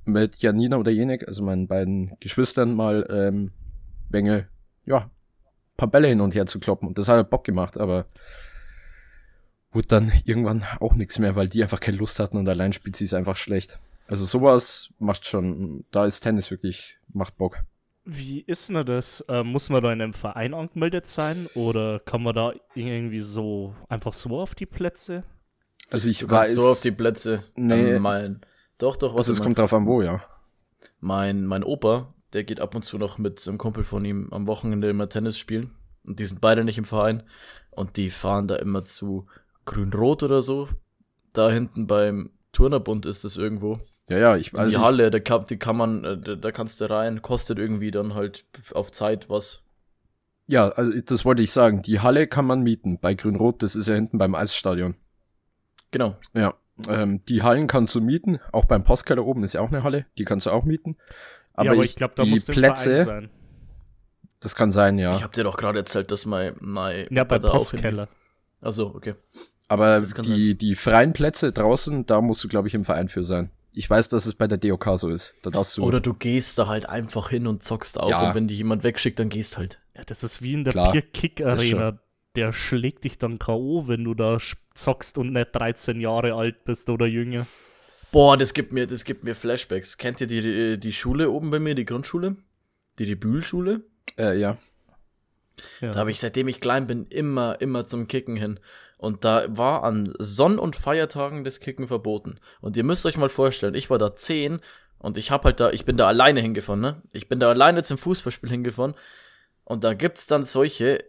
mit 0.04 0.36
Janina 0.36 0.76
oder 0.76 0.90
Jenek, 0.90 1.26
also 1.28 1.42
meinen 1.42 1.66
beiden 1.66 2.16
Geschwistern, 2.20 2.74
mal 2.74 3.06
ähm, 3.10 3.52
Bengel, 4.10 4.48
ja, 4.84 5.10
paar 5.76 5.88
Bälle 5.88 6.08
hin 6.08 6.20
und 6.20 6.34
her 6.34 6.46
zu 6.46 6.60
kloppen. 6.60 6.88
Und 6.88 6.98
das 6.98 7.08
hat 7.08 7.16
halt 7.16 7.30
Bock 7.30 7.44
gemacht, 7.44 7.78
aber 7.78 8.06
wurde 9.72 9.88
dann 9.88 10.12
irgendwann 10.24 10.64
auch 10.80 10.94
nichts 10.94 11.18
mehr, 11.18 11.36
weil 11.36 11.48
die 11.48 11.62
einfach 11.62 11.80
keine 11.80 11.96
Lust 11.96 12.20
hatten 12.20 12.36
und 12.36 12.48
allein 12.48 12.72
spielt 12.72 12.96
sie 12.96 13.04
es 13.04 13.14
einfach 13.14 13.36
schlecht. 13.36 13.78
Also 14.06 14.24
sowas 14.24 14.90
macht 14.98 15.26
schon, 15.26 15.84
da 15.90 16.06
ist 16.06 16.20
Tennis 16.20 16.50
wirklich, 16.50 16.98
macht 17.08 17.36
Bock. 17.36 17.58
Wie 18.04 18.40
ist 18.40 18.68
denn 18.68 18.84
das? 18.84 19.22
Äh, 19.28 19.42
muss 19.42 19.70
man 19.70 19.82
da 19.82 19.92
in 19.92 20.02
einem 20.02 20.12
Verein 20.12 20.52
angemeldet 20.52 21.06
sein 21.06 21.46
oder 21.54 22.00
kann 22.00 22.22
man 22.22 22.34
da 22.34 22.52
irgendwie 22.74 23.22
so 23.22 23.74
einfach 23.88 24.12
so 24.12 24.38
auf 24.40 24.54
die 24.54 24.66
Plätze? 24.66 25.24
Also 25.90 26.08
ich 26.08 26.18
Du 26.18 26.30
weiß, 26.30 26.54
so 26.54 26.66
auf 26.68 26.80
die 26.82 26.92
Plätze 26.92 27.42
Nee. 27.56 27.94
ähm, 27.94 28.02
malen. 28.02 28.40
Doch, 28.78 28.96
doch, 28.96 29.14
was 29.14 29.28
also 29.28 29.32
es 29.32 29.42
kommt 29.42 29.58
drauf 29.58 29.72
an, 29.72 29.86
wo, 29.86 30.02
ja. 30.02 30.22
Mein, 31.00 31.46
mein 31.46 31.64
Opa, 31.64 32.14
der 32.32 32.44
geht 32.44 32.60
ab 32.60 32.74
und 32.74 32.84
zu 32.84 32.98
noch 32.98 33.18
mit 33.18 33.46
einem 33.46 33.58
Kumpel 33.58 33.84
von 33.84 34.04
ihm 34.04 34.28
am 34.32 34.46
Wochenende 34.46 34.88
immer 34.90 35.08
Tennis 35.08 35.38
spielen. 35.38 35.74
Und 36.06 36.18
die 36.18 36.26
sind 36.26 36.40
beide 36.40 36.64
nicht 36.64 36.78
im 36.78 36.84
Verein. 36.84 37.22
Und 37.70 37.96
die 37.96 38.10
fahren 38.10 38.48
da 38.48 38.56
immer 38.56 38.84
zu 38.84 39.26
Grün-Rot 39.64 40.22
oder 40.22 40.42
so. 40.42 40.68
Da 41.32 41.50
hinten 41.50 41.86
beim 41.86 42.30
Turnerbund 42.52 43.06
ist 43.06 43.24
das 43.24 43.36
irgendwo. 43.36 43.78
Ja, 44.08 44.18
ja, 44.18 44.36
ich, 44.36 44.52
In 44.52 44.58
also 44.58 44.70
die 44.78 44.84
Halle, 44.84 45.10
da 45.10 45.18
kann, 45.18 45.46
die 45.48 45.56
kann 45.58 45.76
man, 45.76 46.04
äh, 46.04 46.18
da, 46.18 46.34
da 46.34 46.52
kannst 46.52 46.80
du 46.80 46.90
rein, 46.90 47.22
kostet 47.22 47.58
irgendwie 47.58 47.90
dann 47.90 48.14
halt 48.14 48.44
auf 48.72 48.90
Zeit 48.92 49.30
was. 49.30 49.62
ja, 50.46 50.68
also 50.68 50.92
das 51.00 51.24
wollte 51.24 51.42
ich 51.42 51.50
sagen. 51.52 51.80
Die 51.82 52.00
Halle 52.00 52.26
kann 52.26 52.44
man 52.44 52.62
mieten 52.62 52.98
bei 53.00 53.14
Grün-Rot, 53.14 53.62
das 53.62 53.76
ist 53.76 53.88
ja 53.88 53.94
hinten 53.94 54.18
beim 54.18 54.34
Eisstadion. 54.34 54.94
Genau. 55.90 56.16
Ja, 56.34 56.54
ähm, 56.88 57.24
die 57.28 57.42
Hallen 57.42 57.66
kannst 57.66 57.94
du 57.94 58.00
mieten, 58.02 58.40
auch 58.52 58.66
beim 58.66 58.84
Postkeller 58.84 59.24
oben 59.24 59.42
ist 59.42 59.54
ja 59.54 59.60
auch 59.62 59.68
eine 59.70 59.82
Halle, 59.84 60.04
die 60.18 60.24
kannst 60.24 60.44
du 60.46 60.50
auch 60.50 60.64
mieten. 60.64 60.96
Aber, 61.54 61.66
ja, 61.66 61.72
aber 61.72 61.82
ich, 61.84 61.90
ich 61.90 61.96
glaube, 61.96 62.14
da 62.16 62.24
die 62.24 62.40
Plätze, 62.40 63.30
das 64.40 64.54
kann 64.54 64.70
sein, 64.70 64.98
ja. 64.98 65.14
Ich 65.16 65.22
hab 65.22 65.32
dir 65.32 65.44
doch 65.44 65.56
gerade 65.56 65.78
erzählt, 65.78 66.10
dass 66.10 66.26
mein, 66.26 66.56
mein 66.60 67.06
Ja, 67.10 67.26
hin- 67.26 67.40
Postkeller. 67.40 68.08
Achso, 68.60 68.88
okay. 68.94 69.14
Aber 69.68 70.00
die, 70.00 70.58
die 70.58 70.74
freien 70.74 71.14
Plätze 71.14 71.52
draußen, 71.52 72.04
da 72.04 72.20
musst 72.20 72.44
du, 72.44 72.48
glaube 72.48 72.68
ich, 72.68 72.74
im 72.74 72.84
Verein 72.84 73.08
für 73.08 73.22
sein. 73.22 73.50
Ich 73.74 73.88
weiß, 73.90 74.08
dass 74.08 74.26
es 74.26 74.34
bei 74.34 74.46
der 74.46 74.58
DOK 74.58 74.88
so 74.96 75.08
ist. 75.08 75.34
Da 75.42 75.50
darfst 75.50 75.76
du. 75.78 75.82
Oder 75.84 76.00
du 76.00 76.14
gehst 76.14 76.58
da 76.58 76.66
halt 76.68 76.88
einfach 76.88 77.30
hin 77.30 77.46
und 77.46 77.62
zockst 77.62 77.98
auf 77.98 78.10
Ja. 78.10 78.28
und 78.28 78.34
wenn 78.34 78.46
dich 78.48 78.58
jemand 78.58 78.84
wegschickt, 78.84 79.18
dann 79.18 79.28
gehst 79.28 79.58
halt. 79.58 79.80
Ja, 79.96 80.04
das 80.04 80.22
ist 80.24 80.42
wie 80.42 80.54
in 80.54 80.64
der 80.64 80.72
Klar, 80.72 80.92
Peer 80.92 81.02
Kick 81.02 81.40
Arena. 81.44 81.98
Der 82.36 82.52
schlägt 82.52 83.04
dich 83.04 83.18
dann 83.18 83.38
K.O., 83.38 83.86
wenn 83.86 84.02
du 84.04 84.14
da 84.14 84.38
zockst 84.74 85.18
und 85.18 85.32
nicht 85.32 85.48
13 85.54 86.00
Jahre 86.00 86.34
alt 86.34 86.64
bist 86.64 86.90
oder 86.90 87.06
jünger. 87.06 87.46
Boah, 88.10 88.36
das 88.36 88.54
gibt 88.54 88.72
mir, 88.72 88.86
das 88.86 89.04
gibt 89.04 89.22
mir 89.24 89.34
Flashbacks. 89.36 89.98
Kennt 89.98 90.20
ihr 90.20 90.26
die, 90.26 90.78
die 90.78 90.92
Schule 90.92 91.30
oben 91.30 91.50
bei 91.50 91.58
mir, 91.60 91.74
die 91.74 91.84
Grundschule? 91.84 92.36
Die 92.98 93.04
Rebühl-Schule? 93.04 93.82
äh, 94.18 94.38
ja. 94.38 94.56
Ja. 95.80 95.92
Da 95.92 96.00
habe 96.00 96.10
ich, 96.10 96.18
seitdem 96.18 96.48
ich 96.48 96.60
klein 96.60 96.86
bin, 96.88 97.06
immer, 97.06 97.60
immer 97.60 97.84
zum 97.84 98.08
Kicken 98.08 98.36
hin. 98.36 98.58
Und 98.98 99.24
da 99.24 99.44
war 99.48 99.84
an 99.84 100.12
Sonn- 100.18 100.58
und 100.58 100.76
Feiertagen 100.76 101.44
das 101.44 101.60
Kicken 101.60 101.86
verboten. 101.86 102.36
Und 102.60 102.76
ihr 102.76 102.84
müsst 102.84 103.04
euch 103.06 103.16
mal 103.16 103.28
vorstellen, 103.28 103.74
ich 103.74 103.90
war 103.90 103.98
da 103.98 104.16
10 104.16 104.60
und 104.98 105.18
ich 105.18 105.30
hab 105.30 105.44
halt 105.44 105.60
da, 105.60 105.70
ich 105.70 105.84
bin 105.84 105.96
da 105.96 106.06
alleine 106.06 106.40
hingefahren, 106.40 106.80
ne? 106.80 107.02
Ich 107.12 107.28
bin 107.28 107.40
da 107.40 107.50
alleine 107.50 107.82
zum 107.82 107.98
Fußballspiel 107.98 108.50
hingefahren. 108.50 108.94
Und 109.64 109.84
da 109.84 109.94
gibt's 109.94 110.26
dann 110.26 110.44
solche 110.44 111.04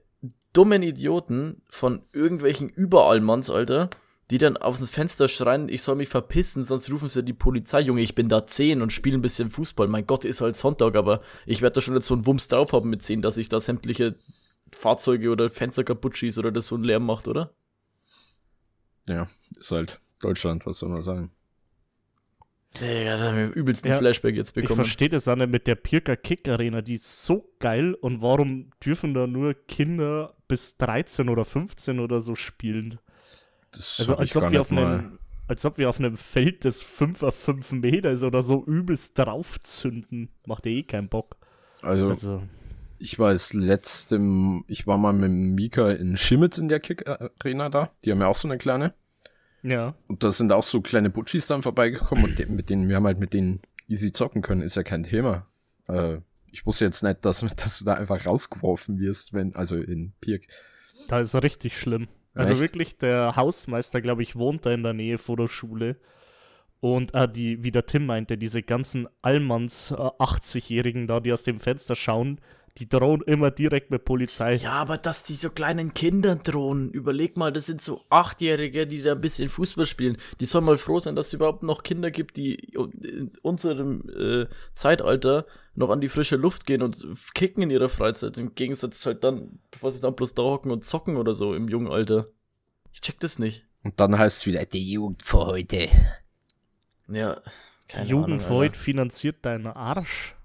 dummen 0.54 0.84
Idioten 0.84 1.62
von 1.70 2.04
irgendwelchen 2.14 2.70
Überallmanns, 2.70 3.50
Alter, 3.50 3.90
die 4.32 4.38
dann 4.38 4.58
aufs 4.58 4.90
Fenster 4.90 5.28
schreien, 5.28 5.70
ich 5.70 5.82
soll 5.82 5.96
mich 5.96 6.10
verpissen, 6.10 6.64
sonst 6.64 6.92
rufen 6.92 7.10
sie 7.10 7.24
die 7.24 7.34
Polizei. 7.34 7.82
Junge, 7.82 8.02
ich 8.02 8.16
bin 8.16 8.30
da 8.30 8.48
10 8.48 8.82
und 8.82 8.92
spiele 8.92 9.18
ein 9.18 9.22
bisschen 9.22 9.50
Fußball. 9.50 9.88
Mein 9.88 10.08
Gott, 10.08 10.26
ist 10.26 10.42
halt 10.42 10.56
Sonntag, 10.56 10.96
aber 10.96 11.22
ich 11.46 11.62
werde 11.62 11.76
da 11.76 11.82
schon 11.82 11.94
jetzt 11.94 12.08
so 12.08 12.16
einen 12.16 12.26
Wumms 12.26 12.48
drauf 12.48 12.74
haben 12.74 12.90
mit 12.90 13.04
10, 13.04 13.22
dass 13.22 13.38
ich 13.38 13.50
da 13.50 13.60
sämtliche 13.60 14.16
Fahrzeuge 14.72 15.30
oder 15.30 15.50
Fenster 15.50 15.84
kaputt 15.84 16.18
schieße 16.18 16.40
oder 16.40 16.52
das 16.52 16.68
so 16.68 16.76
einen 16.76 16.86
Lärm 16.86 17.06
macht, 17.06 17.28
oder? 17.28 17.54
Ja, 19.08 19.28
ist 19.58 19.72
halt 19.72 20.00
Deutschland, 20.22 20.66
was 20.66 20.80
soll 20.80 20.90
man 20.90 21.02
sagen. 21.02 21.32
Digga, 22.80 23.18
da 23.18 23.24
haben 23.28 23.38
wir 23.38 23.54
übelst 23.54 23.86
einen 23.86 23.94
Ja, 23.94 24.00
Flashback 24.00 24.36
jetzt 24.36 24.50
Ich 24.50 24.56
bekommen. 24.56 24.76
verstehe 24.76 25.08
das 25.10 25.28
auch 25.28 25.36
nicht 25.38 25.50
mit 25.50 25.66
der 25.68 25.76
Pirker 25.76 26.18
Kick 26.18 26.48
Arena, 26.50 26.82
die 26.82 26.96
ist 26.96 27.24
so 27.24 27.50
geil 27.60 27.94
und 27.94 28.22
warum 28.22 28.72
dürfen 28.86 29.14
da 29.14 29.28
nur 29.28 29.54
Kinder 29.54 30.36
bis 30.50 30.76
13 30.78 31.30
oder 31.30 31.46
15 31.46 32.00
oder 32.00 32.20
so 32.20 32.36
spielen? 32.36 33.00
Das 33.72 33.98
Also 34.00 34.18
als 34.18 34.30
ich 34.32 34.36
ob, 34.36 34.42
gar 34.44 34.52
wir 34.52 34.62
auf 34.62 34.72
einem, 34.72 35.20
als 35.48 35.64
ob 35.66 35.78
wir 35.78 35.88
auf 35.88 36.00
einem 36.00 36.18
Feld, 36.18 36.66
das 36.66 36.82
5 36.82 37.24
auf 37.24 37.36
5 37.36 37.72
Meter 37.72 38.12
ist 38.12 38.24
oder 38.24 38.44
so 38.44 38.66
übelst 38.66 39.18
draufzünden. 39.18 40.30
Macht 40.46 40.66
ja 40.66 40.72
eh 40.74 40.84
keinen 40.84 41.08
Bock. 41.08 41.38
Also, 41.82 42.10
Also, 42.10 42.44
ich 42.98 43.20
war 43.20 43.32
das 43.34 43.54
letzte, 43.54 44.20
ich 44.68 44.88
war 44.88 44.98
mal 44.98 45.14
mit 45.14 45.32
Mika 45.32 45.92
in 45.92 46.18
Schimmitz 46.18 46.58
in 46.58 46.68
der 46.68 46.80
Kick-Arena 46.80 47.70
da. 47.70 47.92
Die 48.04 48.12
haben 48.12 48.22
ja 48.22 48.28
auch 48.28 48.36
so 48.36 48.48
eine 48.48 48.58
kleine. 48.58 48.94
ja. 49.64 49.96
Und 50.08 50.24
da 50.24 50.32
sind 50.32 50.52
auch 50.52 50.64
so 50.64 50.82
kleine 50.82 51.10
Butchis 51.10 51.48
dann 51.48 51.62
vorbeigekommen 51.62 52.24
und 52.26 52.40
de- 52.40 52.48
mit 52.48 52.70
denen, 52.70 52.88
wir 52.90 52.96
haben 52.96 53.06
halt 53.06 53.20
mit 53.20 53.34
denen 53.34 53.62
easy 53.88 54.12
zocken 54.12 54.42
können, 54.42 54.62
ist 54.62 54.76
ja 54.76 54.84
kein 54.84 55.04
Thema. 55.04 55.48
Äh, 55.88 56.18
ich 56.52 56.66
wusste 56.66 56.86
jetzt 56.86 57.04
nicht, 57.04 57.24
dass, 57.26 57.40
dass 57.56 57.80
du 57.80 57.86
da 57.86 57.96
einfach 57.96 58.26
rausgeworfen 58.26 59.00
wirst, 59.00 59.34
wenn, 59.34 59.56
also 59.56 59.76
in 59.78 60.14
Pirk. 60.22 60.48
Da 61.08 61.20
ist 61.20 61.36
richtig 61.36 61.78
schlimm. 61.78 62.08
Also 62.34 62.54
Echt? 62.54 62.62
wirklich, 62.62 62.98
der 62.98 63.36
Hausmeister, 63.36 64.02
glaube 64.02 64.22
ich, 64.24 64.36
wohnt 64.36 64.66
da 64.66 64.72
in 64.72 64.84
der 64.84 64.94
Nähe 64.94 65.18
vor 65.18 65.38
der 65.38 65.48
Schule. 65.48 65.96
Und 66.82 67.16
ah, 67.16 67.28
die, 67.28 67.64
wie 67.64 67.72
der 67.72 67.86
Tim 67.86 68.06
meinte, 68.06 68.38
diese 68.38 68.62
ganzen 68.62 69.08
Allmanns 69.22 69.92
äh, 69.92 69.96
80-Jährigen 69.96 71.08
da, 71.08 71.20
die 71.20 71.32
aus 71.32 71.44
dem 71.44 71.60
Fenster 71.60 71.96
schauen, 71.96 72.40
die 72.78 72.90
drohen 72.90 73.22
immer 73.22 73.52
direkt 73.52 73.90
mit 73.90 74.04
Polizei. 74.04 74.56
Ja, 74.56 74.74
aber 74.74 74.98
dass 74.98 75.24
die 75.24 75.36
so 75.36 75.50
kleinen 75.50 75.94
Kindern 75.94 76.42
drohen, 76.44 76.92
überleg 76.92 77.38
mal, 77.38 77.54
das 77.54 77.68
sind 77.68 77.82
so 77.82 78.04
Achtjährige, 78.10 78.86
die 78.86 79.02
da 79.02 79.14
ein 79.14 79.22
bisschen 79.22 79.48
Fußball 79.48 79.86
spielen. 79.86 80.18
Die 80.42 80.46
sollen 80.46 80.66
mal 80.66 80.78
froh 80.78 81.00
sein, 81.00 81.16
dass 81.16 81.28
es 81.28 81.34
überhaupt 81.34 81.64
noch 81.64 81.84
Kinder 81.84 82.12
gibt, 82.12 82.36
die 82.36 82.56
in 82.56 83.32
unserem 83.42 84.04
äh, 84.10 84.48
Zeitalter 84.74 85.46
noch 85.74 85.90
an 85.90 86.02
die 86.02 86.10
frische 86.10 86.36
Luft 86.36 86.66
gehen 86.66 86.82
und 86.82 87.06
kicken 87.34 87.64
in 87.64 87.70
ihrer 87.70 87.88
Freizeit. 87.90 88.38
Im 88.38 88.56
Gegensatz 88.56 89.06
halt 89.06 89.24
dann, 89.24 89.60
bevor 89.72 89.92
sie 89.92 90.02
dann 90.02 90.16
bloß 90.16 90.34
da 90.34 90.44
hocken 90.44 90.72
und 90.72 90.84
zocken 90.84 91.16
oder 91.16 91.34
so 91.34 91.54
im 91.54 91.70
jungen 91.70 91.92
Alter. 91.92 92.28
Ich 92.92 93.00
check 93.02 93.20
das 93.22 93.40
nicht. 93.40 93.66
Und 93.84 94.00
dann 94.00 94.18
heißt 94.18 94.38
es 94.40 94.46
wieder, 94.48 94.66
die 94.66 94.92
Jugend 94.92 95.24
vor 95.24 95.48
heute. 95.48 95.88
Ja, 97.10 97.36
Die 97.36 97.94
keine 97.94 98.10
Jugend 98.10 98.26
Ahnung, 98.26 98.40
für 98.40 98.46
Alter. 98.48 98.56
heute 98.56 98.76
finanziert 98.78 99.38
deinen 99.46 99.68
Arsch. 99.68 100.36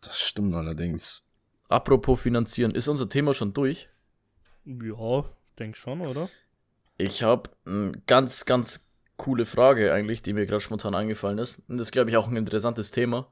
Das 0.00 0.18
stimmt 0.20 0.54
allerdings. 0.54 1.24
Apropos 1.68 2.20
finanzieren, 2.20 2.74
ist 2.74 2.88
unser 2.88 3.08
Thema 3.08 3.34
schon 3.34 3.52
durch? 3.52 3.88
Ja, 4.64 5.24
denk 5.58 5.76
schon, 5.76 6.00
oder? 6.02 6.28
Ich 6.98 7.22
habe 7.22 7.50
eine 7.64 7.92
ganz, 8.06 8.44
ganz 8.44 8.86
coole 9.16 9.46
Frage 9.46 9.92
eigentlich, 9.92 10.22
die 10.22 10.32
mir 10.32 10.46
gerade 10.46 10.60
spontan 10.60 10.94
eingefallen 10.94 11.38
ist. 11.38 11.58
Und 11.68 11.78
das 11.78 11.88
ist, 11.88 11.92
glaube 11.92 12.10
ich, 12.10 12.16
auch 12.16 12.28
ein 12.28 12.36
interessantes 12.36 12.90
Thema. 12.90 13.28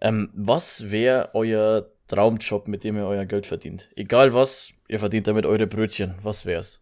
Ähm, 0.00 0.30
was 0.34 0.90
wäre 0.90 1.30
euer 1.34 1.90
Traumjob, 2.06 2.68
mit 2.68 2.84
dem 2.84 2.96
ihr 2.96 3.06
euer 3.06 3.24
Geld 3.24 3.46
verdient? 3.46 3.90
Egal 3.96 4.34
was, 4.34 4.72
ihr 4.88 4.98
verdient 4.98 5.26
damit 5.26 5.46
eure 5.46 5.66
Brötchen. 5.66 6.16
Was 6.22 6.46
wär's? 6.46 6.80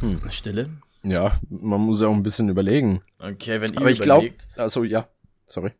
Hm. 0.00 0.20
Stille? 0.30 0.70
Ja, 1.04 1.32
man 1.48 1.80
muss 1.80 2.00
ja 2.00 2.06
auch 2.08 2.14
ein 2.14 2.22
bisschen 2.22 2.48
überlegen. 2.48 3.02
Okay, 3.18 3.60
wenn 3.60 3.72
ihr 3.72 3.78
Aber 3.80 3.90
ich 3.90 4.00
glaube, 4.00 4.26
überlegt, 4.26 4.48
also 4.56 4.84
ja, 4.84 5.08
sorry. 5.46 5.72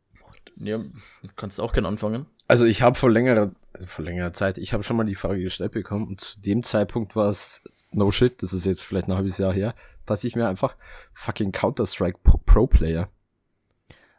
ja, 0.57 0.79
du 0.79 1.29
kannst 1.37 1.61
auch 1.61 1.73
gerne 1.73 1.89
anfangen. 1.89 2.27
Also 2.49 2.65
ich 2.65 2.83
habe 2.83 2.97
vor 2.97 3.11
längerer, 3.11 3.53
also 3.73 3.87
vor 3.87 4.05
längerer 4.05 4.33
Zeit, 4.33 4.59
ich 4.59 4.73
habe 4.73 4.83
schon 4.83 4.97
mal 4.97 5.05
die 5.05 5.15
Frage 5.15 5.41
gestellt 5.43 5.73
bekommen 5.73 6.09
und 6.09 6.21
zu 6.21 6.41
dem 6.41 6.63
Zeitpunkt 6.63 7.15
war 7.17 7.29
es 7.29 7.63
no 7.93 8.11
shit, 8.11 8.43
das 8.43 8.53
ist 8.53 8.67
jetzt 8.67 8.85
vielleicht 8.85 9.09
ein 9.09 9.15
halbes 9.15 9.39
Jahr 9.39 9.53
her, 9.53 9.75
dachte 10.07 10.27
ich 10.27 10.35
mir 10.35 10.49
einfach 10.49 10.77
fucking 11.15 11.53
Counter-Strike 11.53 12.19
Pro- 12.25 12.41
Pro-Player. 12.45 13.09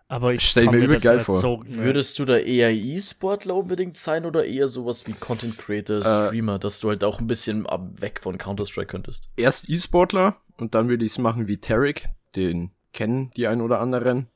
Aber 0.08 0.34
ich 0.34 0.48
Stell 0.48 0.66
kann 0.66 0.76
mir 0.76 0.84
übel 0.86 1.00
geil 1.00 1.20
vor. 1.20 1.40
So, 1.40 1.64
Würdest 1.66 2.20
du 2.20 2.26
da 2.26 2.38
eher 2.38 2.72
E-Sportler 2.72 3.56
unbedingt 3.56 3.98
sein 3.98 4.26
oder 4.26 4.46
eher 4.46 4.68
sowas 4.68 5.08
wie 5.08 5.14
Content 5.14 5.58
Creator, 5.58 5.98
Äh, 5.98 6.28
Streamer, 6.28 6.60
dass 6.60 6.80
du 6.82 6.90
halt 6.90 7.04
auch 7.04 7.20
ein 7.20 7.26
bisschen 7.26 7.66
ab 7.66 7.90
weg 8.00 8.20
von 8.22 8.38
Counter-Strike 8.38 8.88
könntest? 8.92 9.30
Erst 9.38 9.70
E-Sportler 9.70 10.38
und 10.58 10.76
dann 10.76 10.90
würde 10.90 11.06
ich 11.06 11.12
es 11.14 11.18
machen 11.18 11.48
wie 11.48 11.58
Tarek, 11.58 12.10
den 12.36 12.72
kennen 12.94 13.32
die 13.36 13.48
ein 13.48 13.62
oder 13.62 13.80
anderen. 13.80 14.28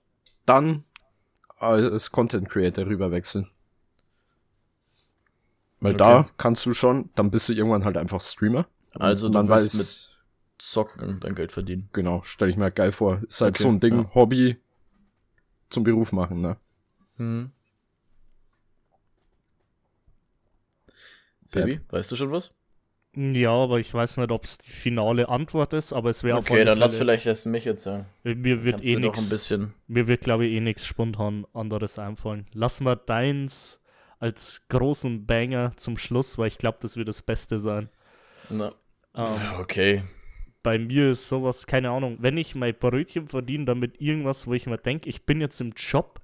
Dann 0.46 0.84
als 1.60 2.12
Content 2.12 2.50
Creator 2.50 2.86
rüberwechseln. 2.86 3.50
Weil 5.80 5.94
Okay. 5.94 5.98
da 5.98 6.30
kannst 6.38 6.66
du 6.66 6.74
schon, 6.74 7.10
dann 7.16 7.30
bist 7.32 7.50
du 7.50 7.54
irgendwann 7.54 7.86
halt 7.86 7.98
einfach 7.98 8.22
Streamer. 8.22 8.68
Also 8.94 9.28
Und 9.28 9.34
du 9.34 9.38
man 9.40 9.50
wirst 9.50 9.66
weiß, 9.66 9.74
mit 9.74 10.18
Zocken 10.58 11.20
dein 11.20 11.36
Geld 11.36 11.52
verdienen. 11.52 11.90
genau, 11.94 12.22
stelle 12.24 12.50
ich 12.52 12.58
mir 12.58 12.66
halt 12.66 12.76
geil 12.76 12.92
vor. 12.92 13.22
Ist 13.28 13.42
halt 13.42 13.56
Okay, 13.56 13.64
so 13.64 13.70
ein 13.70 13.80
Ding, 13.80 13.96
ja. 13.96 14.16
Hobby 14.16 14.58
zum 15.70 15.84
Beruf 15.84 16.12
machen, 16.12 16.42
ne? 16.42 16.58
Hm. 17.18 17.52
Baby, 21.52 21.80
weißt 21.90 22.12
du 22.12 22.16
schon 22.16 22.32
was? 22.32 22.52
Ja, 23.20 23.50
aber 23.50 23.80
ich 23.80 23.92
weiß 23.92 24.18
nicht, 24.18 24.30
ob 24.32 24.44
es 24.44 24.60
die 24.60 24.70
finale 24.70 25.28
Antwort 25.28 25.74
ist, 25.74 25.92
aber 25.92 26.12
es 26.12 26.24
wäre 26.24 26.38
Okay, 26.38 26.64
dann 26.64 26.78
lass 26.78 26.92
Fälle- 26.92 27.00
vielleicht 27.00 27.26
erst 27.26 27.48
mich 27.48 27.66
jetzt 27.66 27.84
sagen. 27.84 28.06
Mir 28.24 28.64
wird 28.64 28.76
Kannst 28.76 28.86
eh 28.88 28.96
nichts. 28.96 29.54
Mir 29.88 30.08
wird, 30.08 30.22
glaube 30.22 30.46
ich, 30.46 30.54
eh 30.54 30.60
nichts 30.60 30.86
spontan 30.86 31.48
anderes 31.54 31.98
einfallen. 31.98 32.46
Lass 32.54 32.80
mal 32.80 32.96
deins 32.96 33.82
als 34.20 34.68
großen 34.70 35.26
Banger 35.26 35.74
zum 35.78 35.98
Schluss, 35.98 36.38
weil 36.38 36.48
ich 36.48 36.60
glaube, 36.60 36.78
das 36.82 36.96
wird 36.96 37.08
das 37.08 37.24
Beste 37.24 37.58
sein. 37.60 37.90
Na, 38.50 38.72
Ähm, 39.16 39.26
okay. 39.60 40.04
bei 40.62 40.78
mir 40.78 41.10
ist 41.10 41.28
sowas, 41.28 41.66
keine 41.66 41.90
Ahnung, 41.90 42.18
wenn 42.20 42.38
ich 42.38 42.54
mein 42.54 42.76
Brötchen 42.78 43.28
verdiene, 43.28 43.66
damit 43.66 44.00
irgendwas, 44.00 44.46
wo 44.46 44.54
ich 44.54 44.68
mir 44.68 44.78
denke, 44.78 45.10
ich 45.10 45.26
bin 45.26 45.42
jetzt 45.42 45.60
im 45.60 45.74
Job 45.76 46.22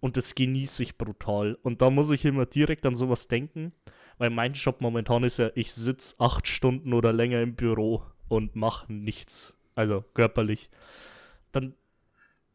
und 0.00 0.16
das 0.16 0.34
genieße 0.34 0.82
ich 0.82 0.96
brutal. 0.96 1.58
Und 1.62 1.82
da 1.82 1.90
muss 1.90 2.10
ich 2.10 2.24
immer 2.24 2.46
direkt 2.46 2.86
an 2.86 2.94
sowas 2.94 3.28
denken, 3.28 3.72
weil 4.18 4.30
mein 4.30 4.52
Job 4.52 4.80
momentan 4.80 5.24
ist 5.24 5.38
ja, 5.38 5.50
ich 5.54 5.72
sitze 5.72 6.16
acht 6.18 6.46
Stunden 6.46 6.92
oder 6.92 7.12
länger 7.12 7.40
im 7.40 7.54
Büro 7.54 8.02
und 8.28 8.56
mache 8.56 8.92
nichts. 8.92 9.54
Also 9.74 10.04
körperlich. 10.14 10.70
Dann 11.52 11.74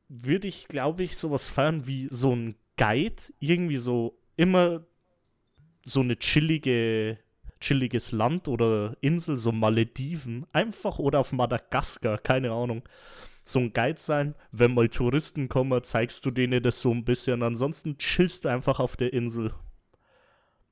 würde 0.09 0.47
ich, 0.47 0.67
glaube 0.67 1.03
ich, 1.03 1.17
sowas 1.17 1.49
feiern 1.49 1.87
wie 1.87 2.07
so 2.11 2.35
ein 2.35 2.55
Guide, 2.77 3.21
irgendwie 3.39 3.77
so 3.77 4.17
immer 4.35 4.85
so 5.85 6.01
eine 6.01 6.17
chillige, 6.17 7.17
chilliges 7.59 8.11
Land 8.11 8.47
oder 8.47 8.95
Insel, 9.01 9.37
so 9.37 9.51
Malediven, 9.51 10.45
einfach 10.51 10.99
oder 10.99 11.19
auf 11.19 11.31
Madagaskar, 11.31 12.17
keine 12.17 12.51
Ahnung. 12.51 12.83
So 13.45 13.59
ein 13.59 13.73
Guide 13.73 13.99
sein, 13.99 14.35
wenn 14.51 14.73
mal 14.73 14.87
Touristen 14.87 15.49
kommen, 15.49 15.83
zeigst 15.83 16.25
du 16.25 16.31
denen 16.31 16.63
das 16.63 16.79
so 16.79 16.91
ein 16.91 17.03
bisschen. 17.03 17.43
Ansonsten 17.43 17.97
chillst 17.97 18.45
du 18.45 18.49
einfach 18.49 18.79
auf 18.79 18.95
der 18.95 19.11
Insel. 19.11 19.53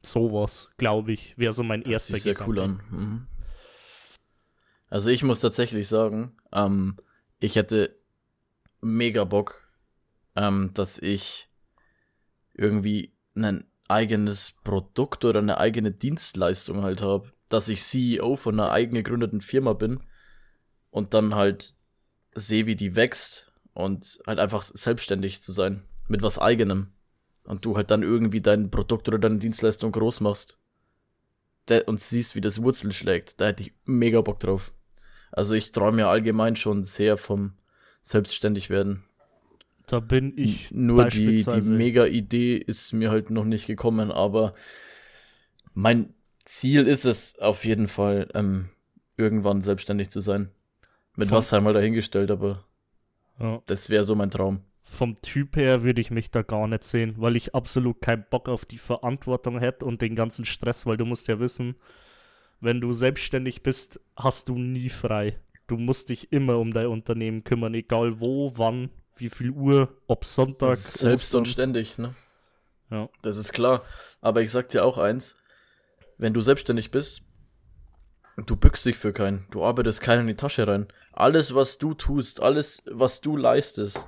Sowas, 0.04 0.70
glaube 0.78 1.12
ich, 1.12 1.38
wäre 1.38 1.54
so 1.54 1.64
mein 1.64 1.84
erster 1.84 2.16
Sieht 2.16 2.24
sehr 2.24 2.34
Gedanke. 2.34 2.49
cool 2.52 2.60
an. 2.60 2.84
Mhm. 2.89 3.28
Also 4.89 5.10
ich 5.10 5.24
muss 5.24 5.39
tatsächlich 5.39 5.88
sagen, 5.88 6.36
ähm, 6.52 6.97
ich 7.39 7.56
hätte 7.56 7.97
mega 8.82 9.24
Bock, 9.24 9.68
ähm, 10.36 10.72
dass 10.74 10.99
ich 10.99 11.49
irgendwie 12.54 13.14
ein 13.36 13.64
eigenes 13.88 14.54
Produkt 14.64 15.24
oder 15.26 15.39
eine 15.39 15.60
eigene 15.60 15.91
Dienstleistung 15.91 16.84
halt 16.84 17.02
habe, 17.02 17.32
dass 17.49 17.70
ich 17.70 17.84
CEO 17.84 18.36
von 18.36 18.60
einer 18.60 18.72
eigen 18.72 18.95
gegründeten 18.95 19.41
Firma 19.41 19.74
bin 19.74 20.02
und 20.89 21.14
dann 21.14 21.36
halt 21.36 21.76
sehe, 22.34 22.66
wie 22.66 22.76
die 22.76 22.95
wächst 22.95 23.52
und 23.74 24.20
halt 24.26 24.39
einfach 24.39 24.64
selbstständig 24.64 25.41
zu 25.43 25.52
sein 25.52 25.84
mit 26.08 26.22
was 26.22 26.39
eigenem 26.39 26.93
und 27.43 27.65
du 27.65 27.75
halt 27.75 27.91
dann 27.91 28.03
irgendwie 28.03 28.41
dein 28.41 28.69
Produkt 28.71 29.07
oder 29.07 29.19
deine 29.19 29.37
Dienstleistung 29.39 29.91
groß 29.91 30.21
machst 30.21 30.57
und 31.85 31.99
siehst, 31.99 32.35
wie 32.35 32.41
das 32.41 32.61
Wurzeln 32.61 32.91
schlägt, 32.91 33.39
da 33.39 33.47
hätte 33.47 33.63
ich 33.63 33.73
mega 33.85 34.19
Bock 34.21 34.39
drauf. 34.39 34.73
Also 35.31 35.55
ich 35.55 35.71
träume 35.71 36.01
ja 36.01 36.09
allgemein 36.09 36.55
schon 36.57 36.83
sehr 36.83 37.15
vom 37.17 37.53
selbstständig 38.01 38.69
werden. 38.69 39.03
Da 39.87 39.99
bin 39.99 40.33
ich 40.37 40.71
Nur 40.71 41.05
die, 41.05 41.19
die 41.19 41.25
beispielsweise- 41.43 41.71
mega 41.71 42.05
Idee 42.05 42.57
ist 42.57 42.91
mir 42.93 43.09
halt 43.11 43.29
noch 43.29 43.45
nicht 43.45 43.67
gekommen, 43.67 44.11
aber 44.11 44.53
mein 45.73 46.13
Ziel 46.43 46.87
ist 46.87 47.05
es 47.05 47.39
auf 47.39 47.63
jeden 47.65 47.87
Fall, 47.87 48.29
ähm, 48.33 48.69
irgendwann 49.17 49.61
selbstständig 49.61 50.09
zu 50.09 50.19
sein. 50.19 50.51
Mit 51.15 51.29
Von- 51.29 51.37
was 51.37 51.49
sei 51.49 51.59
mal 51.61 51.73
dahingestellt, 51.73 52.31
aber 52.31 52.65
ja. 53.39 53.61
das 53.67 53.89
wäre 53.89 54.03
so 54.03 54.15
mein 54.15 54.31
Traum. 54.31 54.61
Vom 54.91 55.21
Typ 55.21 55.55
her 55.55 55.83
würde 55.83 56.01
ich 56.01 56.11
mich 56.11 56.31
da 56.31 56.41
gar 56.41 56.67
nicht 56.67 56.83
sehen, 56.83 57.15
weil 57.17 57.37
ich 57.37 57.55
absolut 57.55 58.01
keinen 58.01 58.25
Bock 58.29 58.49
auf 58.49 58.65
die 58.65 58.77
Verantwortung 58.77 59.57
hätte 59.57 59.85
und 59.85 60.01
den 60.01 60.15
ganzen 60.15 60.43
Stress, 60.43 60.85
weil 60.85 60.97
du 60.97 61.05
musst 61.05 61.29
ja 61.29 61.39
wissen, 61.39 61.75
wenn 62.59 62.81
du 62.81 62.91
selbstständig 62.91 63.63
bist, 63.63 64.01
hast 64.17 64.49
du 64.49 64.57
nie 64.57 64.89
frei. 64.89 65.39
Du 65.67 65.77
musst 65.77 66.09
dich 66.09 66.33
immer 66.33 66.57
um 66.57 66.73
dein 66.73 66.87
Unternehmen 66.87 67.45
kümmern, 67.45 67.73
egal 67.73 68.19
wo, 68.19 68.51
wann, 68.57 68.89
wie 69.15 69.29
viel 69.29 69.51
Uhr, 69.51 69.95
ob 70.07 70.25
Sonntag. 70.25 70.75
Selbst 70.75 71.33
und 71.33 71.47
ständig, 71.47 71.97
ne? 71.97 72.13
Ja. 72.89 73.07
Das 73.21 73.37
ist 73.37 73.53
klar. 73.53 73.83
Aber 74.19 74.41
ich 74.41 74.51
sag 74.51 74.67
dir 74.69 74.83
auch 74.83 74.97
eins, 74.97 75.37
wenn 76.17 76.33
du 76.33 76.41
selbstständig 76.41 76.91
bist, 76.91 77.23
du 78.45 78.57
bückst 78.57 78.85
dich 78.85 78.97
für 78.97 79.13
keinen, 79.13 79.47
du 79.51 79.63
arbeitest 79.63 80.01
keinen 80.01 80.21
in 80.21 80.27
die 80.27 80.35
Tasche 80.35 80.67
rein. 80.67 80.87
Alles, 81.13 81.55
was 81.55 81.77
du 81.77 81.93
tust, 81.93 82.41
alles, 82.41 82.83
was 82.85 83.21
du 83.21 83.37
leistest, 83.37 84.07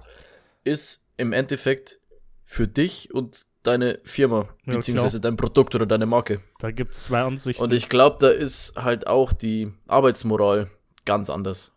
ist 0.64 1.00
im 1.18 1.34
Endeffekt 1.34 2.00
für 2.46 2.68
dich 2.68 3.14
und 3.14 3.46
deine 3.64 4.00
Firma, 4.04 4.48
Ja, 4.66 4.76
beziehungsweise 4.76 5.20
klar. 5.20 5.32
dein 5.32 5.38
Produkt 5.38 5.74
oder 5.76 5.86
deine 5.86 6.06
Marke. 6.06 6.42
Da 6.60 6.72
gibt 6.72 6.94
es 6.94 7.04
zwei 7.04 7.22
Ansichten. 7.22 7.64
Und 7.64 7.72
ich 7.74 7.88
glaube, 7.90 8.18
da 8.20 8.30
ist 8.30 8.74
halt 8.76 9.08
auch 9.08 9.32
die 9.34 9.72
Arbeitsmoral 9.88 10.70
ganz 11.06 11.30
anders. 11.30 11.72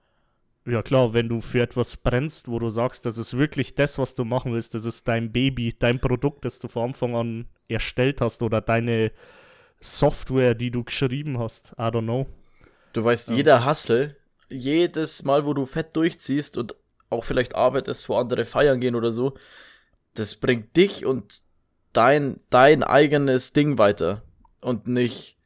Ja 0.68 0.82
klar, 0.82 1.14
wenn 1.14 1.28
du 1.28 1.40
für 1.40 1.60
etwas 1.62 1.96
brennst, 1.96 2.48
wo 2.48 2.58
du 2.58 2.68
sagst, 2.70 3.06
das 3.06 3.18
ist 3.18 3.38
wirklich 3.38 3.76
das, 3.76 3.98
was 3.98 4.16
du 4.16 4.24
machen 4.24 4.52
willst, 4.52 4.74
das 4.74 4.84
ist 4.84 5.06
dein 5.06 5.30
Baby, 5.30 5.76
dein 5.78 6.00
Produkt, 6.00 6.44
das 6.44 6.58
du 6.58 6.66
von 6.66 6.88
Anfang 6.88 7.14
an 7.14 7.46
erstellt 7.68 8.20
hast 8.20 8.42
oder 8.42 8.60
deine 8.60 9.12
Software, 9.80 10.54
die 10.54 10.70
du 10.70 10.82
geschrieben 10.84 11.38
hast, 11.38 11.72
I 11.78 11.82
don't 11.82 12.02
know. 12.02 12.26
Du 12.92 13.04
weißt, 13.04 13.30
Ja. 13.30 13.36
jeder 13.36 13.66
Hustle, 13.66 14.16
jedes 14.48 15.22
Mal, 15.22 15.44
wo 15.44 15.54
du 15.54 15.66
fett 15.66 15.94
durchziehst 15.94 16.56
und 16.56 16.74
auch 17.10 17.24
vielleicht 17.24 17.54
arbeitest, 17.54 18.08
wo 18.08 18.16
andere 18.16 18.44
feiern 18.44 18.80
gehen 18.80 18.94
oder 18.94 19.12
so, 19.12 19.34
das 20.14 20.36
bringt 20.36 20.76
dich 20.76 21.04
und 21.06 21.40
dein, 21.92 22.40
dein 22.50 22.82
eigenes 22.82 23.52
Ding 23.52 23.78
weiter. 23.78 24.22
Und 24.60 24.86
nicht 24.88 25.36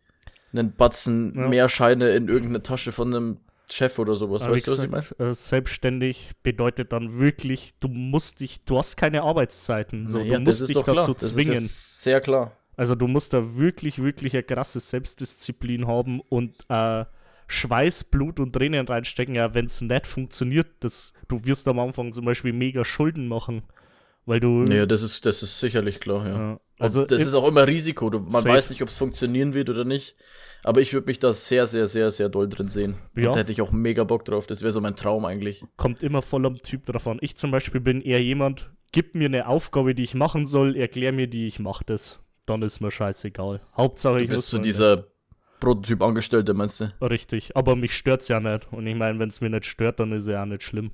einen 0.52 0.74
Batzen 0.74 1.34
Ja. 1.36 1.48
mehr 1.48 1.68
Scheine 1.68 2.10
in 2.10 2.28
irgendeine 2.28 2.62
Tasche 2.62 2.92
von 2.92 3.14
einem 3.14 3.38
Chef 3.70 3.98
oder 3.98 4.14
sowas. 4.16 4.42
Aber 4.42 4.54
weißt 4.54 4.66
du, 4.66 4.72
was 4.72 4.82
ich 4.82 4.90
meine? 4.90 5.30
äh, 5.30 5.34
selbstständig 5.34 6.32
bedeutet 6.42 6.92
dann 6.92 7.18
wirklich, 7.20 7.78
du 7.78 7.86
musst 7.88 8.40
dich, 8.40 8.64
du 8.64 8.78
hast 8.78 8.96
keine 8.96 9.22
Arbeitszeiten. 9.22 10.06
So, 10.08 10.18
Naja, 10.18 10.38
du 10.38 10.40
musst 10.44 10.68
dich 10.68 10.82
klar. 10.82 10.96
dazu 10.96 11.12
ist 11.12 11.34
zwingen. 11.34 11.64
sehr 11.68 12.20
klar. 12.20 12.52
Also 12.76 12.94
du 12.94 13.06
musst 13.06 13.32
da 13.34 13.56
wirklich, 13.56 14.02
wirklich 14.02 14.32
eine 14.34 14.42
krasse 14.42 14.80
Selbstdisziplin 14.80 15.86
haben 15.86 16.20
und 16.20 16.56
äh, 16.68 17.04
Schweiß, 17.50 18.04
Blut 18.04 18.38
und 18.40 18.52
Tränen 18.52 18.86
reinstecken. 18.86 19.34
Ja, 19.34 19.54
wenn 19.54 19.66
es 19.66 19.80
nicht 19.80 20.06
funktioniert, 20.06 20.68
das, 20.80 21.12
du 21.28 21.44
wirst 21.44 21.66
am 21.68 21.78
Anfang 21.78 22.12
zum 22.12 22.24
Beispiel 22.24 22.52
mega 22.52 22.84
Schulden 22.84 23.26
machen, 23.28 23.62
weil 24.26 24.40
du. 24.40 24.48
Naja, 24.62 24.86
das 24.86 25.02
ist, 25.02 25.26
das 25.26 25.42
ist 25.42 25.58
sicherlich 25.60 25.98
klar, 26.00 26.26
ja. 26.28 26.38
ja, 26.38 26.60
Also 26.78 27.04
das 27.04 27.22
ist 27.22 27.34
auch 27.34 27.46
immer 27.48 27.66
Risiko. 27.66 28.08
Du, 28.10 28.20
man 28.20 28.30
Safe. 28.30 28.48
weiß 28.48 28.70
nicht, 28.70 28.82
ob 28.82 28.88
es 28.88 28.96
funktionieren 28.96 29.54
wird 29.54 29.68
oder 29.68 29.84
nicht. 29.84 30.14
Aber 30.62 30.80
ich 30.80 30.92
würde 30.92 31.06
mich 31.06 31.18
da 31.18 31.32
sehr, 31.32 31.66
sehr, 31.66 31.88
sehr, 31.88 32.10
sehr 32.10 32.28
doll 32.28 32.48
drin 32.48 32.68
sehen. 32.68 32.96
Ja. 33.16 33.28
Und 33.28 33.34
da 33.34 33.40
hätte 33.40 33.50
ich 33.52 33.62
auch 33.62 33.72
mega 33.72 34.04
Bock 34.04 34.24
drauf. 34.26 34.46
Das 34.46 34.60
wäre 34.60 34.72
so 34.72 34.80
mein 34.80 34.94
Traum 34.94 35.24
eigentlich. 35.24 35.64
kommt 35.76 36.02
immer 36.02 36.20
voll 36.22 36.44
am 36.46 36.58
Typ 36.58 36.84
drauf 36.86 37.06
an. 37.08 37.18
Ich 37.22 37.34
zum 37.36 37.50
Beispiel 37.50 37.80
bin 37.80 38.02
eher 38.02 38.22
jemand, 38.22 38.70
gib 38.92 39.14
mir 39.14 39.24
eine 39.26 39.48
Aufgabe, 39.48 39.94
die 39.94 40.02
ich 40.04 40.14
machen 40.14 40.44
soll, 40.46 40.76
erklär 40.76 41.12
mir 41.12 41.28
die, 41.28 41.46
ich 41.46 41.58
mach 41.60 41.82
das. 41.82 42.20
Dann 42.46 42.60
ist 42.62 42.80
mir 42.80 42.90
scheißegal. 42.90 43.60
Hauptsache 43.76 44.18
Du 44.18 44.24
ich 44.24 44.28
bist 44.30 44.38
muss 44.38 44.50
so 44.50 44.56
meine- 44.58 45.06
dieser 45.60 45.74
Prototyp-Angestellte, 45.74 46.54
meinst 46.54 46.80
du? 46.80 46.92
Richtig, 47.02 47.56
aber 47.56 47.76
mich 47.76 47.96
stört's 47.96 48.28
ja 48.28 48.40
nicht. 48.40 48.72
Und 48.72 48.86
ich 48.86 48.96
meine, 48.96 49.18
wenn 49.18 49.28
es 49.28 49.40
mir 49.40 49.50
nicht 49.50 49.66
stört, 49.66 50.00
dann 50.00 50.12
ist 50.12 50.26
ja 50.26 50.42
auch 50.42 50.46
nicht 50.46 50.62
schlimm. 50.62 50.90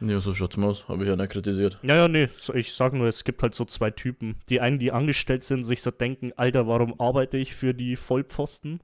Ja, 0.00 0.20
so 0.20 0.34
schaut's 0.34 0.56
mal 0.56 0.68
aus. 0.68 0.88
Habe 0.88 1.04
ich 1.04 1.10
ja 1.10 1.16
nicht 1.16 1.30
kritisiert. 1.30 1.78
Ja, 1.82 1.96
ja, 1.96 2.08
nee, 2.08 2.28
ich 2.54 2.74
sag 2.74 2.92
nur, 2.92 3.06
es 3.06 3.24
gibt 3.24 3.42
halt 3.42 3.54
so 3.54 3.64
zwei 3.64 3.90
Typen. 3.90 4.36
Die 4.48 4.60
einen, 4.60 4.78
die 4.78 4.92
angestellt 4.92 5.42
sind, 5.42 5.64
sich 5.64 5.80
so 5.80 5.90
denken, 5.90 6.32
Alter, 6.36 6.66
warum 6.66 7.00
arbeite 7.00 7.38
ich 7.38 7.54
für 7.54 7.72
die 7.72 7.96
Vollpfosten? 7.96 8.80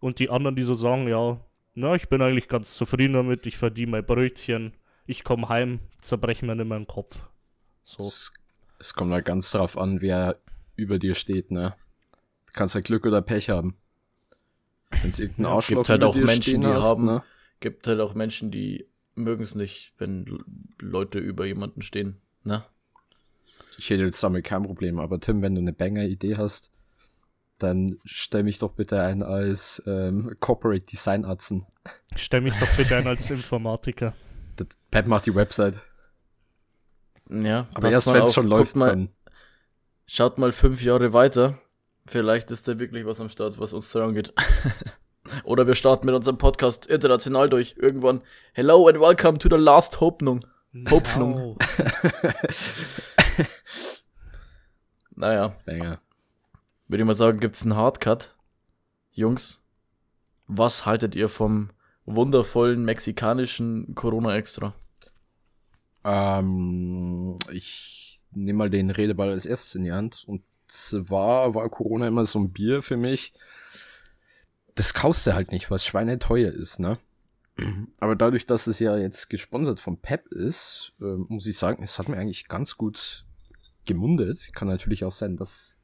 Und 0.00 0.18
die 0.18 0.30
anderen, 0.30 0.56
die 0.56 0.62
so 0.62 0.74
sagen, 0.74 1.08
ja, 1.08 1.40
na, 1.74 1.94
ich 1.94 2.08
bin 2.08 2.20
eigentlich 2.20 2.48
ganz 2.48 2.74
zufrieden 2.76 3.14
damit, 3.14 3.46
ich 3.46 3.56
verdiene 3.56 3.92
mein 3.92 4.04
Brötchen, 4.04 4.74
ich 5.06 5.24
komme 5.24 5.48
heim, 5.48 5.80
zerbreche 6.00 6.44
mir 6.44 6.54
nicht 6.54 6.68
mehr 6.68 6.78
den 6.78 6.86
Kopf. 6.86 7.24
So. 7.82 8.04
Es, 8.04 8.32
es 8.78 8.92
kommt 8.92 9.12
halt 9.12 9.24
ganz 9.24 9.50
drauf 9.52 9.78
an, 9.78 10.02
wer 10.02 10.36
über 10.76 10.98
dir 10.98 11.14
steht, 11.14 11.50
ne? 11.50 11.74
Du 12.46 12.52
kannst 12.52 12.74
halt 12.74 12.84
Glück 12.84 13.06
oder 13.06 13.22
Pech 13.22 13.48
haben. 13.48 13.76
Wenn 15.00 15.10
es 15.10 15.18
irgendein 15.18 15.46
Arschloch 15.46 15.78
gibt 15.78 15.88
halt 15.88 16.04
auch 16.04 16.14
Menschen, 16.14 16.60
die 16.60 16.66
hast, 16.66 16.84
haben- 16.84 17.04
ne? 17.06 17.22
Gibt 17.60 17.86
halt 17.86 18.00
auch 18.00 18.14
Menschen, 18.14 18.50
die 18.50 18.86
mögen 19.14 19.42
es 19.42 19.54
nicht, 19.54 19.92
wenn 19.98 20.42
Leute 20.80 21.18
über 21.18 21.46
jemanden 21.46 21.82
stehen. 21.82 22.20
Ne? 22.44 22.64
Ich 23.78 23.88
hätte 23.90 24.02
jetzt 24.02 24.22
damit 24.22 24.44
kein 24.44 24.62
Problem, 24.64 24.98
aber 24.98 25.18
Tim, 25.20 25.42
wenn 25.42 25.54
du 25.54 25.60
eine 25.60 25.72
Banger-Idee 25.72 26.36
hast, 26.36 26.70
dann 27.58 27.98
stell 28.04 28.42
mich 28.42 28.58
doch 28.58 28.72
bitte 28.72 29.00
ein 29.02 29.22
als 29.22 29.82
ähm, 29.86 30.36
Corporate 30.40 30.84
Design 30.84 31.24
Atzen. 31.24 31.66
Stell 32.16 32.40
mich 32.40 32.54
doch 32.58 32.76
bitte 32.76 32.96
ein 32.96 33.06
als 33.06 33.30
Informatiker. 33.30 34.14
Das- 34.56 34.66
Pep 34.90 35.06
macht 35.06 35.26
die 35.26 35.34
Website. 35.34 35.76
Ja, 37.30 37.66
Aber 37.74 37.90
erst 37.90 38.08
mal 38.08 38.14
wenn 38.14 38.24
es 38.24 38.34
schon 38.34 38.48
läuft, 38.48 38.76
mal, 38.76 38.88
dann. 38.88 39.08
Schaut 40.06 40.38
mal 40.38 40.52
fünf 40.52 40.82
Jahre 40.82 41.12
weiter. 41.12 41.58
Vielleicht 42.06 42.50
ist 42.50 42.66
da 42.66 42.78
wirklich 42.78 43.06
was 43.06 43.20
am 43.20 43.28
Start, 43.28 43.58
was 43.58 43.72
uns 43.72 43.90
daran 43.92 44.14
geht. 44.14 44.32
Oder 45.44 45.66
wir 45.66 45.74
starten 45.74 46.06
mit 46.06 46.14
unserem 46.14 46.36
Podcast 46.36 46.86
international 46.86 47.48
durch. 47.48 47.76
Irgendwann. 47.78 48.22
Hello 48.52 48.88
and 48.88 49.00
welcome 49.00 49.38
to 49.38 49.48
the 49.48 49.56
last 49.56 50.00
Hoffnung. 50.00 50.40
Hoffnung. 50.90 51.34
Genau. 51.34 51.56
Naja, 55.14 55.56
Banger. 55.66 56.00
würde 56.88 57.02
ich 57.02 57.06
mal 57.06 57.14
sagen, 57.14 57.38
gibt's 57.38 57.62
einen 57.62 57.76
Hardcut. 57.76 58.34
Jungs, 59.12 59.62
was 60.48 60.86
haltet 60.86 61.14
ihr 61.14 61.28
vom 61.28 61.70
wundervollen 62.06 62.84
mexikanischen 62.84 63.94
Corona 63.94 64.34
Extra? 64.34 64.74
Ähm, 66.02 67.36
ich 67.52 68.20
nehme 68.32 68.56
mal 68.56 68.70
den 68.70 68.90
Redeball 68.90 69.30
als 69.30 69.46
erstes 69.46 69.74
in 69.76 69.84
die 69.84 69.92
Hand. 69.92 70.24
Und 70.26 70.42
zwar 70.72 71.54
war 71.54 71.68
Corona 71.68 72.08
immer 72.08 72.24
so 72.24 72.38
ein 72.38 72.52
Bier 72.52 72.82
für 72.82 72.96
mich. 72.96 73.32
Das 74.74 74.94
kaufst 74.94 75.26
du 75.26 75.34
halt 75.34 75.52
nicht, 75.52 75.70
was 75.70 75.84
schweineteuer 75.84 76.50
ist, 76.50 76.78
ne? 76.78 76.98
Aber 78.00 78.16
dadurch, 78.16 78.46
dass 78.46 78.66
es 78.66 78.78
ja 78.78 78.96
jetzt 78.96 79.28
gesponsert 79.28 79.78
vom 79.78 80.00
Pep 80.00 80.26
ist, 80.28 80.94
äh, 81.00 81.16
muss 81.28 81.46
ich 81.46 81.56
sagen, 81.58 81.82
es 81.82 81.98
hat 81.98 82.08
mir 82.08 82.16
eigentlich 82.16 82.48
ganz 82.48 82.76
gut 82.76 83.26
gemundet. 83.84 84.50
Kann 84.54 84.68
natürlich 84.68 85.04
auch 85.04 85.12
sein, 85.12 85.36
dass 85.36 85.76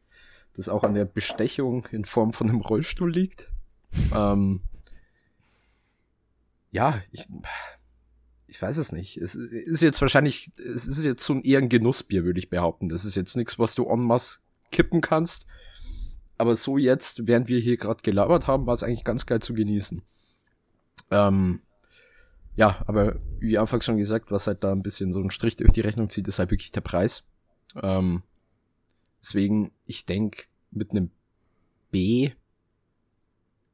das 0.54 0.68
auch 0.68 0.82
an 0.82 0.94
der 0.94 1.04
Bestechung 1.04 1.86
in 1.92 2.04
Form 2.04 2.32
von 2.32 2.48
einem 2.48 2.62
Rollstuhl 2.62 3.12
liegt. 3.12 3.50
ähm, 4.14 4.62
ja, 6.70 7.00
ich, 7.12 7.28
ich 8.46 8.60
weiß 8.60 8.78
es 8.78 8.92
nicht. 8.92 9.18
Es 9.18 9.34
ist 9.34 9.82
jetzt 9.82 10.00
wahrscheinlich, 10.00 10.52
es 10.58 10.86
ist 10.86 11.04
jetzt 11.04 11.24
so 11.24 11.34
ein 11.34 11.42
eher 11.42 11.58
ein 11.58 11.68
Genussbier, 11.68 12.24
würde 12.24 12.40
ich 12.40 12.50
behaupten. 12.50 12.88
Das 12.88 13.04
ist 13.04 13.14
jetzt 13.14 13.36
nichts, 13.36 13.58
was 13.58 13.74
du 13.74 13.88
en 13.88 14.00
masse 14.00 14.38
kippen 14.70 15.00
kannst. 15.00 15.46
Aber 16.36 16.54
so 16.54 16.78
jetzt, 16.78 17.26
während 17.26 17.48
wir 17.48 17.58
hier 17.58 17.76
gerade 17.76 18.02
gelabert 18.02 18.46
haben, 18.46 18.66
war 18.66 18.74
es 18.74 18.82
eigentlich 18.82 19.04
ganz 19.04 19.26
geil 19.26 19.40
zu 19.40 19.54
genießen. 19.54 20.02
Ähm, 21.10 21.60
ja, 22.54 22.82
aber 22.86 23.20
wie 23.38 23.58
anfangs 23.58 23.84
schon 23.84 23.98
gesagt, 23.98 24.30
was 24.30 24.46
halt 24.46 24.64
da 24.64 24.72
ein 24.72 24.82
bisschen 24.82 25.12
so 25.12 25.20
ein 25.20 25.30
Strich 25.30 25.56
durch 25.56 25.72
die 25.72 25.80
Rechnung 25.80 26.10
zieht, 26.10 26.28
ist 26.28 26.38
halt 26.38 26.50
wirklich 26.50 26.70
der 26.70 26.80
Preis. 26.80 27.24
Ähm, 27.80 28.22
deswegen, 29.20 29.72
ich 29.84 30.06
denke, 30.06 30.44
mit 30.70 30.90
einem 30.90 31.10
B, 31.90 32.32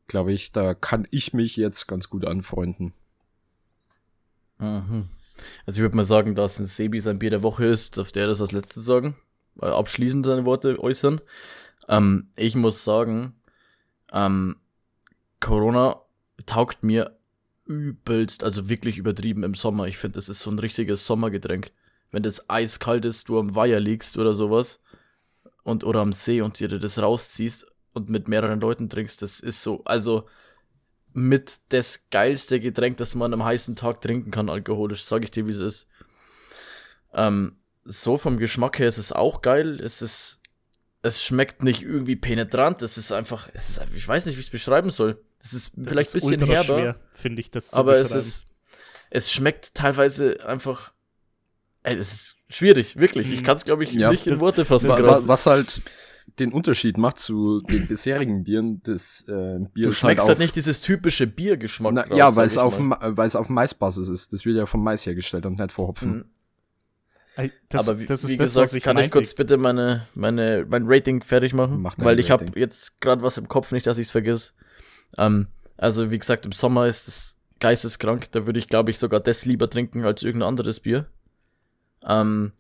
glaube 0.07 0.33
ich, 0.33 0.53
da 0.53 0.75
kann 0.75 1.07
ich 1.11 1.33
mich 1.33 1.57
jetzt 1.57 1.87
ganz 1.87 2.09
gut 2.09 2.25
anfreunden. 2.25 2.93
Mhm. 4.59 5.09
Also 5.67 5.79
ich 5.79 5.83
würde 5.83 5.97
mal 5.97 6.05
sagen, 6.05 6.35
dass 6.35 6.59
ein 6.59 6.67
Sebi 6.67 7.01
sein 7.01 7.19
Bier 7.19 7.31
der 7.31 7.43
Woche 7.43 7.65
ist, 7.65 7.99
darf 7.99 8.13
der 8.13 8.27
das 8.27 8.41
als 8.41 8.53
letztes 8.53 8.85
sagen. 8.85 9.17
Äh, 9.61 9.67
Abschließend 9.67 10.27
seine 10.27 10.45
Worte 10.45 10.79
äußern. 10.79 11.21
Ähm, 11.89 12.29
ich 12.37 12.55
muss 12.55 12.85
sagen, 12.85 13.35
ähm, 14.13 14.57
Corona 15.41 16.01
taugt 16.47 16.83
mir 16.83 17.19
übelst, 17.67 18.45
also 18.45 18.69
wirklich 18.69 18.99
übertrieben 18.99 19.43
im 19.43 19.55
Sommer. 19.55 19.87
Ich 19.87 19.99
finde, 19.99 20.17
das 20.17 20.29
ist 20.29 20.41
so 20.41 20.51
ein 20.51 20.59
richtiges 20.59 21.07
Sommergetränk. 21.07 21.73
Wenn 22.11 22.23
das 22.23 22.49
eiskalt 22.49 23.05
ist, 23.05 23.29
du 23.29 23.39
am 23.39 23.55
Weiher 23.55 23.81
liegst 23.81 24.19
oder 24.19 24.35
sowas 24.35 24.81
und 25.63 25.85
oder 25.85 26.01
am 26.01 26.13
See 26.13 26.41
und 26.41 26.61
dir 26.61 26.69
das 26.69 27.01
rausziehst 27.01 27.67
und 27.93 28.09
mit 28.09 28.29
mehreren 28.29 28.61
Leuten 28.61 28.89
trinkst, 28.89 29.23
das 29.23 29.41
ist 29.41 29.63
so, 29.63 29.83
also 29.85 30.29
mit 31.13 31.61
das 31.71 32.11
geilste 32.11 32.61
Getränk, 32.61 32.97
das 32.99 33.15
man 33.15 33.33
am 33.33 33.45
heißen 33.45 33.77
Tag 33.77 34.01
trinken 34.01 34.31
kann, 34.31 34.49
alkoholisch, 34.49 35.05
sage 35.05 35.25
ich 35.25 35.31
dir, 35.31 35.47
wie 35.47 35.53
es 35.53 35.61
ist. 35.61 35.89
Ähm, 37.13 37.57
so 37.85 38.17
vom 38.19 38.39
Geschmack 38.39 38.79
her 38.79 38.89
ist 38.89 38.99
es 38.99 39.13
auch 39.13 39.43
geil. 39.43 39.81
Es 39.81 40.03
ist, 40.03 40.41
es 41.03 41.23
schmeckt 41.23 41.63
nicht 41.63 41.83
irgendwie 41.83 42.17
penetrant. 42.17 42.83
Es 42.83 42.97
ist 42.99 43.13
einfach, 43.13 43.49
es 43.53 43.71
ist, 43.71 43.83
ich 43.95 44.07
weiß 44.07 44.27
nicht, 44.27 44.37
wie 44.37 44.41
ich 44.41 44.47
es 44.47 44.51
beschreiben 44.53 44.91
soll. 44.91 45.23
Es 45.41 45.53
ist 45.53 45.73
Das 45.77 45.89
vielleicht 45.93 46.11
ein 46.15 46.21
bisschen 46.21 46.45
herber, 46.47 46.65
schwer, 46.81 47.01
finde 47.13 47.41
ich 47.41 47.51
das 47.51 47.71
zu 47.71 47.77
aber 47.77 47.99
es 47.99 48.13
ist, 48.13 48.45
es 49.11 49.31
schmeckt 49.33 49.75
teilweise 49.75 50.45
einfach 50.47 50.93
Ey, 51.87 51.99
das 51.99 52.13
ist 52.13 52.37
schwierig, 52.49 52.97
wirklich. 52.97 53.31
Ich 53.31 53.45
kann 53.45 53.59
es, 53.59 53.67
glaube 53.67 53.85
ich, 53.85 53.93
Ja, 53.93 54.11
nicht 54.11 54.27
in 54.27 54.41
Worte 54.41 54.65
fassen. 54.65 54.89
Wa- 54.89 54.97
gerade. 54.97 55.23
wa- 55.25 55.29
Was 55.29 55.45
halt 55.45 55.83
den 56.39 56.51
Unterschied 56.55 56.97
macht 56.97 57.19
zu 57.19 57.61
den 57.61 57.87
bisherigen 57.87 58.43
Bieren, 58.43 58.81
das 58.85 59.23
äh, 59.29 59.59
Bier 59.75 59.85
du 59.85 59.89
ist 59.91 59.99
schmeckst 59.99 60.23
halt, 60.27 60.29
halt 60.31 60.39
nicht 60.39 60.57
dieses 60.57 60.81
typische 60.81 61.27
Biergeschmack. 61.27 61.93
na, 61.93 62.01
raus, 62.05 62.17
ja, 62.17 62.35
weil 62.37 62.47
es 62.47 62.57
auf, 62.57 62.79
weil 62.79 63.27
es 63.27 63.37
auf 63.37 63.51
Maisbasis 63.51 64.09
ist. 64.09 64.33
Das 64.33 64.47
wird 64.47 64.57
ja 64.57 64.65
vom 64.65 64.83
Mais 64.83 65.05
hergestellt 65.05 65.45
und 65.45 65.59
nicht 65.59 65.73
vor 65.73 65.89
Hopfen. 65.89 66.25
Das, 67.69 67.89
Aber 67.89 67.99
wie, 67.99 68.07
das 68.07 68.23
ist 68.23 68.31
wie 68.31 68.37
das, 68.37 68.51
gesagt, 68.51 68.69
was 68.69 68.75
ich 68.75 68.85
kann 68.85 68.99
ich 68.99 69.11
kurz 69.11 69.35
bitte 69.35 69.57
meine, 69.57 70.07
meine, 70.15 70.65
mein 70.69 70.85
Rating 70.87 71.23
fertig 71.23 71.53
machen? 71.53 71.83
Mach 71.83 71.97
weil 71.99 72.21
ich 72.21 72.31
habe 72.31 72.47
jetzt 72.55 73.01
gerade 73.01 73.23
was 73.23 73.39
im 73.39 73.49
Kopf, 73.49 73.73
nicht, 73.73 73.87
dass 73.87 73.99
ich 73.99 74.07
es 74.07 74.11
vergiss. 74.13 74.55
Ähm, 75.19 75.49
also, 75.77 76.11
wie 76.11 76.19
gesagt, 76.19 76.47
im 76.47 76.53
Sommer 76.53 76.87
ist 76.87 77.09
es 77.09 77.39
geisteskrank. 77.59 78.31
Da 78.33 78.47
würde 78.47 78.59
ich, 78.61 78.69
glaube 78.69 78.91
ich, 78.91 78.99
sogar 78.99 79.21
das 79.21 79.47
lieber 79.47 79.69
trinken 79.69 80.05
als 80.05 80.23
irgendein 80.23 80.49
anderes 80.49 80.81
Bier. 80.81 81.07
Ähm, 82.07 82.53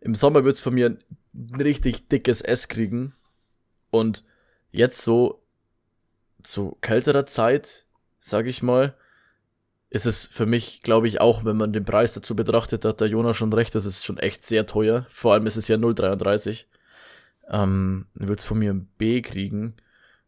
Im 0.00 0.14
Sommer 0.14 0.44
wird's 0.44 0.60
von 0.60 0.74
mir 0.74 0.96
ein 1.34 1.54
richtig 1.60 2.08
dickes 2.08 2.40
S 2.40 2.68
kriegen. 2.68 3.14
Und 3.90 4.24
jetzt 4.70 5.02
so 5.02 5.42
zu 6.42 6.78
kälterer 6.80 7.26
Zeit, 7.26 7.84
sage 8.18 8.48
ich 8.48 8.62
mal, 8.62 8.94
ist 9.90 10.06
es 10.06 10.26
für 10.26 10.46
mich, 10.46 10.82
glaube 10.82 11.08
ich, 11.08 11.20
auch, 11.20 11.44
wenn 11.44 11.56
man 11.56 11.72
den 11.72 11.84
Preis 11.84 12.14
dazu 12.14 12.36
betrachtet, 12.36 12.84
hat 12.84 13.00
der 13.00 13.08
Jonas 13.08 13.36
schon 13.36 13.52
recht, 13.52 13.74
das 13.74 13.86
ist 13.86 14.06
schon 14.06 14.18
echt 14.18 14.46
sehr 14.46 14.64
teuer. 14.64 15.04
Vor 15.08 15.32
allem 15.32 15.46
ist 15.46 15.56
es 15.56 15.66
ja 15.66 15.76
0,33. 15.76 16.64
Ähm, 17.50 18.06
es 18.16 18.44
von 18.44 18.60
mir 18.60 18.72
ein 18.72 18.88
B 18.98 19.20
kriegen. 19.20 19.74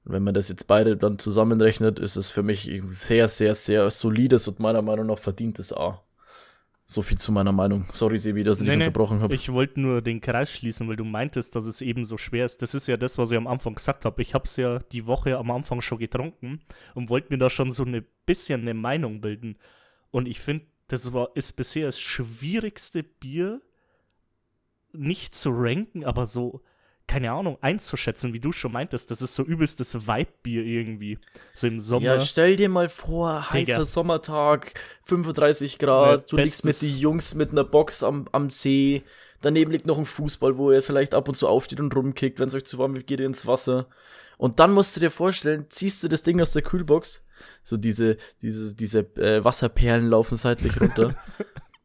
Und 0.05 0.13
wenn 0.13 0.25
man 0.25 0.35
das 0.35 0.49
jetzt 0.49 0.67
beide 0.67 0.97
dann 0.97 1.21
zusammenrechnet, 1.21 2.01
ist 2.01 2.17
es 2.17 2.29
für 2.29 2.43
mich 2.43 2.69
ein 2.69 2.89
sehr, 2.89 3.29
sehr, 3.29 3.55
sehr 3.55 3.89
solides 3.91 4.49
und 4.49 4.59
meiner 4.59 4.83
Meinung 4.83 5.07
nach 5.07 5.21
verdientes 5.21 5.73
A. 5.73 6.03
So 6.93 7.01
viel 7.01 7.16
zu 7.16 7.32
meiner 7.32 7.53
Meinung. 7.53 7.86
Sorry, 7.93 8.18
Sebi, 8.18 8.45
dass 8.45 8.59
ich 8.59 8.64
Nee, 8.64 8.72
dich 8.72 8.78
nee, 8.80 8.84
unterbrochen 8.84 9.20
habe. 9.22 9.34
Ich 9.34 9.51
wollte 9.51 9.80
nur 9.80 10.03
den 10.03 10.20
Kreis 10.20 10.53
schließen, 10.53 10.86
weil 10.88 10.97
du 10.97 11.05
meintest, 11.05 11.57
dass 11.57 11.64
es 11.64 11.80
eben 11.80 12.05
so 12.05 12.18
schwer 12.18 12.45
ist. 12.45 12.61
Das 12.61 12.74
ist 12.74 12.86
ja 12.86 12.99
das, 12.99 13.16
was 13.16 13.30
ich 13.30 13.38
am 13.38 13.47
Anfang 13.47 13.76
gesagt 13.76 14.05
habe. 14.05 14.20
Ich 14.20 14.34
habe 14.34 14.45
es 14.45 14.57
ja 14.57 14.78
die 14.78 15.07
Woche 15.07 15.38
am 15.38 15.51
Anfang 15.51 15.80
schon 15.80 15.97
getrunken 15.97 16.61
und 16.95 17.09
wollte 17.09 17.28
mir 17.32 17.38
da 17.38 17.49
schon 17.49 17.70
so 17.70 17.84
ein 17.84 18.05
bisschen 18.26 18.61
eine 18.61 18.74
Meinung 18.74 19.22
bilden. 19.22 19.57
Und 20.11 20.28
ich 20.28 20.38
finde, 20.38 20.66
das 20.88 21.14
war, 21.14 21.30
ist 21.34 21.55
bisher 21.55 21.86
das 21.86 21.99
schwierigste 21.99 23.03
Bier, 23.03 23.62
nicht 24.93 25.34
zu 25.34 25.49
ranken, 25.51 26.05
aber 26.05 26.26
so, 26.26 26.61
keine 27.07 27.33
Ahnung, 27.33 27.59
einzuschätzen, 27.61 28.33
wie 28.33 28.41
du 28.41 28.53
schon 28.53 28.73
meintest. 28.73 29.11
Das 29.11 29.23
ist 29.23 29.35
so 29.35 29.43
übelstes 29.43 30.07
Vibe-Bier 30.07 30.65
irgendwie. 30.65 31.19
So 31.55 31.67
im 31.67 31.79
Sommer. 31.79 32.07
Ja, 32.07 32.21
stell 32.21 32.57
dir 32.57 32.69
mal 32.69 32.89
vor, 32.89 33.47
Digga. 33.53 33.75
heißer 33.75 33.85
Sommertag, 33.85 34.75
35 35.05 35.79
Grad, 35.79 36.21
Ja, 36.21 36.27
du 36.29 36.37
liegst 36.37 36.65
mit 36.65 36.81
den 36.81 36.97
Jungs 36.97 37.35
mit 37.35 37.51
einer 37.51 37.65
Box 37.65 38.03
am, 38.03 38.29
am 38.33 38.51
See, 38.51 39.03
daneben 39.41 39.71
liegt 39.73 39.87
noch 39.87 39.99
ein 39.99 40.07
Fußball, 40.07 40.57
wo 40.57 40.73
ihr 40.73 40.83
vielleicht 40.83 41.15
ab 41.15 41.29
und 41.29 41.35
zu 41.35 41.49
aufsteht 41.49 41.81
und 41.81 41.95
rumkickt, 41.95 42.39
wenn 42.39 42.49
es 42.49 42.55
euch 42.55 42.65
zu 42.65 42.79
warm 42.79 42.95
wird, 42.95 43.07
geht 43.07 43.21
ihr 43.21 43.27
ins 43.27 43.47
Wasser. 43.47 43.89
Und 44.39 44.59
dann 44.59 44.73
musst 44.73 44.97
du 44.97 45.01
dir 45.01 45.11
vorstellen, 45.11 45.67
ziehst 45.69 46.03
du 46.03 46.09
das 46.09 46.23
Ding 46.23 46.41
aus 46.41 46.53
der 46.53 46.63
Kühlbox, 46.63 47.25
so 47.63 47.77
diese, 47.77 48.17
diese, 48.41 48.75
diese 48.75 49.01
äh, 49.17 49.45
Wasserperlen 49.45 50.09
laufen 50.09 50.37
seitlich 50.37 50.81
runter. 50.81 51.15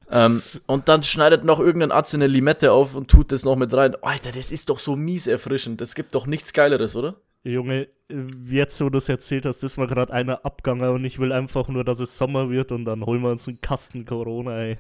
ähm, 0.10 0.42
und 0.66 0.88
dann 0.88 1.04
schneidet 1.04 1.44
noch 1.44 1.60
irgendein 1.60 1.92
Arzt 1.92 2.16
eine 2.16 2.28
Limette 2.28 2.72
auf 2.72 2.96
und 2.96 3.10
tut 3.10 3.32
das 3.32 3.44
noch 3.44 3.56
mit 3.56 3.74
rein. 3.74 3.96
Alter, 4.02 4.32
das 4.32 4.52
ist 4.52 4.70
doch 4.70 4.80
so 4.80 4.96
mies 4.96 5.28
erfrischend. 5.28 5.82
Das 5.82 5.96
gibt 5.96 6.16
doch 6.16 6.28
nichts 6.28 6.54
Geileres, 6.54 6.96
oder? 6.96 7.16
Junge, 7.44 7.88
äh, 8.10 8.28
jetzt, 8.46 8.80
wo 8.82 8.86
du 8.86 8.92
das 8.92 9.10
erzählt 9.10 9.46
hast, 9.46 9.64
ist 9.64 9.78
mir 9.78 9.88
gerade 9.88 10.14
einer 10.14 10.46
abgegangen 10.46 10.90
und 10.90 11.06
ich 11.06 11.20
will 11.20 11.32
einfach 11.32 11.68
nur, 11.68 11.84
dass 11.84 12.00
es 12.00 12.18
Sommer 12.18 12.50
wird 12.50 12.72
und 12.72 12.86
dann 12.86 13.06
holen 13.06 13.22
wir 13.22 13.32
uns 13.32 13.48
einen 13.48 13.62
Kasten 13.62 14.06
Corona, 14.06 14.58
ey. 14.60 14.78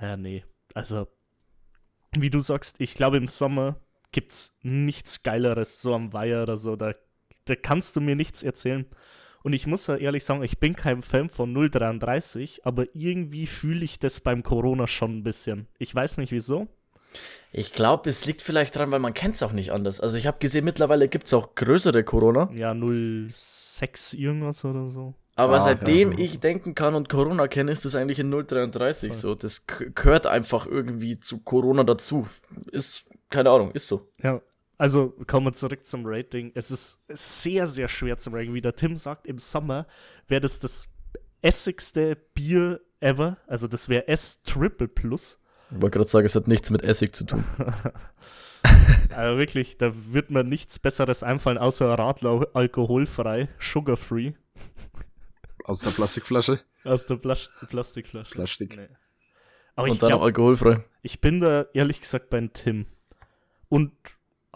Ja, 0.00 0.16
nee. 0.16 0.44
Also, 0.74 1.08
wie 2.16 2.30
du 2.30 2.40
sagst, 2.40 2.80
ich 2.80 2.94
glaube, 2.94 3.16
im 3.16 3.26
Sommer 3.26 3.76
gibt's 4.12 4.56
nichts 4.62 5.22
Geileres, 5.22 5.82
so 5.82 5.94
am 5.94 6.12
Weiher 6.12 6.42
oder 6.42 6.56
so. 6.56 6.76
Da, 6.76 6.94
da 7.44 7.56
kannst 7.56 7.96
du 7.96 8.00
mir 8.00 8.16
nichts 8.16 8.42
erzählen. 8.42 8.86
Und 9.48 9.54
ich 9.54 9.66
muss 9.66 9.86
ja 9.86 9.96
ehrlich 9.96 10.26
sagen, 10.26 10.42
ich 10.42 10.58
bin 10.58 10.76
kein 10.76 11.00
Fan 11.00 11.30
von 11.30 11.54
033, 11.54 12.66
aber 12.66 12.84
irgendwie 12.92 13.46
fühle 13.46 13.82
ich 13.82 13.98
das 13.98 14.20
beim 14.20 14.42
Corona 14.42 14.86
schon 14.86 15.16
ein 15.16 15.22
bisschen. 15.22 15.68
Ich 15.78 15.94
weiß 15.94 16.18
nicht 16.18 16.32
wieso. 16.32 16.66
Ich 17.50 17.72
glaube, 17.72 18.10
es 18.10 18.26
liegt 18.26 18.42
vielleicht 18.42 18.76
dran, 18.76 18.90
weil 18.90 18.98
man 18.98 19.14
kennt 19.14 19.36
es 19.36 19.42
auch 19.42 19.52
nicht 19.52 19.72
anders. 19.72 20.00
Also 20.02 20.18
ich 20.18 20.26
habe 20.26 20.36
gesehen, 20.38 20.66
mittlerweile 20.66 21.08
gibt 21.08 21.28
es 21.28 21.32
auch 21.32 21.54
größere 21.54 22.04
Corona. 22.04 22.50
Ja, 22.54 22.74
06 22.74 24.12
irgendwas 24.12 24.66
oder 24.66 24.90
so. 24.90 25.14
Aber 25.36 25.54
Ah, 25.54 25.60
seitdem 25.60 26.10
ja, 26.10 26.18
so. 26.18 26.22
ich 26.24 26.40
denken 26.40 26.74
kann 26.74 26.94
und 26.94 27.08
Corona 27.08 27.48
kenne, 27.48 27.72
ist 27.72 27.86
das 27.86 27.94
eigentlich 27.96 28.18
in 28.18 28.30
033 28.30 29.12
Voll. 29.12 29.18
so. 29.18 29.34
Das 29.34 29.64
gehört 29.66 30.26
einfach 30.26 30.66
irgendwie 30.66 31.20
zu 31.20 31.40
Corona 31.42 31.84
dazu. 31.84 32.26
Ist, 32.70 33.06
keine 33.30 33.48
Ahnung, 33.48 33.70
ist 33.70 33.88
so. 33.88 34.10
Ja, 34.22 34.42
also 34.78 35.10
kommen 35.26 35.46
wir 35.46 35.52
zurück 35.52 35.84
zum 35.84 36.02
Rating. 36.06 36.52
Es 36.54 36.70
ist 36.70 37.00
sehr, 37.08 37.66
sehr 37.66 37.88
schwer 37.88 38.16
zu 38.16 38.30
ranken. 38.30 38.54
Wie 38.54 38.60
der 38.60 38.74
Tim 38.74 38.96
sagt, 38.96 39.26
im 39.26 39.38
Sommer 39.38 39.86
wäre 40.28 40.40
das 40.40 40.60
das 40.60 40.88
essigste 41.42 42.16
Bier 42.34 42.80
ever. 43.00 43.36
Also 43.46 43.66
das 43.68 43.88
wäre 43.88 44.08
S 44.08 44.42
Triple 44.42 44.88
Plus. 44.88 45.40
Ich 45.70 45.80
wollte 45.82 45.98
gerade 45.98 46.08
sagen, 46.08 46.26
es 46.26 46.34
hat 46.34 46.48
nichts 46.48 46.70
mit 46.70 46.82
Essig 46.82 47.14
zu 47.14 47.24
tun. 47.24 47.44
Also 49.14 49.38
wirklich, 49.38 49.76
da 49.76 49.90
wird 50.12 50.30
mir 50.30 50.42
nichts 50.44 50.78
Besseres 50.80 51.22
einfallen, 51.22 51.58
außer 51.58 51.88
Radler 51.96 52.48
alkoholfrei, 52.54 53.48
sugar-free 53.58 54.32
Aus 55.64 55.80
der 55.80 55.90
Plastikflasche. 55.90 56.60
aus 56.84 57.06
der 57.06 57.16
Plas 57.16 57.50
Plastikflasche. 57.68 58.32
Plastik. 58.34 58.76
Nee. 58.76 58.88
Aber 59.76 59.86
ich 59.86 59.92
und 59.92 60.02
dann 60.02 60.08
auch 60.12 60.18
glaube, 60.18 60.24
alkoholfrei. 60.26 60.84
ich 61.02 61.20
bin 61.20 61.40
da 61.40 61.66
ehrlich 61.72 62.00
gesagt 62.00 62.30
beim 62.30 62.52
Tim. 62.52 62.86
Und 63.68 63.92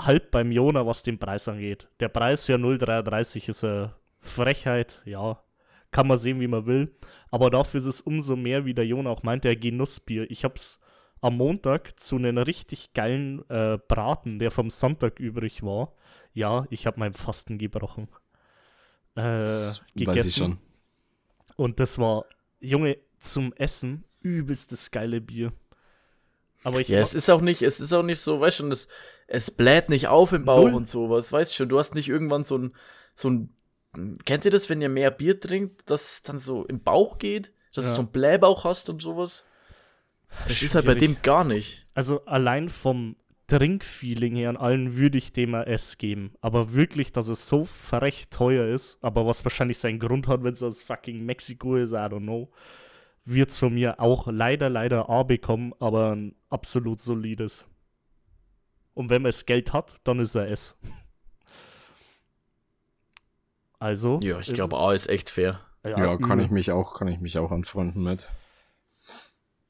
halb 0.07 0.31
beim 0.31 0.53
Jona, 0.53 0.87
was 0.87 1.03
den 1.03 1.19
Preis 1.19 1.49
angeht. 1.49 1.89
Der 2.01 2.09
Preis 2.09 2.47
für 2.47 2.55
0,33 2.55 3.49
ist 3.49 3.65
eine 3.65 3.95
Frechheit, 4.21 5.01
ja. 5.05 5.43
Kann 5.91 6.07
man 6.09 6.19
sehen, 6.19 6.41
wie 6.41 6.47
man 6.49 6.67
will. 6.67 6.95
Aber 7.31 7.51
dafür 7.51 7.79
ist 7.79 7.87
es 7.87 8.01
umso 8.01 8.35
mehr, 8.37 8.65
wie 8.65 8.75
der 8.75 8.87
Jona 8.87 9.11
auch 9.11 9.23
meint, 9.23 9.45
der 9.45 9.57
Genussbier. 9.57 10.31
Ich 10.31 10.45
hab's 10.45 10.81
am 11.21 11.37
Montag 11.37 12.01
zu 12.01 12.17
einem 12.17 12.39
richtig 12.39 12.95
geilen 12.95 13.49
äh, 13.51 13.79
Braten, 13.89 14.39
der 14.39 14.51
vom 14.51 14.71
Sonntag 14.71 15.21
übrig 15.21 15.63
war. 15.63 15.93
Ja, 16.35 16.67
ich 16.71 16.87
habe 16.87 16.99
meinen 16.99 17.13
Fasten 17.13 17.59
gebrochen. 17.59 18.09
Äh, 19.15 19.45
Das 19.45 19.83
gegessen. 19.95 20.17
weiß 20.19 20.27
ich 20.27 20.35
schon. 20.37 20.59
Und 21.57 21.79
das 21.79 21.99
war, 21.99 22.25
Junge, 22.61 22.97
zum 23.19 23.53
Essen 23.55 24.05
übelstes 24.21 24.91
geile 24.91 25.21
Bier. 25.21 25.53
Aber 26.65 26.81
ich 26.81 26.89
Ja, 26.89 27.01
es 27.01 27.13
ist 27.15 27.29
auch 27.29 27.41
nicht, 27.41 27.63
es 27.63 27.81
ist 27.81 27.93
auch 27.93 28.03
nicht 28.03 28.21
so, 28.21 28.41
weißt 28.41 28.57
schon, 28.59 28.73
es, 28.73 28.89
es 29.35 29.51
bläht 29.51 29.89
nicht 29.89 30.09
auf 30.09 30.33
im 30.33 30.45
Bauch 30.45 30.64
Null. 30.64 30.74
und 30.74 30.89
sowas, 30.89 31.33
weißt 31.33 31.55
schon, 31.57 31.68
du 31.68 31.78
hast 31.78 31.95
nicht 31.95 32.09
irgendwann 32.09 32.45
so 32.45 32.59
ein, 32.59 32.72
so 33.14 33.30
ein, 33.30 33.49
kennt 34.24 34.45
ihr 34.45 34.51
das, 34.51 34.68
wenn 34.68 34.83
ihr 34.83 34.89
mehr 34.89 35.11
Bier 35.11 35.41
trinkt, 35.41 35.91
dass 35.91 36.12
es 36.12 36.22
dann 36.22 36.39
so 36.39 36.64
im 36.66 36.83
Bauch 36.83 37.18
geht, 37.18 37.53
dass 37.74 37.85
Ja. 37.85 37.91
du 37.91 37.97
so 37.97 38.03
einen 38.03 38.12
Blähbauch 38.12 38.64
hast 38.64 38.91
und 38.91 39.01
sowas? 39.01 39.47
Das 40.49 40.62
ist 40.62 40.74
halt 40.74 40.87
bei 40.87 40.95
dem 40.95 41.16
gar 41.22 41.45
nicht. 41.45 41.87
Also 41.95 42.24
allein 42.24 42.68
vom 42.68 43.16
Trinkfeeling 43.49 44.35
her 44.35 44.49
an 44.51 44.57
allen 44.57 44.97
würde 44.97 45.18
ich 45.18 45.33
dem 45.33 45.53
S 45.55 45.99
geben. 45.99 46.33
Aber 46.41 46.72
wirklich, 46.72 47.12
dass 47.12 47.28
es 47.28 47.49
so 47.49 47.64
verrecht 47.64 48.30
teuer 48.33 48.66
ist, 48.66 48.99
aber 49.03 49.26
was 49.26 49.45
wahrscheinlich 49.45 49.78
seinen 49.78 49.99
Grund 49.99 50.26
hat, 50.28 50.43
wenn 50.43 50.55
es 50.55 50.62
aus 50.62 50.80
fucking 50.80 51.24
Mexiko 51.24 51.76
ist, 51.76 51.93
I 51.93 51.97
don't 51.97 52.20
know, 52.20 52.51
wird 53.24 53.51
es 53.51 53.59
von 53.59 53.74
mir 53.74 54.01
auch 54.01 54.26
leider, 54.26 54.70
leider 54.70 55.11
A 55.11 55.22
bekommen, 55.22 55.74
aber 55.80 56.12
ein 56.16 56.35
absolut 56.49 57.01
solides. 57.01 57.68
Und 58.95 59.09
wenn 59.11 59.22
man 59.22 59.30
das 59.30 59.47
Geld 59.47 59.72
hat, 59.72 60.01
dann 60.05 60.18
ist 60.20 60.34
er 60.34 60.49
S. 60.49 60.76
Also. 63.78 64.20
Ja, 64.22 64.38
ich 64.38 64.53
glaube, 64.53 64.76
es- 64.76 64.80
A 64.82 64.93
ist 64.93 65.09
echt 65.09 65.30
fair. 65.30 65.61
Ja, 65.84 66.16
kann 66.16 66.32
übel. 66.38 66.45
ich 66.45 66.51
mich 66.53 66.70
auch, 66.70 66.95
kann 66.95 67.09
ich 67.09 67.18
mich 67.18 67.36
auch 67.38 67.51
anfreunden 67.51 68.03
mit. 68.05 68.30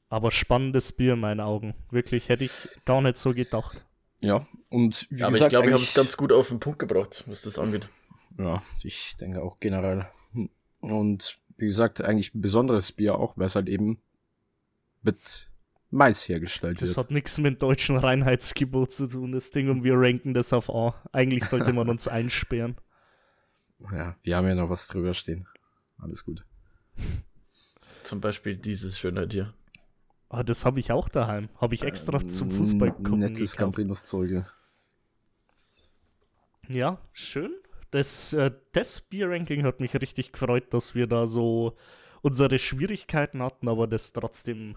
Aber 0.09 0.29
spannendes 0.29 0.91
Bier 0.91 1.13
in 1.13 1.19
meinen 1.19 1.39
Augen. 1.39 1.73
Wirklich, 1.89 2.29
hätte 2.29 2.43
ich 2.43 2.51
gar 2.85 3.01
nicht 3.01 3.17
so 3.17 3.33
gedacht. 3.33 3.87
Ja, 4.21 4.45
und 4.69 5.07
wie 5.09 5.23
Aber 5.23 5.29
ich 5.29 5.33
gesagt, 5.33 5.49
glaube, 5.49 5.67
ich 5.67 5.73
habe 5.73 5.81
es 5.83 5.95
ganz 5.95 6.15
gut 6.15 6.31
auf 6.31 6.49
den 6.49 6.59
Punkt 6.59 6.77
gebracht, 6.77 7.23
was 7.25 7.41
das 7.41 7.57
angeht. 7.57 7.89
Ja, 8.37 8.61
ich 8.83 9.17
denke 9.17 9.41
auch 9.41 9.59
generell. 9.59 10.07
Und 10.81 11.39
wie 11.57 11.65
gesagt, 11.65 11.99
eigentlich 12.01 12.35
ein 12.35 12.41
besonderes 12.41 12.91
Bier 12.91 13.15
auch, 13.15 13.35
weil 13.37 13.47
es 13.47 13.55
halt 13.55 13.67
eben 13.67 13.99
mit 15.01 15.49
Mais 15.95 16.27
hergestellt 16.27 16.81
Das 16.81 16.89
wird. 16.89 16.97
hat 16.97 17.11
nichts 17.11 17.37
mit 17.37 17.53
dem 17.55 17.59
deutschen 17.59 17.97
Reinheitsgebot 17.97 18.91
zu 18.91 19.05
tun, 19.07 19.31
das 19.31 19.51
Ding, 19.51 19.69
und 19.69 19.83
wir 19.83 19.93
ranken 19.95 20.33
das 20.33 20.51
auf 20.51 20.69
A. 20.71 20.95
Eigentlich 21.11 21.45
sollte 21.45 21.71
man 21.71 21.87
uns 21.87 22.07
einsperren. 22.07 22.77
Ja, 23.91 24.15
wir 24.23 24.35
haben 24.37 24.47
ja 24.47 24.55
noch 24.55 24.69
was 24.69 24.87
drüber 24.87 25.13
stehen. 25.13 25.47
Alles 25.99 26.25
gut. 26.25 26.45
Zum 28.03 28.21
Beispiel 28.21 28.55
dieses 28.57 28.97
Schönheit 28.97 29.33
hier. 29.33 29.53
Aber 30.29 30.39
Ah, 30.39 30.43
das 30.43 30.65
habe 30.65 30.79
ich 30.79 30.91
auch 30.91 31.09
daheim. 31.09 31.49
Habe 31.61 31.75
ich 31.75 31.83
extra 31.83 32.19
zum 32.19 32.49
Fußball 32.49 32.91
gucken 32.91 33.19
Nettes 33.19 33.37
gekauft. 33.51 33.57
Campinos 33.57 34.05
Zeuge. 34.07 34.47
Ja, 36.67 36.97
schön. 37.11 37.53
Das, 37.91 38.33
äh, 38.33 38.49
das 38.71 39.01
Bier-Ranking 39.01 39.63
hat 39.63 39.79
mich 39.79 39.93
richtig 40.01 40.31
gefreut, 40.31 40.73
dass 40.73 40.95
wir 40.95 41.05
da 41.05 41.27
so 41.27 41.77
unsere 42.23 42.57
Schwierigkeiten 42.57 43.43
hatten, 43.43 43.67
aber 43.69 43.85
das 43.85 44.11
trotzdem 44.11 44.75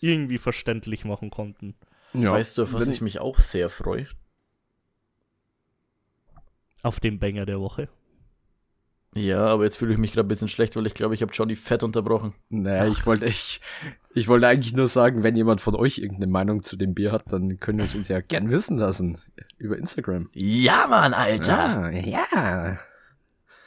irgendwie 0.00 0.38
verständlich 0.38 1.04
machen 1.04 1.30
konnten. 1.30 1.74
Ja, 2.12 2.32
weißt 2.32 2.58
du, 2.58 2.62
auf 2.64 2.72
was 2.72 2.86
wenn- 2.86 2.92
ich 2.92 3.00
mich 3.00 3.18
auch 3.20 3.38
sehr 3.38 3.68
freue? 3.70 4.06
Auf 6.82 7.00
den 7.00 7.18
Banger 7.18 7.46
der 7.46 7.60
Woche. 7.60 7.88
Ja, 9.14 9.46
aber 9.46 9.64
jetzt 9.64 9.76
fühle 9.78 9.92
ich 9.92 9.98
mich 9.98 10.12
gerade 10.12 10.26
ein 10.26 10.28
bisschen 10.28 10.48
schlecht, 10.48 10.76
weil 10.76 10.86
ich 10.86 10.92
glaube, 10.94 11.14
ich 11.14 11.22
habe 11.22 11.32
Johnny 11.32 11.56
fett 11.56 11.82
unterbrochen. 11.82 12.34
Naja, 12.50 12.86
ich 12.86 13.06
wollte 13.06 13.24
ich, 13.24 13.60
ich 14.14 14.28
wollte 14.28 14.46
eigentlich 14.46 14.74
nur 14.74 14.88
sagen, 14.88 15.22
wenn 15.22 15.34
jemand 15.36 15.62
von 15.62 15.74
euch 15.74 15.98
irgendeine 15.98 16.30
Meinung 16.30 16.62
zu 16.62 16.76
dem 16.76 16.94
Bier 16.94 17.12
hat, 17.12 17.32
dann 17.32 17.58
können 17.58 17.78
wir 17.78 17.86
es 17.86 17.94
uns 17.94 18.08
ja 18.08 18.20
gern 18.20 18.50
wissen 18.50 18.76
lassen. 18.76 19.18
Über 19.58 19.78
Instagram. 19.78 20.28
Ja, 20.34 20.86
Mann, 20.88 21.14
Alter! 21.14 21.84
Ah, 21.84 21.90
ja. 21.90 22.78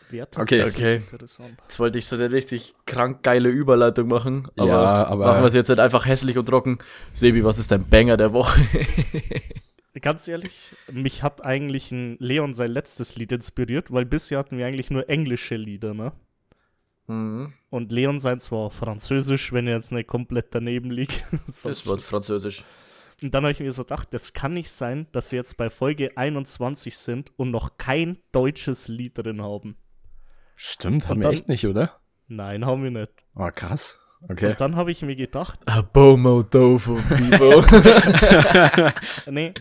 Wäre 0.09 0.27
Okay, 0.35 0.57
tatsächlich 0.59 0.75
okay. 0.75 0.95
interessant. 1.11 1.53
Jetzt 1.63 1.79
wollte 1.79 1.97
ich 1.99 2.05
so 2.07 2.15
eine 2.15 2.31
richtig 2.31 2.73
krank 2.85 3.21
geile 3.23 3.49
Überleitung 3.49 4.07
machen. 4.07 4.47
Aber, 4.57 4.67
Ja, 4.67 5.05
aber- 5.05 5.27
machen 5.27 5.41
wir 5.41 5.47
es 5.47 5.53
jetzt 5.53 5.69
halt 5.69 5.79
einfach 5.79 6.05
hässlich 6.05 6.37
und 6.37 6.45
trocken. 6.47 6.79
Sebi, 7.13 7.43
was 7.43 7.59
ist 7.59 7.71
dein 7.71 7.87
Banger 7.87 8.17
der 8.17 8.33
Woche? 8.33 8.59
Ganz 10.01 10.27
ehrlich, 10.27 10.71
mich 10.91 11.23
hat 11.23 11.43
eigentlich 11.43 11.91
ein 11.91 12.15
Leon 12.19 12.53
sein 12.53 12.71
letztes 12.71 13.17
Lied 13.17 13.31
inspiriert, 13.33 13.91
weil 13.91 14.05
bisher 14.05 14.37
hatten 14.39 14.57
wir 14.57 14.65
eigentlich 14.65 14.91
nur 14.91 15.09
englische 15.09 15.55
Lieder, 15.55 15.93
ne? 15.93 16.13
mhm. 17.07 17.53
Und 17.69 17.91
Leon 17.91 18.19
sein 18.19 18.39
zwar 18.39 18.69
französisch, 18.71 19.51
wenn 19.51 19.67
er 19.67 19.75
jetzt 19.75 19.91
nicht 19.91 20.07
komplett 20.07 20.47
daneben 20.55 20.89
liegt. 20.91 21.23
Das 21.63 21.85
Wort 21.85 22.01
Französisch. 22.01 22.63
Und 23.21 23.33
dann 23.33 23.43
habe 23.43 23.51
ich 23.51 23.59
mir 23.59 23.73
so 23.73 23.83
gedacht, 23.83 24.07
das 24.11 24.31
kann 24.31 24.53
nicht 24.53 24.71
sein, 24.71 25.07
dass 25.11 25.31
wir 25.33 25.37
jetzt 25.37 25.57
bei 25.57 25.69
Folge 25.69 26.15
21 26.15 26.97
sind 26.97 27.31
und 27.35 27.51
noch 27.51 27.77
kein 27.77 28.17
deutsches 28.31 28.87
Lied 28.87 29.17
drin 29.17 29.41
haben. 29.41 29.75
Stimmt, 30.61 31.07
haben 31.07 31.23
wir 31.23 31.29
echt 31.29 31.47
nicht, 31.47 31.65
oder? 31.65 32.01
Nein, 32.27 32.65
haben 32.65 32.83
wir 32.83 32.91
nicht. 32.91 33.13
Oh, 33.33 33.47
krass. 33.49 33.97
Okay. 34.27 34.49
Und 34.49 34.59
dann 34.59 34.75
habe 34.75 34.91
ich 34.91 35.01
mir 35.01 35.15
gedacht, 35.15 35.57
Abomo 35.65 36.43
Tofu 36.43 36.95
Bibo. 36.95 37.63
nee, 39.31 39.53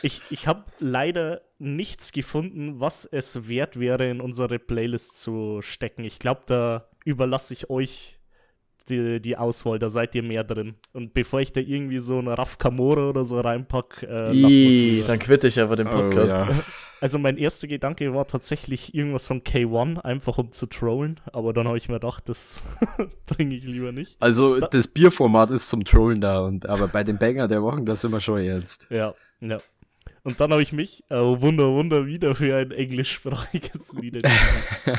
ich, 0.00 0.22
ich 0.30 0.46
habe 0.46 0.64
leider 0.78 1.42
nichts 1.58 2.10
gefunden, 2.10 2.80
was 2.80 3.04
es 3.04 3.50
wert 3.50 3.78
wäre, 3.78 4.08
in 4.08 4.22
unsere 4.22 4.58
Playlist 4.58 5.20
zu 5.20 5.60
stecken. 5.60 6.04
Ich 6.04 6.18
glaube, 6.18 6.40
da 6.46 6.88
überlasse 7.04 7.52
ich 7.52 7.68
euch 7.68 8.18
die, 8.88 9.20
die 9.20 9.36
Auswahl, 9.36 9.78
da 9.78 9.88
seid 9.88 10.14
ihr 10.14 10.22
mehr 10.22 10.44
drin. 10.44 10.74
Und 10.92 11.14
bevor 11.14 11.40
ich 11.40 11.52
da 11.52 11.60
irgendwie 11.60 11.98
so 11.98 12.18
einen 12.18 12.28
Raff 12.28 12.58
Kamora 12.58 13.08
oder 13.08 13.24
so 13.24 13.40
reinpack, 13.40 14.06
äh, 14.08 14.32
lieber. 14.32 15.06
dann 15.08 15.18
quitte 15.18 15.48
ich 15.48 15.60
aber 15.60 15.76
den 15.76 15.88
Podcast. 15.88 16.34
Oh, 16.48 16.52
ja. 16.52 16.58
Also 16.98 17.18
mein 17.18 17.36
erster 17.36 17.68
Gedanke 17.68 18.14
war 18.14 18.26
tatsächlich 18.26 18.94
irgendwas 18.94 19.26
von 19.26 19.42
K1, 19.42 19.98
einfach 20.00 20.38
um 20.38 20.50
zu 20.50 20.64
trollen, 20.64 21.20
aber 21.30 21.52
dann 21.52 21.68
habe 21.68 21.76
ich 21.76 21.88
mir 21.88 21.96
gedacht, 21.96 22.26
das 22.26 22.62
bringe 23.26 23.54
ich 23.54 23.64
lieber 23.64 23.92
nicht. 23.92 24.16
Also, 24.18 24.60
das 24.60 24.88
Bierformat 24.88 25.50
ist 25.50 25.68
zum 25.68 25.84
Trollen 25.84 26.22
da, 26.22 26.40
und, 26.40 26.66
aber 26.66 26.88
bei 26.88 27.04
dem 27.04 27.18
Banger 27.18 27.48
der 27.48 27.62
Wochen, 27.62 27.84
da 27.84 27.94
sind 27.94 28.12
wir 28.12 28.20
schon 28.20 28.42
jetzt. 28.42 28.90
Ja, 28.90 29.14
ja. 29.40 29.58
Und 30.26 30.40
dann 30.40 30.50
habe 30.50 30.60
ich 30.60 30.72
mich, 30.72 31.04
äh, 31.08 31.14
Wunder, 31.14 31.66
Wunder, 31.70 32.04
wieder 32.04 32.34
für 32.34 32.56
ein 32.56 32.72
englischsprachiges 32.72 33.92
Lied 33.92 34.16
entschieden. 34.24 34.98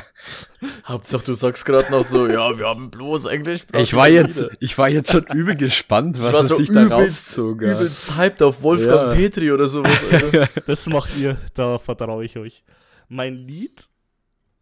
Hauptsache, 0.86 1.22
du 1.22 1.34
sagst 1.34 1.66
gerade 1.66 1.90
noch 1.90 2.02
so, 2.02 2.26
ja, 2.26 2.58
wir 2.58 2.64
haben 2.66 2.90
bloß 2.90 3.26
Englisch. 3.26 3.62
Ich 3.76 3.92
war 3.92 4.08
jetzt, 4.08 4.46
ich 4.60 4.78
war 4.78 4.88
jetzt 4.88 5.12
schon 5.12 5.24
übel 5.34 5.54
gespannt, 5.54 6.18
was 6.18 6.32
war 6.34 6.42
es 6.44 6.48
so 6.48 6.54
sich 6.56 6.70
da 6.72 6.82
übelst- 6.84 6.92
rauszog. 7.36 7.60
ja. 7.60 7.72
übelst 7.74 8.16
hyped 8.16 8.42
auf 8.42 8.62
Wolfgang 8.62 9.10
Ja. 9.12 9.14
Petri 9.14 9.52
oder 9.52 9.66
sowas. 9.66 10.02
Alter. 10.10 10.48
Das 10.66 10.86
macht 10.88 11.14
ihr, 11.18 11.36
da 11.52 11.78
vertraue 11.78 12.24
ich 12.24 12.38
euch. 12.38 12.64
Mein 13.08 13.34
Lied 13.34 13.86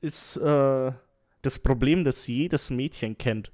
ist 0.01 0.37
äh, 0.37 0.91
das 1.43 1.59
Problem, 1.61 2.03
das 2.05 2.27
jedes 2.27 2.71
Mädchen 2.71 3.17
kennt. 3.17 3.53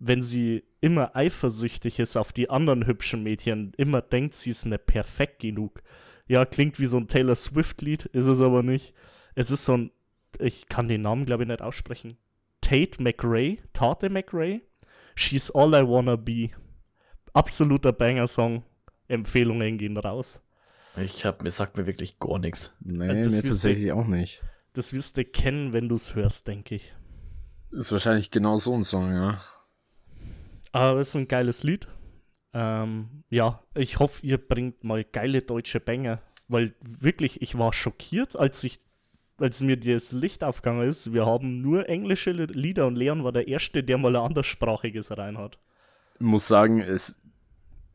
Wenn 0.00 0.22
sie 0.22 0.64
immer 0.80 1.14
eifersüchtig 1.14 2.00
ist 2.00 2.16
auf 2.16 2.32
die 2.32 2.50
anderen 2.50 2.84
hübschen 2.86 3.22
Mädchen, 3.22 3.72
immer 3.76 4.02
denkt, 4.02 4.34
sie 4.34 4.50
ist 4.50 4.66
nicht 4.66 4.86
perfekt 4.86 5.38
genug. 5.38 5.82
Ja, 6.28 6.44
klingt 6.44 6.78
wie 6.78 6.86
so 6.86 6.98
ein 6.98 7.08
Taylor 7.08 7.34
Swift-Lied, 7.34 8.06
ist 8.06 8.26
es 8.26 8.40
aber 8.40 8.62
nicht. 8.62 8.94
Es 9.34 9.50
ist 9.50 9.64
so 9.64 9.72
ein, 9.72 9.90
ich 10.38 10.68
kann 10.68 10.88
den 10.88 11.02
Namen 11.02 11.26
glaube 11.26 11.42
ich 11.44 11.48
nicht 11.48 11.62
aussprechen. 11.62 12.16
Tate 12.60 13.02
McRae, 13.02 13.58
Tate 13.72 14.10
McRae, 14.10 14.60
She's 15.14 15.50
All 15.50 15.74
I 15.74 15.86
Wanna 15.88 16.16
Be. 16.16 16.50
Absoluter 17.32 17.92
Banger-Song. 17.92 18.62
Empfehlungen 19.08 19.78
gehen 19.78 19.96
raus. 19.96 20.42
Ich 20.96 21.24
hab, 21.24 21.42
mir 21.42 21.50
sagt 21.50 21.76
mir 21.76 21.86
wirklich 21.86 22.18
gar 22.18 22.38
nichts. 22.38 22.72
Nee, 22.80 23.22
Das 23.22 23.42
mir 23.42 23.42
tatsächlich 23.42 23.92
auch 23.92 24.06
nicht. 24.06 24.42
Das 24.74 24.92
wirst 24.92 25.16
du 25.16 25.24
kennen, 25.24 25.72
wenn 25.72 25.88
du 25.88 25.94
es 25.94 26.14
hörst, 26.14 26.46
denke 26.46 26.76
ich. 26.76 26.94
Ist 27.70 27.90
wahrscheinlich 27.90 28.30
genau 28.30 28.56
so 28.56 28.74
ein 28.74 28.82
Song, 28.82 29.12
ja. 29.12 29.40
Aber 30.72 31.00
es 31.00 31.08
ist 31.08 31.14
ein 31.16 31.28
geiles 31.28 31.62
Lied. 31.64 31.88
Ähm, 32.54 33.24
ja, 33.30 33.62
ich 33.74 33.98
hoffe, 33.98 34.24
ihr 34.26 34.38
bringt 34.38 34.82
mal 34.84 35.04
geile 35.04 35.42
deutsche 35.42 35.80
Banger. 35.80 36.20
Weil 36.48 36.74
wirklich, 36.80 37.42
ich 37.42 37.58
war 37.58 37.72
schockiert, 37.74 38.34
als 38.34 38.64
ich, 38.64 38.78
als 39.36 39.60
mir 39.60 39.76
das 39.78 40.12
Licht 40.12 40.42
aufgegangen 40.42 40.88
ist. 40.88 41.12
Wir 41.12 41.26
haben 41.26 41.60
nur 41.60 41.88
englische 41.90 42.30
Li- 42.32 42.46
Lieder 42.46 42.86
und 42.86 42.96
Leon 42.96 43.22
war 43.22 43.32
der 43.32 43.48
Erste, 43.48 43.84
der 43.84 43.98
mal 43.98 44.16
ein 44.16 44.22
anderssprachiges 44.22 45.16
rein 45.16 45.36
hat. 45.36 45.58
Muss 46.18 46.48
sagen, 46.48 46.80
es 46.80 47.20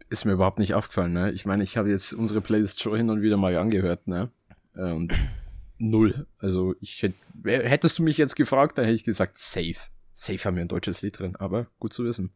ist 0.09 0.25
mir 0.25 0.33
überhaupt 0.33 0.59
nicht 0.59 0.75
aufgefallen, 0.75 1.13
ne? 1.13 1.31
Ich 1.31 1.45
meine, 1.47 1.63
ich 1.63 1.77
habe 1.77 1.89
jetzt 1.89 2.13
unsere 2.13 2.41
Playlist 2.41 2.79
schon 2.79 2.95
hin 2.95 3.09
und 3.09 3.23
wieder 3.23 3.37
mal 3.37 3.57
angehört, 3.57 4.07
ne? 4.07 4.29
Äh, 4.75 4.91
Und 4.91 5.13
null. 5.79 6.27
Also, 6.37 6.75
ich 6.79 7.01
hätt, 7.01 7.15
hättest 7.43 7.97
du 7.97 8.03
mich 8.03 8.19
jetzt 8.19 8.35
gefragt, 8.35 8.77
dann 8.77 8.85
hätte 8.85 8.95
ich 8.95 9.03
gesagt, 9.03 9.37
safe. 9.39 9.89
Safe 10.11 10.37
haben 10.45 10.55
wir 10.55 10.61
ein 10.61 10.67
deutsches 10.67 11.01
Lied 11.01 11.17
drin, 11.17 11.35
aber 11.37 11.65
gut 11.79 11.91
zu 11.93 12.05
wissen. 12.05 12.31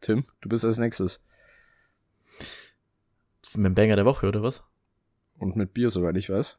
Tim, 0.00 0.24
du 0.42 0.50
bist 0.50 0.66
als 0.66 0.76
nächstes. 0.76 1.24
Mit 3.56 3.66
dem 3.66 3.74
Banger 3.74 3.96
der 3.96 4.04
Woche, 4.04 4.28
oder 4.28 4.42
was? 4.42 4.62
Und 5.38 5.56
mit 5.56 5.74
Bier, 5.74 5.90
soweit 5.90 6.16
ich 6.16 6.30
weiß. 6.30 6.58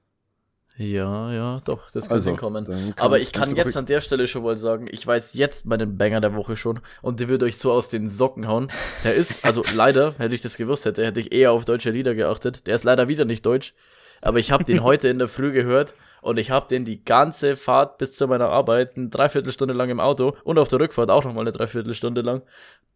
Ja, 0.76 1.32
ja, 1.32 1.60
doch, 1.66 1.92
das 1.92 2.06
kann 2.06 2.14
Also, 2.14 2.32
hinkommen. 2.32 2.66
dann 2.66 2.94
Aber 2.98 3.20
ich 3.20 3.32
kann 3.32 3.56
jetzt 3.56 3.78
an 3.78 3.86
der 3.86 4.02
Stelle 4.02 4.28
schon 4.28 4.42
mal 4.44 4.58
sagen, 4.58 4.88
ich 4.90 5.06
weiß 5.06 5.36
jetzt 5.36 5.68
meinen 5.68 5.98
Banger 5.98 6.20
der 6.20 6.34
Woche 6.34 6.56
schon 6.56 6.80
und 7.04 7.20
der 7.20 7.30
wird 7.30 7.44
euch 7.44 7.58
so 7.58 7.72
aus 7.72 7.90
den 7.90 8.10
Socken 8.10 8.48
hauen. 8.48 8.72
Der 9.04 9.14
ist, 9.14 9.46
also 9.46 9.64
leider, 9.76 10.16
hätte 10.18 10.34
ich 10.34 10.42
das 10.42 10.58
gewusst 10.58 10.86
hätte, 10.86 11.06
hätte 11.06 11.20
ich 11.20 11.32
eher 11.32 11.52
auf 11.52 11.66
deutsche 11.66 11.92
Lieder 11.92 12.16
geachtet. 12.16 12.66
Der 12.66 12.74
ist 12.74 12.84
leider 12.84 13.08
wieder 13.08 13.24
nicht 13.24 13.46
deutsch, 13.46 13.76
aber 14.22 14.40
ich 14.40 14.52
habe 14.52 14.64
den 14.64 14.82
heute 14.84 15.10
in 15.10 15.20
der 15.20 15.28
Früh 15.28 15.52
gehört 15.52 15.94
und 16.24 16.40
ich 16.40 16.50
habe 16.50 16.68
den 16.68 16.86
die 16.86 17.06
ganze 17.06 17.56
Fahrt 17.56 18.00
bis 18.00 18.16
zu 18.16 18.28
meiner 18.28 18.50
Arbeit, 18.50 18.98
eine 18.98 19.10
Dreiviertelstunde 19.10 19.76
lang 19.76 19.92
im 19.92 20.00
Auto 20.00 20.36
und 20.44 20.58
auf 20.58 20.70
der 20.70 20.80
Rückfahrt 20.80 21.12
auch 21.12 21.24
nochmal 21.24 21.44
eine 21.44 21.52
Dreiviertelstunde 21.52 22.22
lang, 22.22 22.42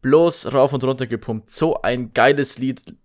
bloß 0.01 0.51
rauf 0.51 0.73
und 0.73 0.83
runter 0.83 1.05
gepumpt. 1.05 1.51
So 1.51 1.79
ein 1.83 2.11
geiles 2.11 2.57
Lied. 2.57 2.95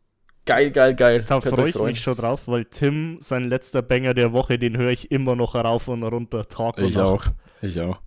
Geil, 0.45 0.71
geil, 0.73 0.95
geil. 0.95 1.25
Da 1.29 1.41
freue 1.41 1.69
ich 1.69 1.79
mich 1.79 2.01
schon 2.01 2.17
drauf, 2.17 2.49
weil 2.49 2.65
Tim, 2.65 3.19
sein 3.21 3.45
letzter 3.49 3.81
Banger 3.83 4.13
der 4.15 4.33
Woche, 4.33 4.59
den 4.59 4.77
höre 4.77 4.91
ich 4.91 5.11
immer 5.13 5.37
noch 5.37 5.55
rauf 5.55 5.89
und 5.89 6.03
runter, 6.03 6.49
Tag 6.49 6.79
und 6.79 6.85
Ich 6.85 6.97
Nacht. 6.97 7.07
auch. 7.07 7.25
Ich 7.61 7.81
auch. 7.81 8.01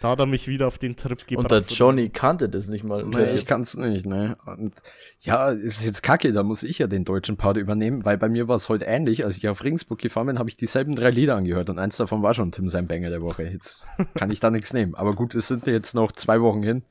Da 0.00 0.10
hat 0.10 0.18
er 0.20 0.26
mich 0.26 0.46
wieder 0.46 0.66
auf 0.66 0.78
den 0.78 0.94
Trip 0.94 1.26
gebracht. 1.26 1.50
Und 1.50 1.50
der 1.50 1.62
Johnny 1.76 2.10
kannte 2.10 2.48
das 2.50 2.68
nicht 2.68 2.84
mal. 2.84 3.02
Nee, 3.04 3.34
ich 3.34 3.46
kann's 3.46 3.76
nicht, 3.76 4.04
ne? 4.04 4.36
Und 4.44 4.74
ja, 5.20 5.48
ist 5.50 5.84
jetzt 5.84 6.02
kacke, 6.02 6.32
da 6.32 6.42
muss 6.42 6.64
ich 6.64 6.78
ja 6.78 6.86
den 6.86 7.04
deutschen 7.04 7.36
Part 7.38 7.56
übernehmen, 7.56 8.04
weil 8.04 8.18
bei 8.18 8.28
mir 8.28 8.46
war 8.46 8.56
es 8.56 8.68
heute 8.68 8.84
ähnlich. 8.84 9.24
Als 9.24 9.38
ich 9.38 9.48
auf 9.48 9.64
Ringsburg 9.64 9.98
gefahren 9.98 10.26
bin, 10.26 10.38
habe 10.38 10.50
ich 10.50 10.56
dieselben 10.56 10.96
drei 10.96 11.10
Lieder 11.10 11.36
angehört 11.36 11.70
und 11.70 11.78
eins 11.78 11.96
davon 11.96 12.22
war 12.22 12.34
schon 12.34 12.52
Tim 12.52 12.68
sein 12.68 12.86
Banger 12.86 13.08
der 13.08 13.22
Woche. 13.22 13.44
Jetzt 13.44 13.86
kann 14.14 14.30
ich 14.30 14.40
da 14.40 14.50
nichts 14.50 14.74
nehmen. 14.74 14.94
Aber 14.94 15.14
gut, 15.14 15.34
es 15.34 15.48
sind 15.48 15.66
jetzt 15.66 15.94
noch 15.94 16.12
zwei 16.12 16.42
Wochen 16.42 16.62
hin. 16.62 16.82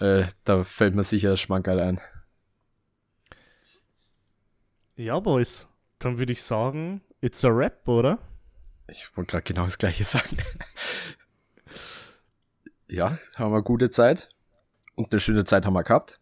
Äh, 0.00 0.24
da 0.42 0.64
fällt 0.64 0.96
mir 0.96 1.04
sicher 1.04 1.36
Schmankerl 1.36 1.78
ein. 1.80 2.00
Ja, 4.96 5.18
Boys. 5.18 5.66
Dann 5.98 6.18
würde 6.18 6.32
ich 6.32 6.42
sagen, 6.42 7.00
it's 7.20 7.44
a 7.44 7.48
rap, 7.48 7.88
oder? 7.88 8.18
Ich 8.88 9.16
wollte 9.16 9.32
gerade 9.32 9.44
genau 9.44 9.64
das 9.64 9.78
gleiche 9.78 10.04
sagen. 10.04 10.36
ja, 12.88 13.18
haben 13.36 13.52
wir 13.52 13.62
gute 13.62 13.90
Zeit. 13.90 14.28
Und 14.94 15.12
eine 15.12 15.20
schöne 15.20 15.44
Zeit 15.44 15.66
haben 15.66 15.72
wir 15.74 15.82
gehabt. 15.82 16.20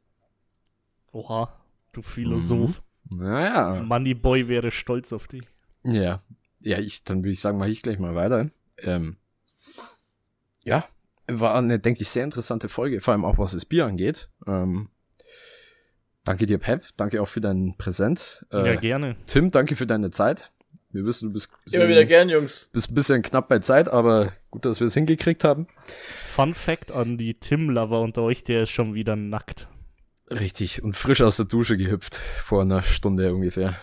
Oha, 1.13 1.53
du 1.93 2.01
Philosoph. 2.01 2.81
Naja. 3.15 3.83
Moneyboy 3.83 4.49
wäre 4.49 4.71
stolz 4.71 5.13
auf 5.13 5.29
dich. 5.29 5.47
Ja, 5.85 6.23
ja, 6.61 6.79
ich, 6.79 7.05
dann 7.05 7.19
würde 7.19 7.33
ich 7.33 7.41
sagen, 7.41 7.59
mache 7.59 7.69
ich 7.69 7.83
gleich 7.83 7.99
mal 7.99 8.15
weiter. 8.15 8.49
Ähm, 8.79 9.17
ja, 10.65 10.87
war 11.27 11.55
eine, 11.57 11.79
denke 11.79 12.01
ich, 12.01 12.09
sehr 12.09 12.25
interessante 12.25 12.71
Folge, 12.71 13.03
vor 13.03 13.13
allem 13.13 13.27
auch 13.27 13.37
was 13.37 13.53
das 13.53 13.67
Bier 13.67 13.85
angeht. 13.85 14.31
Ähm, 14.47 14.89
danke 16.25 16.47
dir, 16.47 16.59
Pep. 16.59 16.85
Danke 16.97 17.21
auch 17.23 17.29
für 17.29 17.41
dein 17.41 17.75
Präsent. 17.79 18.45
Äh, 18.53 18.75
ja, 18.75 18.81
gerne. 18.81 19.17
Tim, 19.27 19.51
danke 19.51 19.77
für 19.77 19.87
deine 19.87 20.11
Zeit. 20.11 20.53
Wir 20.91 21.05
wissen, 21.07 21.29
du 21.29 21.33
bist, 21.33 21.49
Immer 21.73 21.89
wieder 21.89 22.05
gern, 22.05 22.29
Jungs. 22.29 22.69
bist 22.73 22.91
ein 22.91 22.95
bisschen 22.95 23.23
knapp 23.23 23.49
bei 23.49 23.61
Zeit, 23.61 23.89
aber 23.89 24.33
gut, 24.51 24.67
dass 24.67 24.79
wir 24.81 24.87
es 24.89 24.95
hingekriegt 24.95 25.43
haben. 25.43 25.67
Fun 26.29 26.53
Fact 26.53 26.93
an 26.93 27.17
die 27.17 27.33
Tim-Lover 27.35 28.01
unter 28.03 28.21
euch, 28.23 28.45
der 28.45 28.65
ist 28.65 28.71
schon 28.71 28.93
wieder 28.95 29.17
nackt. 29.17 29.69
Richtig, 30.31 30.83
und 30.83 30.95
frisch 30.95 31.23
aus 31.23 31.37
der 31.39 31.47
Dusche 31.47 31.79
gehüpft, 31.79 32.17
vor 32.17 32.61
einer 32.63 32.83
Stunde 32.83 33.35
ungefähr. 33.35 33.77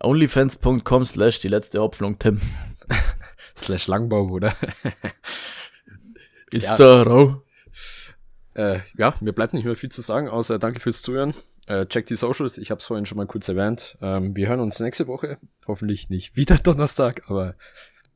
Onlyfans.com 0.00 1.04
slash 1.04 1.40
die 1.40 1.48
letzte 1.48 1.80
Hoffnung, 1.80 2.18
Tim. 2.18 2.40
Slash 3.56 3.86
Langbaum, 3.88 4.30
oder? 4.32 4.54
Ist 6.52 6.66
Ja. 6.68 6.76
da 6.76 7.02
rau? 7.02 7.42
Äh, 8.56 8.80
ja, 8.96 9.12
mir 9.20 9.34
bleibt 9.34 9.52
nicht 9.52 9.66
mehr 9.66 9.76
viel 9.76 9.90
zu 9.90 10.00
sagen, 10.00 10.30
außer 10.30 10.58
danke 10.58 10.80
fürs 10.80 11.02
Zuhören. 11.02 11.34
Äh, 11.66 11.84
check 11.86 12.06
die 12.06 12.16
Socials, 12.16 12.56
ich 12.56 12.70
habe 12.70 12.80
es 12.80 12.86
vorhin 12.86 13.04
schon 13.04 13.18
mal 13.18 13.26
kurz 13.26 13.48
erwähnt. 13.48 13.98
Ähm, 14.00 14.34
wir 14.34 14.48
hören 14.48 14.60
uns 14.60 14.80
nächste 14.80 15.06
Woche. 15.06 15.36
Hoffentlich 15.66 16.08
nicht 16.08 16.36
wieder 16.36 16.56
Donnerstag, 16.62 17.28
aber 17.28 17.54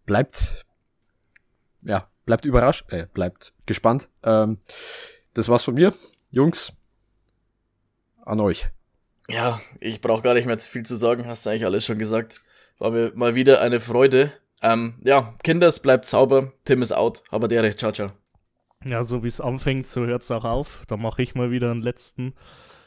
bleibt, 0.06 0.64
ja, 1.82 2.08
bleibt 2.24 2.46
überrascht, 2.46 2.90
äh, 2.90 3.06
bleibt 3.12 3.52
gespannt. 3.66 4.08
Ähm, 4.22 4.58
das 5.34 5.50
war's 5.50 5.62
von 5.62 5.74
mir. 5.74 5.92
Jungs, 6.30 6.72
an 8.24 8.40
euch. 8.40 8.68
Ja, 9.28 9.60
ich 9.78 10.00
brauche 10.00 10.22
gar 10.22 10.32
nicht 10.32 10.46
mehr 10.46 10.58
viel 10.58 10.86
zu 10.86 10.96
sagen, 10.96 11.26
hast 11.26 11.44
du 11.44 11.50
eigentlich 11.50 11.66
alles 11.66 11.84
schon 11.84 11.98
gesagt. 11.98 12.40
War 12.78 12.92
mir 12.92 13.12
mal 13.14 13.34
wieder 13.34 13.60
eine 13.60 13.78
Freude. 13.78 14.32
Ähm, 14.62 14.94
ja, 15.04 15.34
Kinders, 15.42 15.80
bleibt 15.80 16.06
sauber. 16.06 16.54
Tim 16.64 16.80
ist 16.80 16.92
out. 16.92 17.22
Aber 17.28 17.46
der 17.46 17.62
recht. 17.62 17.78
Ciao, 17.78 17.92
ciao. 17.92 18.19
Ja, 18.84 19.02
so 19.02 19.22
wie 19.22 19.28
es 19.28 19.42
anfängt, 19.42 19.86
so 19.86 20.06
hört 20.06 20.22
es 20.22 20.30
auch 20.30 20.44
auf. 20.44 20.84
Da 20.86 20.96
mache 20.96 21.22
ich 21.22 21.34
mal 21.34 21.50
wieder 21.50 21.70
einen 21.70 21.82
letzten. 21.82 22.34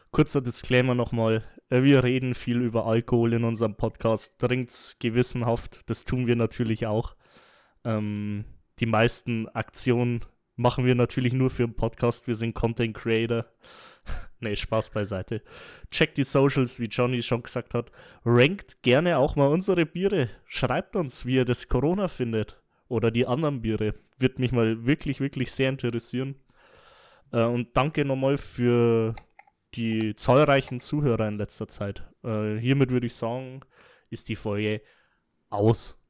Kurzer 0.09 0.41
Disclaimer 0.41 0.95
nochmal. 0.95 1.43
Äh, 1.69 1.83
wir 1.83 2.03
reden 2.03 2.33
viel 2.33 2.61
über 2.61 2.87
Alkohol 2.87 3.33
in 3.33 3.43
unserem 3.43 3.75
Podcast. 3.75 4.39
Trinkt's 4.39 4.97
gewissenhaft. 4.97 5.81
Das 5.87 6.03
tun 6.03 6.25
wir 6.25 6.35
natürlich 6.35 6.87
auch. 6.87 7.15
Ähm, 7.83 8.45
die 8.79 8.87
meisten 8.87 9.47
Aktionen 9.49 10.25
machen 10.55 10.85
wir 10.85 10.95
natürlich 10.95 11.33
nur 11.33 11.51
für 11.51 11.67
den 11.67 11.75
Podcast. 11.75 12.25
Wir 12.25 12.35
sind 12.35 12.55
Content 12.55 12.97
Creator. 12.97 13.45
nee, 14.39 14.55
Spaß 14.55 14.89
beiseite. 14.89 15.43
Checkt 15.91 16.17
die 16.17 16.23
Socials, 16.23 16.79
wie 16.79 16.87
Johnny 16.87 17.21
schon 17.21 17.43
gesagt 17.43 17.75
hat. 17.75 17.91
Rankt 18.25 18.81
gerne 18.81 19.19
auch 19.19 19.35
mal 19.35 19.47
unsere 19.47 19.85
Biere. 19.85 20.29
Schreibt 20.47 20.95
uns, 20.95 21.27
wie 21.27 21.35
ihr 21.35 21.45
das 21.45 21.67
Corona 21.67 22.07
findet. 22.07 22.62
Oder 22.93 23.09
die 23.09 23.25
anderen 23.25 23.61
Biere. 23.61 23.95
Wird 24.19 24.37
mich 24.37 24.51
mal 24.51 24.85
wirklich, 24.85 25.19
wirklich 25.19 25.51
sehr 25.51 25.69
interessieren. 25.69 26.35
Äh, 27.31 27.43
und 27.43 27.75
danke 27.75 28.05
nochmal 28.05 28.37
für 28.37 29.15
die 29.73 30.15
zahlreichen 30.15 30.79
Zuhörer 30.79 31.27
in 31.27 31.39
letzter 31.39 31.67
Zeit. 31.67 32.03
Äh, 32.23 32.57
hiermit 32.57 32.91
würde 32.91 33.07
ich 33.07 33.15
sagen, 33.15 33.61
ist 34.11 34.29
die 34.29 34.35
Folge 34.35 34.83
aus. 35.49 36.02